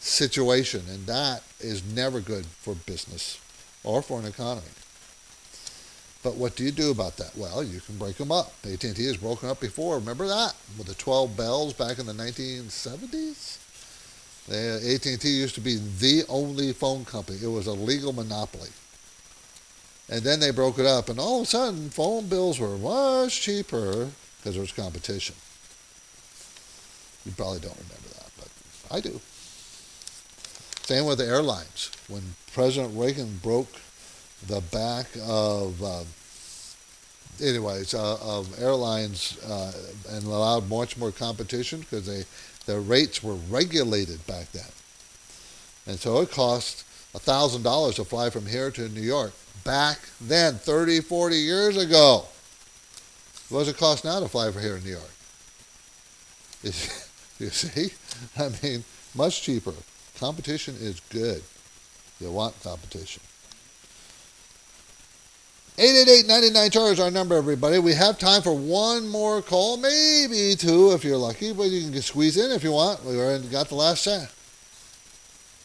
situation, 0.03 0.83
and 0.91 1.07
that 1.07 1.43
is 1.61 1.85
never 1.85 2.21
good 2.21 2.45
for 2.47 2.75
business 2.75 3.41
or 3.85 4.03
for 4.03 4.19
an 4.19 4.27
economy. 4.27 4.67
But 6.23 6.37
what 6.37 6.55
do 6.55 6.65
you 6.65 6.71
do 6.71 6.91
about 6.91 7.17
that? 7.17 7.37
Well, 7.37 7.65
you 7.65 7.81
can 7.81 7.97
break 7.99 8.17
them 8.17 8.31
up. 8.31 8.53
AT&T 8.65 9.05
has 9.07 9.17
broken 9.17 9.49
up 9.49 9.61
before. 9.61 9.99
Remember 9.99 10.29
that 10.29 10.55
with 10.79 10.87
the 10.87 10.95
12 10.95 11.37
bells 11.37 11.73
back 11.73 11.99
in 11.99 12.07
the 12.07 12.13
1970s? 12.13 13.59
The 14.49 14.95
AT&T 14.95 15.29
used 15.29 15.55
to 15.57 15.61
be 15.61 15.77
the 15.77 16.25
only 16.29 16.73
phone 16.73 17.05
company. 17.05 17.39
It 17.43 17.49
was 17.49 17.67
a 17.67 17.73
legal 17.73 18.13
monopoly. 18.13 18.71
And 20.09 20.23
then 20.23 20.41
they 20.41 20.51
broke 20.51 20.79
it 20.79 20.87
up, 20.87 21.09
and 21.09 21.19
all 21.19 21.41
of 21.41 21.47
a 21.47 21.51
sudden, 21.51 21.91
phone 21.91 22.27
bills 22.27 22.59
were 22.59 22.77
much 22.77 23.41
cheaper 23.41 24.11
because 24.39 24.55
there 24.55 24.61
was 24.61 24.73
competition. 24.73 25.37
You 27.25 27.33
probably 27.33 27.61
don't 27.61 27.77
remember 27.77 28.09
that, 28.17 28.31
but 28.37 28.49
I 28.91 29.01
do. 29.01 29.21
Same 30.93 31.07
with 31.07 31.17
the 31.17 31.27
airlines. 31.27 31.91
When 32.09 32.21
President 32.53 32.93
Reagan 32.95 33.39
broke 33.43 33.81
the 34.47 34.61
back 34.61 35.07
of, 35.27 35.83
uh, 35.83 36.05
anyways, 37.43 37.95
uh, 37.95 38.19
of 38.21 38.63
airlines 38.63 39.39
uh, 39.43 39.73
and 40.11 40.23
allowed 40.25 40.69
much 40.69 40.99
more 40.99 41.11
competition 41.11 41.81
because 41.81 42.05
they 42.05 42.25
the 42.67 42.79
rates 42.79 43.23
were 43.23 43.37
regulated 43.49 44.27
back 44.27 44.53
then, 44.53 44.71
and 45.87 45.99
so 45.99 46.21
it 46.21 46.31
cost 46.31 46.83
thousand 47.15 47.63
dollars 47.63 47.95
to 47.95 48.05
fly 48.05 48.29
from 48.29 48.45
here 48.45 48.71
to 48.71 48.87
New 48.91 49.01
York 49.01 49.33
back 49.65 49.99
then, 50.21 50.57
30, 50.57 51.01
40 51.01 51.37
years 51.37 51.79
ago. 51.79 52.27
What 53.49 53.61
does 53.61 53.69
it 53.69 53.79
cost 53.79 54.05
now 54.05 54.21
to 54.21 54.29
fly 54.29 54.51
from 54.51 54.61
here 54.61 54.77
to 54.77 54.85
New 54.85 54.91
York? 54.91 55.15
You 57.39 57.49
see, 57.51 57.91
I 58.39 58.51
mean, 58.63 58.85
much 59.17 59.43
cheaper. 59.43 59.73
Competition 60.23 60.77
is 60.79 61.01
good. 61.11 61.43
You 62.21 62.31
want 62.31 62.55
competition. 62.63 63.21
888-99 65.77 66.73
chart 66.73 66.93
is 66.93 67.01
our 67.01 67.11
number, 67.11 67.35
everybody. 67.35 67.81
We 67.81 67.93
have 67.95 68.21
time 68.21 68.41
for 68.41 68.57
one 68.57 69.09
more 69.09 69.43
call, 69.43 69.79
maybe 69.79 70.55
two 70.55 70.93
if 70.93 71.03
you're 71.03 71.17
lucky, 71.17 71.53
but 71.53 71.65
you 71.65 71.91
can 71.91 72.03
squeeze 72.03 72.37
in 72.37 72.53
if 72.53 72.63
you 72.63 72.71
want. 72.71 73.05
We 73.05 73.19
already 73.19 73.49
got 73.49 73.69
the 73.69 73.75
last 73.75 74.05
set. 74.05 74.33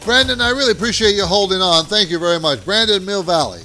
Brandon, 0.04 0.42
I 0.42 0.50
really 0.50 0.72
appreciate 0.72 1.14
you 1.14 1.28
holding 1.28 1.62
on. 1.62 1.86
Thank 1.86 2.10
you 2.10 2.18
very 2.18 2.40
much. 2.40 2.66
Brandon, 2.66 3.06
Mill 3.06 3.22
Valley. 3.22 3.62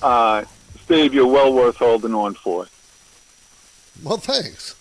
Uh, 0.00 0.46
Steve, 0.82 1.12
you're 1.12 1.26
well 1.26 1.52
worth 1.52 1.76
holding 1.76 2.14
on 2.14 2.32
for. 2.32 2.68
Well, 4.02 4.16
thanks. 4.16 4.76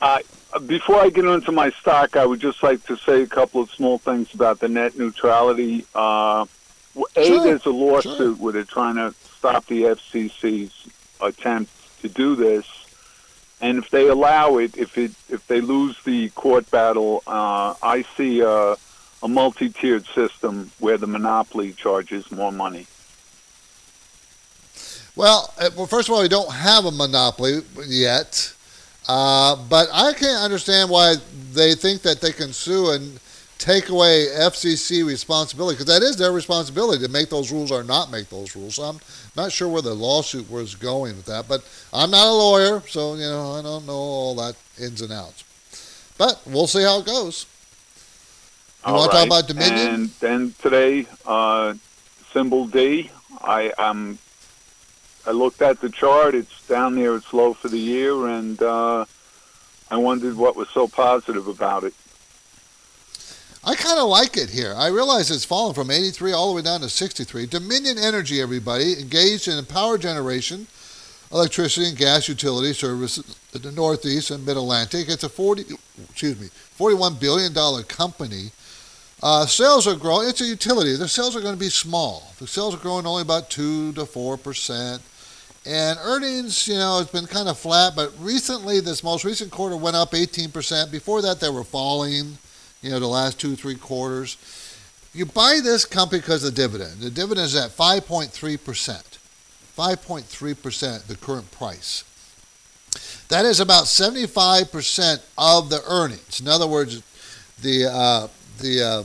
Uh, 0.00 0.18
before 0.66 0.96
I 0.96 1.10
get 1.10 1.24
into 1.24 1.52
my 1.52 1.70
stock, 1.70 2.16
I 2.16 2.24
would 2.24 2.40
just 2.40 2.62
like 2.62 2.84
to 2.86 2.96
say 2.96 3.22
a 3.22 3.26
couple 3.26 3.60
of 3.60 3.70
small 3.70 3.98
things 3.98 4.32
about 4.34 4.60
the 4.60 4.68
net 4.68 4.96
neutrality. 4.98 5.84
Uh, 5.94 6.46
a, 7.16 7.24
Sure, 7.24 7.44
there's 7.44 7.66
a 7.66 7.70
lawsuit 7.70 8.16
sure. 8.16 8.32
where 8.34 8.52
they're 8.52 8.64
trying 8.64 8.96
to 8.96 9.14
stop 9.36 9.66
the 9.66 9.82
FCC's 9.82 10.72
attempt 11.20 11.70
to 12.02 12.08
do 12.08 12.36
this. 12.36 12.66
And 13.60 13.78
if 13.78 13.90
they 13.90 14.06
allow 14.06 14.58
it, 14.58 14.76
if 14.76 14.96
it 14.96 15.12
if 15.28 15.46
they 15.48 15.60
lose 15.60 15.96
the 16.04 16.28
court 16.30 16.70
battle, 16.70 17.24
uh, 17.26 17.74
I 17.82 18.04
see 18.16 18.40
a, 18.40 18.76
a 19.22 19.28
multi-tiered 19.28 20.06
system 20.06 20.70
where 20.78 20.96
the 20.96 21.08
monopoly 21.08 21.72
charges 21.72 22.30
more 22.30 22.52
money. 22.52 22.86
Well, 25.16 25.52
uh, 25.58 25.70
well, 25.76 25.86
first 25.86 26.08
of 26.08 26.14
all, 26.14 26.22
we 26.22 26.28
don't 26.28 26.52
have 26.52 26.84
a 26.84 26.92
monopoly 26.92 27.62
yet, 27.88 28.54
uh, 29.08 29.56
but 29.68 29.88
I 29.92 30.12
can't 30.12 30.42
understand 30.42 30.90
why 30.90 31.14
they 31.52 31.74
think 31.74 32.02
that 32.02 32.20
they 32.20 32.32
can 32.32 32.52
sue 32.52 32.90
and 32.90 33.18
take 33.58 33.88
away 33.88 34.26
FCC 34.36 35.04
responsibility 35.04 35.74
because 35.74 35.86
that 35.86 36.02
is 36.02 36.16
their 36.16 36.30
responsibility 36.30 37.04
to 37.04 37.10
make 37.10 37.28
those 37.28 37.50
rules 37.50 37.72
or 37.72 37.82
not 37.82 38.10
make 38.10 38.28
those 38.28 38.54
rules. 38.54 38.76
So 38.76 38.84
I'm 38.84 39.00
not 39.36 39.50
sure 39.50 39.68
where 39.68 39.82
the 39.82 39.94
lawsuit 39.94 40.48
was 40.50 40.74
going 40.74 41.16
with 41.16 41.26
that, 41.26 41.48
but 41.48 41.66
I'm 41.92 42.10
not 42.10 42.26
a 42.26 42.32
lawyer, 42.32 42.82
so 42.86 43.14
you 43.14 43.22
know 43.22 43.52
I 43.52 43.62
don't 43.62 43.86
know 43.86 43.92
all 43.92 44.34
that 44.36 44.56
ins 44.78 45.02
and 45.02 45.12
outs. 45.12 45.44
But 46.16 46.40
we'll 46.46 46.66
see 46.66 46.82
how 46.82 47.00
it 47.00 47.06
goes. 47.06 47.46
You 48.86 48.92
All 48.92 49.00
want 49.00 49.12
to 49.12 49.16
talk 49.18 49.26
about 49.26 49.48
Dominion? 49.48 49.94
And 49.94 50.08
then 50.20 50.54
today, 50.60 51.06
uh, 51.26 51.74
symbol 52.32 52.66
D. 52.66 53.10
I 53.40 53.70
um, 53.70 54.18
I 55.26 55.32
looked 55.32 55.62
at 55.62 55.80
the 55.80 55.90
chart. 55.90 56.34
It's 56.34 56.66
down 56.66 56.94
there. 56.94 57.16
It's 57.16 57.32
low 57.32 57.54
for 57.54 57.68
the 57.68 57.78
year, 57.78 58.26
and 58.28 58.60
uh, 58.62 59.04
I 59.90 59.96
wondered 59.96 60.36
what 60.36 60.56
was 60.56 60.68
so 60.70 60.88
positive 60.88 61.46
about 61.48 61.84
it. 61.84 61.94
I 63.64 63.74
kind 63.74 63.98
of 63.98 64.08
like 64.08 64.36
it 64.36 64.50
here. 64.50 64.72
I 64.76 64.86
realize 64.88 65.30
it's 65.30 65.44
fallen 65.44 65.74
from 65.74 65.90
83 65.90 66.32
all 66.32 66.48
the 66.48 66.56
way 66.56 66.62
down 66.62 66.80
to 66.80 66.88
63. 66.88 67.46
Dominion 67.46 67.98
Energy, 67.98 68.40
everybody, 68.40 68.98
engaged 68.98 69.48
in 69.48 69.62
power 69.66 69.98
generation, 69.98 70.66
electricity 71.32 71.88
and 71.88 71.98
gas 71.98 72.28
utility 72.28 72.72
services 72.72 73.36
in 73.52 73.62
the 73.62 73.72
Northeast 73.72 74.30
and 74.30 74.46
Mid 74.46 74.56
Atlantic. 74.56 75.08
It's 75.08 75.24
a 75.24 75.28
40, 75.28 75.64
excuse 76.08 76.40
me, 76.40 76.46
41 76.46 77.16
billion 77.16 77.52
dollar 77.52 77.82
company. 77.82 78.52
Uh, 79.22 79.46
sales 79.46 79.86
are 79.86 79.96
growing. 79.96 80.28
It's 80.28 80.40
a 80.40 80.44
utility. 80.44 80.94
The 80.96 81.08
sales 81.08 81.34
are 81.34 81.40
going 81.40 81.54
to 81.54 81.60
be 81.60 81.70
small. 81.70 82.32
The 82.38 82.46
sales 82.46 82.74
are 82.74 82.78
growing 82.78 83.06
only 83.06 83.22
about 83.22 83.50
two 83.50 83.92
to 83.94 84.06
four 84.06 84.36
percent. 84.36 85.02
And 85.66 85.98
earnings, 86.02 86.68
you 86.68 86.74
know, 86.74 87.00
it's 87.00 87.10
been 87.10 87.26
kind 87.26 87.48
of 87.48 87.58
flat, 87.58 87.94
but 87.94 88.12
recently, 88.18 88.80
this 88.80 89.04
most 89.04 89.24
recent 89.24 89.50
quarter 89.50 89.76
went 89.76 89.96
up 89.96 90.12
18%. 90.12 90.90
Before 90.90 91.20
that, 91.20 91.40
they 91.40 91.50
were 91.50 91.64
falling 91.64 92.38
you 92.80 92.90
know, 92.90 93.00
the 93.00 93.06
last 93.06 93.40
two, 93.40 93.56
three 93.56 93.74
quarters. 93.74 94.36
You 95.12 95.26
buy 95.26 95.60
this 95.62 95.84
company 95.84 96.20
because 96.20 96.44
of 96.44 96.54
the 96.54 96.62
dividend. 96.62 97.00
The 97.00 97.10
dividend 97.10 97.46
is 97.46 97.56
at 97.56 97.70
5.3%. 97.70 99.18
5.3%, 99.76 101.06
the 101.06 101.16
current 101.16 101.50
price. 101.50 102.04
That 103.28 103.44
is 103.44 103.60
about 103.60 103.84
75% 103.84 105.22
of 105.36 105.70
the 105.70 105.82
earnings. 105.88 106.40
In 106.40 106.48
other 106.48 106.66
words, 106.66 107.02
the, 107.60 107.86
uh, 107.86 108.28
the, 108.58 108.82
uh, 108.82 109.04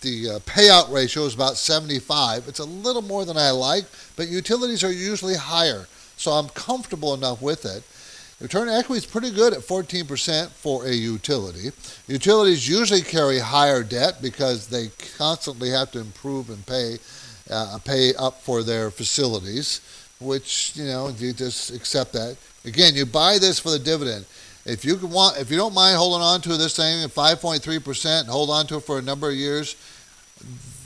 the 0.00 0.30
uh, 0.30 0.38
payout 0.40 0.92
ratio 0.92 1.24
is 1.24 1.34
about 1.34 1.56
75. 1.56 2.48
It's 2.48 2.58
a 2.58 2.64
little 2.64 3.02
more 3.02 3.24
than 3.24 3.36
I 3.36 3.50
like, 3.50 3.84
but 4.16 4.28
utilities 4.28 4.84
are 4.84 4.92
usually 4.92 5.36
higher. 5.36 5.86
So 6.16 6.32
I'm 6.32 6.48
comfortable 6.50 7.14
enough 7.14 7.42
with 7.42 7.64
it. 7.64 7.82
Return 8.40 8.68
on 8.68 8.74
equity 8.78 8.98
is 8.98 9.06
pretty 9.06 9.30
good 9.30 9.54
at 9.54 9.60
14% 9.60 10.48
for 10.48 10.86
a 10.86 10.92
utility. 10.92 11.70
Utilities 12.06 12.68
usually 12.68 13.00
carry 13.00 13.38
higher 13.38 13.82
debt 13.82 14.20
because 14.20 14.66
they 14.66 14.88
constantly 15.16 15.70
have 15.70 15.90
to 15.92 16.00
improve 16.00 16.50
and 16.50 16.64
pay 16.66 16.98
uh, 17.48 17.78
pay 17.84 18.12
up 18.16 18.42
for 18.42 18.62
their 18.62 18.90
facilities, 18.90 19.80
which 20.20 20.72
you 20.74 20.84
know 20.84 21.08
you 21.18 21.32
just 21.32 21.74
accept 21.74 22.12
that. 22.12 22.36
Again, 22.64 22.94
you 22.94 23.06
buy 23.06 23.38
this 23.38 23.58
for 23.58 23.70
the 23.70 23.78
dividend. 23.78 24.26
If 24.66 24.84
you 24.84 24.96
can 24.96 25.10
want, 25.10 25.38
if 25.38 25.48
you 25.48 25.56
don't 25.56 25.74
mind 25.74 25.96
holding 25.96 26.22
on 26.22 26.40
to 26.42 26.56
this 26.56 26.74
thing 26.74 27.04
at 27.04 27.10
5.3% 27.10 28.26
hold 28.26 28.50
on 28.50 28.66
to 28.66 28.78
it 28.78 28.80
for 28.80 28.98
a 28.98 29.02
number 29.02 29.28
of 29.28 29.36
years, 29.36 29.76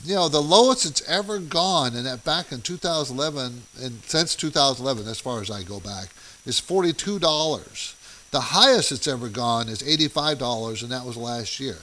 you 0.05 0.15
know 0.15 0.29
the 0.29 0.41
lowest 0.41 0.85
it's 0.85 1.07
ever 1.09 1.39
gone, 1.39 1.97
and 1.97 2.05
that 2.05 2.23
back 2.23 2.53
in 2.53 2.61
2011, 2.61 3.63
and 3.83 4.03
since 4.05 4.37
2011, 4.37 5.09
as 5.09 5.19
far 5.19 5.41
as 5.41 5.51
I 5.51 5.63
go 5.63 5.81
back, 5.81 6.11
is 6.45 6.61
$42. 6.61 8.31
The 8.31 8.41
highest 8.41 8.93
it's 8.93 9.09
ever 9.09 9.29
gone 9.29 9.69
is 9.69 9.83
$85, 9.83 10.83
and 10.83 10.93
that 10.93 11.07
was 11.07 11.17
last 11.17 11.59
year. 11.59 11.79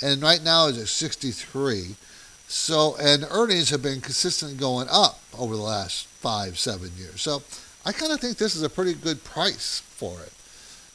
And 0.00 0.22
right 0.22 0.42
now 0.42 0.68
it's 0.68 0.78
at 0.78 0.88
63. 0.88 1.96
So, 2.46 2.96
and 3.00 3.26
earnings 3.30 3.70
have 3.70 3.82
been 3.82 4.00
consistently 4.00 4.56
going 4.56 4.86
up 4.90 5.18
over 5.36 5.56
the 5.56 5.62
last 5.62 6.06
five, 6.06 6.58
seven 6.58 6.90
years. 6.96 7.20
So, 7.22 7.42
I 7.84 7.92
kind 7.92 8.12
of 8.12 8.20
think 8.20 8.36
this 8.36 8.54
is 8.54 8.62
a 8.62 8.70
pretty 8.70 8.94
good 8.94 9.24
price 9.24 9.80
for 9.80 10.20
it. 10.20 10.32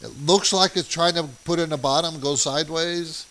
It 0.01 0.11
looks 0.25 0.53
like 0.53 0.77
it's 0.77 0.87
trying 0.87 1.15
to 1.15 1.23
put 1.43 1.59
in 1.59 1.69
the 1.69 1.77
bottom, 1.77 2.19
go 2.19 2.35
sideways. 2.35 3.25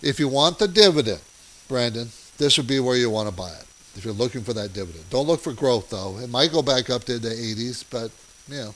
If 0.00 0.20
you 0.20 0.28
want 0.28 0.58
the 0.58 0.68
dividend, 0.68 1.20
Brandon, 1.66 2.08
this 2.38 2.56
would 2.56 2.68
be 2.68 2.78
where 2.78 2.96
you 2.96 3.10
want 3.10 3.28
to 3.28 3.34
buy 3.34 3.50
it 3.50 3.66
if 3.96 4.04
you're 4.04 4.14
looking 4.14 4.42
for 4.42 4.52
that 4.52 4.72
dividend. 4.72 5.04
Don't 5.10 5.26
look 5.26 5.40
for 5.40 5.52
growth 5.52 5.90
though. 5.90 6.18
It 6.18 6.30
might 6.30 6.52
go 6.52 6.62
back 6.62 6.88
up 6.88 7.04
to 7.04 7.18
the 7.18 7.30
80s, 7.30 7.84
but 7.90 8.12
you 8.48 8.62
know, 8.62 8.74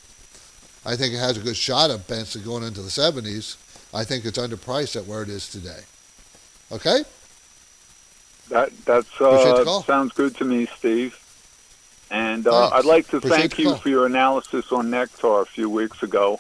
I 0.85 0.97
think 0.97 1.15
it 1.15 1.19
has 1.19 1.37
a 1.37 1.41
good 1.41 1.57
shot 1.57 1.91
at 1.91 2.09
Benson 2.09 2.43
going 2.43 2.65
into 2.65 2.83
the 2.83 2.89
70s. 2.89 3.57
I 3.95 4.05
think 4.05 4.25
it's 4.25 4.39
underpriced 4.39 4.97
at 4.97 5.07
where 5.07 5.23
it 5.23 5.29
is 5.29 5.49
today. 5.49 5.81
Okay? 6.73 7.05
That 8.49 8.77
that's 8.85 9.21
uh, 9.21 9.83
sounds 9.83 10.13
good 10.13 10.37
to 10.37 10.45
me, 10.45 10.67
Steve. 10.67 11.22
And 12.13 12.47
uh. 12.47 12.69
I'd 12.69 12.85
like 12.85 13.09
to 13.09 13.17
Appreciate 13.17 13.39
thank 13.39 13.59
you 13.59 13.75
for 13.77 13.89
your 13.89 14.05
analysis 14.05 14.71
on 14.71 14.91
Nectar 14.91 15.41
a 15.41 15.47
few 15.47 15.71
weeks 15.71 16.03
ago. 16.03 16.39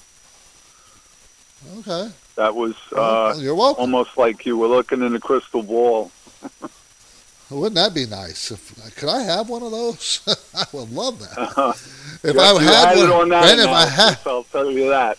Okay. 1.78 2.10
That 2.36 2.54
was 2.54 2.74
uh, 2.94 3.34
you're 3.38 3.54
welcome. 3.54 3.80
almost 3.80 4.18
like 4.18 4.44
you 4.44 4.58
were 4.58 4.66
looking 4.66 5.02
in 5.02 5.14
a 5.14 5.20
crystal 5.20 5.62
ball. 5.62 6.10
Wouldn't 7.50 7.74
that 7.74 7.94
be 7.94 8.06
nice? 8.06 8.50
If, 8.50 8.96
could 8.96 9.08
I 9.08 9.22
have 9.22 9.48
one 9.48 9.62
of 9.62 9.70
those? 9.70 10.20
I 10.54 10.64
would 10.72 10.90
love 10.90 11.18
that. 11.20 11.76
If 12.24 12.36
Yes, 12.36 12.56
I 12.56 12.62
had 12.62 12.96
one, 12.98 13.10
on 13.10 13.28
that 13.30 13.58
if 13.58 13.66
I 13.66 13.84
had, 13.84 14.18
I'll 14.26 14.44
tell 14.44 14.70
you 14.70 14.90
that. 14.90 15.18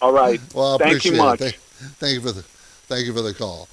All 0.00 0.12
right. 0.12 0.40
well, 0.54 0.76
I 0.76 0.78
Thank 0.78 0.90
appreciate 0.92 1.12
you 1.12 1.18
much. 1.18 1.40
it. 1.40 1.54
Thank, 1.56 1.92
thank 1.96 2.14
you 2.14 2.20
for 2.20 2.30
the, 2.30 2.42
thank 2.42 3.06
you 3.06 3.12
for 3.12 3.22
the 3.22 3.34
call. 3.34 3.68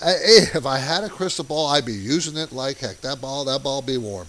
I, 0.00 0.14
if 0.54 0.64
I 0.66 0.78
had 0.78 1.02
a 1.02 1.08
crystal 1.08 1.44
ball, 1.44 1.66
I'd 1.66 1.84
be 1.84 1.94
using 1.94 2.36
it 2.36 2.52
like 2.52 2.78
heck. 2.78 3.00
That 3.00 3.20
ball, 3.20 3.44
that 3.46 3.64
ball, 3.64 3.82
be 3.82 3.96
warm. 3.96 4.28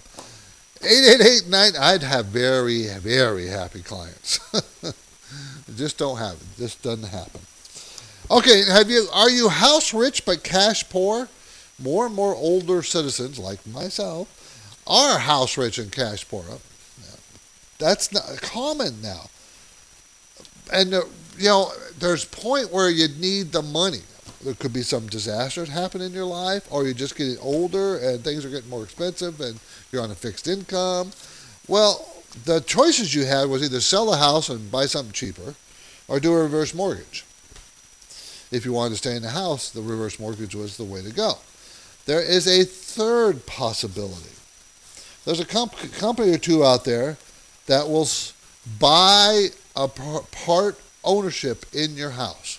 Eight 0.81 1.05
eight 1.07 1.21
eight 1.21 1.47
nine. 1.49 1.73
I'd 1.79 2.03
have 2.03 2.27
very, 2.27 2.87
very 2.87 3.47
happy 3.47 3.81
clients. 3.81 4.39
just 5.75 5.97
don't 5.97 6.17
have 6.17 6.35
it. 6.35 6.47
Just 6.57 6.81
doesn't 6.81 7.09
happen. 7.09 7.41
Okay, 8.31 8.63
have 8.65 8.89
you? 8.89 9.07
Are 9.13 9.29
you 9.29 9.49
house 9.49 9.93
rich 9.93 10.25
but 10.25 10.43
cash 10.43 10.87
poor? 10.89 11.27
More 11.81 12.05
and 12.05 12.15
more 12.15 12.35
older 12.35 12.83
citizens, 12.83 13.39
like 13.39 13.65
myself, 13.67 14.27
are 14.85 15.17
house 15.17 15.57
rich 15.57 15.77
and 15.77 15.91
cash 15.91 16.27
poor. 16.27 16.43
That's 17.77 18.11
not 18.11 18.41
common 18.41 19.01
now. 19.01 19.29
And 20.71 20.93
uh, 20.93 21.01
you 21.37 21.45
know, 21.45 21.71
there's 21.97 22.25
point 22.25 22.71
where 22.71 22.89
you 22.89 23.07
need 23.19 23.51
the 23.51 23.61
money. 23.61 24.01
There 24.41 24.53
could 24.53 24.71
be 24.71 24.83
some 24.83 25.07
disasters 25.07 25.69
happen 25.69 26.01
in 26.01 26.13
your 26.13 26.25
life, 26.25 26.65
or 26.71 26.85
you're 26.85 26.93
just 26.93 27.17
getting 27.17 27.37
older 27.39 27.97
and 27.97 28.23
things 28.23 28.45
are 28.45 28.49
getting 28.49 28.69
more 28.69 28.83
expensive, 28.83 29.41
and 29.41 29.59
you're 29.91 30.01
on 30.01 30.11
a 30.11 30.15
fixed 30.15 30.47
income. 30.47 31.11
Well, 31.67 32.07
the 32.45 32.61
choices 32.61 33.13
you 33.13 33.25
had 33.25 33.49
was 33.49 33.63
either 33.63 33.81
sell 33.81 34.09
the 34.09 34.17
house 34.17 34.49
and 34.49 34.71
buy 34.71 34.85
something 34.85 35.11
cheaper, 35.11 35.55
or 36.07 36.19
do 36.19 36.33
a 36.33 36.43
reverse 36.43 36.73
mortgage. 36.73 37.25
If 38.51 38.65
you 38.65 38.73
wanted 38.73 38.91
to 38.91 38.97
stay 38.97 39.15
in 39.15 39.21
the 39.21 39.29
house, 39.29 39.69
the 39.69 39.81
reverse 39.81 40.19
mortgage 40.19 40.55
was 40.55 40.77
the 40.77 40.83
way 40.83 41.01
to 41.01 41.11
go. 41.11 41.33
There 42.05 42.21
is 42.21 42.47
a 42.47 42.63
third 42.63 43.45
possibility. 43.45 44.31
There's 45.25 45.39
a 45.39 45.45
comp- 45.45 45.75
company 45.93 46.33
or 46.33 46.37
two 46.37 46.63
out 46.63 46.85
there 46.85 47.17
that 47.67 47.87
will 47.87 48.07
buy 48.79 49.49
a 49.75 49.87
par- 49.87 50.23
part 50.31 50.79
ownership 51.03 51.65
in 51.73 51.95
your 51.95 52.11
house. 52.11 52.58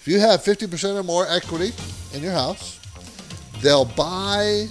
If 0.00 0.08
you 0.08 0.18
have 0.18 0.42
50% 0.42 0.98
or 0.98 1.02
more 1.02 1.26
equity 1.28 1.72
in 2.14 2.22
your 2.22 2.32
house, 2.32 2.80
they'll 3.60 3.84
buy 3.84 4.66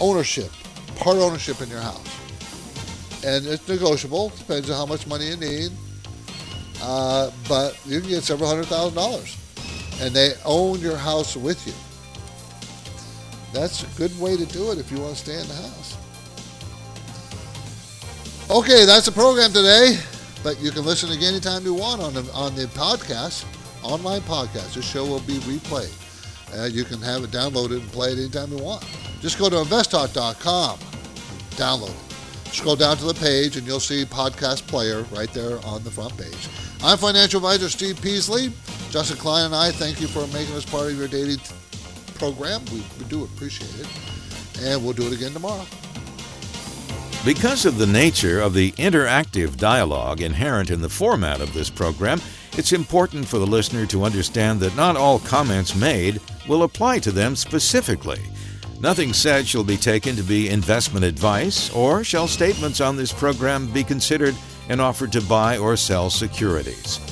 ownership, 0.00 0.52
part 0.94 1.16
ownership 1.16 1.60
in 1.60 1.68
your 1.68 1.80
house. 1.80 3.24
And 3.24 3.44
it's 3.44 3.66
negotiable, 3.66 4.28
depends 4.30 4.70
on 4.70 4.76
how 4.76 4.86
much 4.86 5.08
money 5.08 5.30
you 5.30 5.36
need. 5.36 5.72
Uh, 6.80 7.32
but 7.48 7.76
you 7.84 8.00
can 8.00 8.08
get 8.08 8.22
several 8.22 8.48
hundred 8.48 8.66
thousand 8.66 8.94
dollars. 8.94 9.36
And 10.00 10.14
they 10.14 10.34
own 10.44 10.78
your 10.78 10.96
house 10.96 11.36
with 11.36 11.66
you. 11.66 11.74
That's 13.52 13.82
a 13.82 13.98
good 13.98 14.16
way 14.20 14.36
to 14.36 14.46
do 14.46 14.70
it 14.70 14.78
if 14.78 14.92
you 14.92 15.00
want 15.00 15.16
to 15.16 15.20
stay 15.20 15.40
in 15.40 15.46
the 15.48 15.54
house. 15.54 15.96
Okay, 18.48 18.84
that's 18.84 19.06
the 19.06 19.12
program 19.12 19.52
today. 19.52 19.98
But 20.42 20.60
you 20.60 20.70
can 20.70 20.84
listen 20.84 21.10
again 21.10 21.34
anytime 21.34 21.64
you 21.64 21.74
want 21.74 22.00
on 22.00 22.14
the 22.14 22.32
on 22.32 22.54
the 22.54 22.66
podcast, 22.66 23.44
online 23.82 24.20
podcast. 24.22 24.74
This 24.74 24.88
show 24.88 25.04
will 25.04 25.20
be 25.20 25.38
replayed. 25.40 25.98
Uh, 26.58 26.64
you 26.64 26.84
can 26.84 27.00
have 27.00 27.24
it 27.24 27.30
downloaded 27.30 27.80
and 27.80 27.92
play 27.92 28.10
it 28.12 28.18
anytime 28.18 28.50
you 28.52 28.58
want. 28.62 28.84
Just 29.20 29.38
go 29.38 29.48
to 29.48 29.56
investtalk.com, 29.56 30.78
download 31.56 31.90
it. 31.90 32.12
Scroll 32.52 32.76
down 32.76 32.98
to 32.98 33.04
the 33.04 33.14
page 33.14 33.56
and 33.56 33.66
you'll 33.66 33.80
see 33.80 34.04
podcast 34.04 34.66
player 34.66 35.04
right 35.04 35.32
there 35.32 35.58
on 35.64 35.82
the 35.84 35.90
front 35.90 36.16
page. 36.18 36.48
I'm 36.84 36.98
financial 36.98 37.38
advisor 37.38 37.70
Steve 37.70 38.00
Peasley. 38.02 38.52
Justin 38.90 39.16
Klein 39.16 39.46
and 39.46 39.54
I 39.54 39.70
thank 39.70 40.02
you 40.02 40.06
for 40.06 40.26
making 40.36 40.54
us 40.54 40.66
part 40.66 40.90
of 40.90 40.98
your 40.98 41.08
daily 41.08 41.36
t- 41.36 41.54
program. 42.14 42.62
We, 42.66 42.84
we 42.98 43.06
do 43.08 43.24
appreciate 43.24 43.74
it. 43.80 43.88
And 44.60 44.84
we'll 44.84 44.92
do 44.92 45.06
it 45.06 45.14
again 45.14 45.32
tomorrow. 45.32 45.64
Because 47.24 47.64
of 47.64 47.78
the 47.78 47.86
nature 47.86 48.40
of 48.40 48.52
the 48.52 48.72
interactive 48.72 49.56
dialogue 49.56 50.20
inherent 50.20 50.70
in 50.70 50.82
the 50.82 50.88
format 50.90 51.40
of 51.40 51.54
this 51.54 51.70
program, 51.70 52.20
it's 52.58 52.72
important 52.72 53.26
for 53.26 53.38
the 53.38 53.46
listener 53.46 53.86
to 53.86 54.04
understand 54.04 54.60
that 54.60 54.76
not 54.76 54.96
all 54.96 55.18
comments 55.20 55.74
made 55.74 56.20
will 56.48 56.64
apply 56.64 56.98
to 57.00 57.10
them 57.10 57.34
specifically. 57.34 58.20
Nothing 58.80 59.12
said 59.12 59.46
shall 59.46 59.64
be 59.64 59.76
taken 59.76 60.16
to 60.16 60.22
be 60.22 60.48
investment 60.48 61.04
advice, 61.04 61.72
or 61.72 62.02
shall 62.02 62.26
statements 62.26 62.80
on 62.80 62.96
this 62.96 63.12
program 63.12 63.68
be 63.72 63.84
considered 63.84 64.34
an 64.68 64.80
offer 64.80 65.06
to 65.06 65.22
buy 65.22 65.56
or 65.56 65.76
sell 65.76 66.10
securities. 66.10 67.11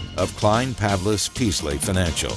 of 0.21 0.35
Klein 0.37 0.73
Pavlis 0.75 1.33
Peasley 1.33 1.77
Financial. 1.77 2.31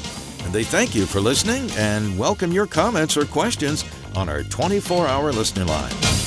And 0.45 0.53
they 0.53 0.65
thank 0.65 0.95
you 0.95 1.05
for 1.05 1.21
listening 1.21 1.71
and 1.77 2.19
welcome 2.19 2.51
your 2.51 2.67
comments 2.67 3.17
or 3.17 3.27
questions 3.27 3.85
on 4.17 4.29
our 4.29 4.43
24 4.43 5.07
hour 5.07 5.33
listening 5.33 5.69
line. 5.69 6.24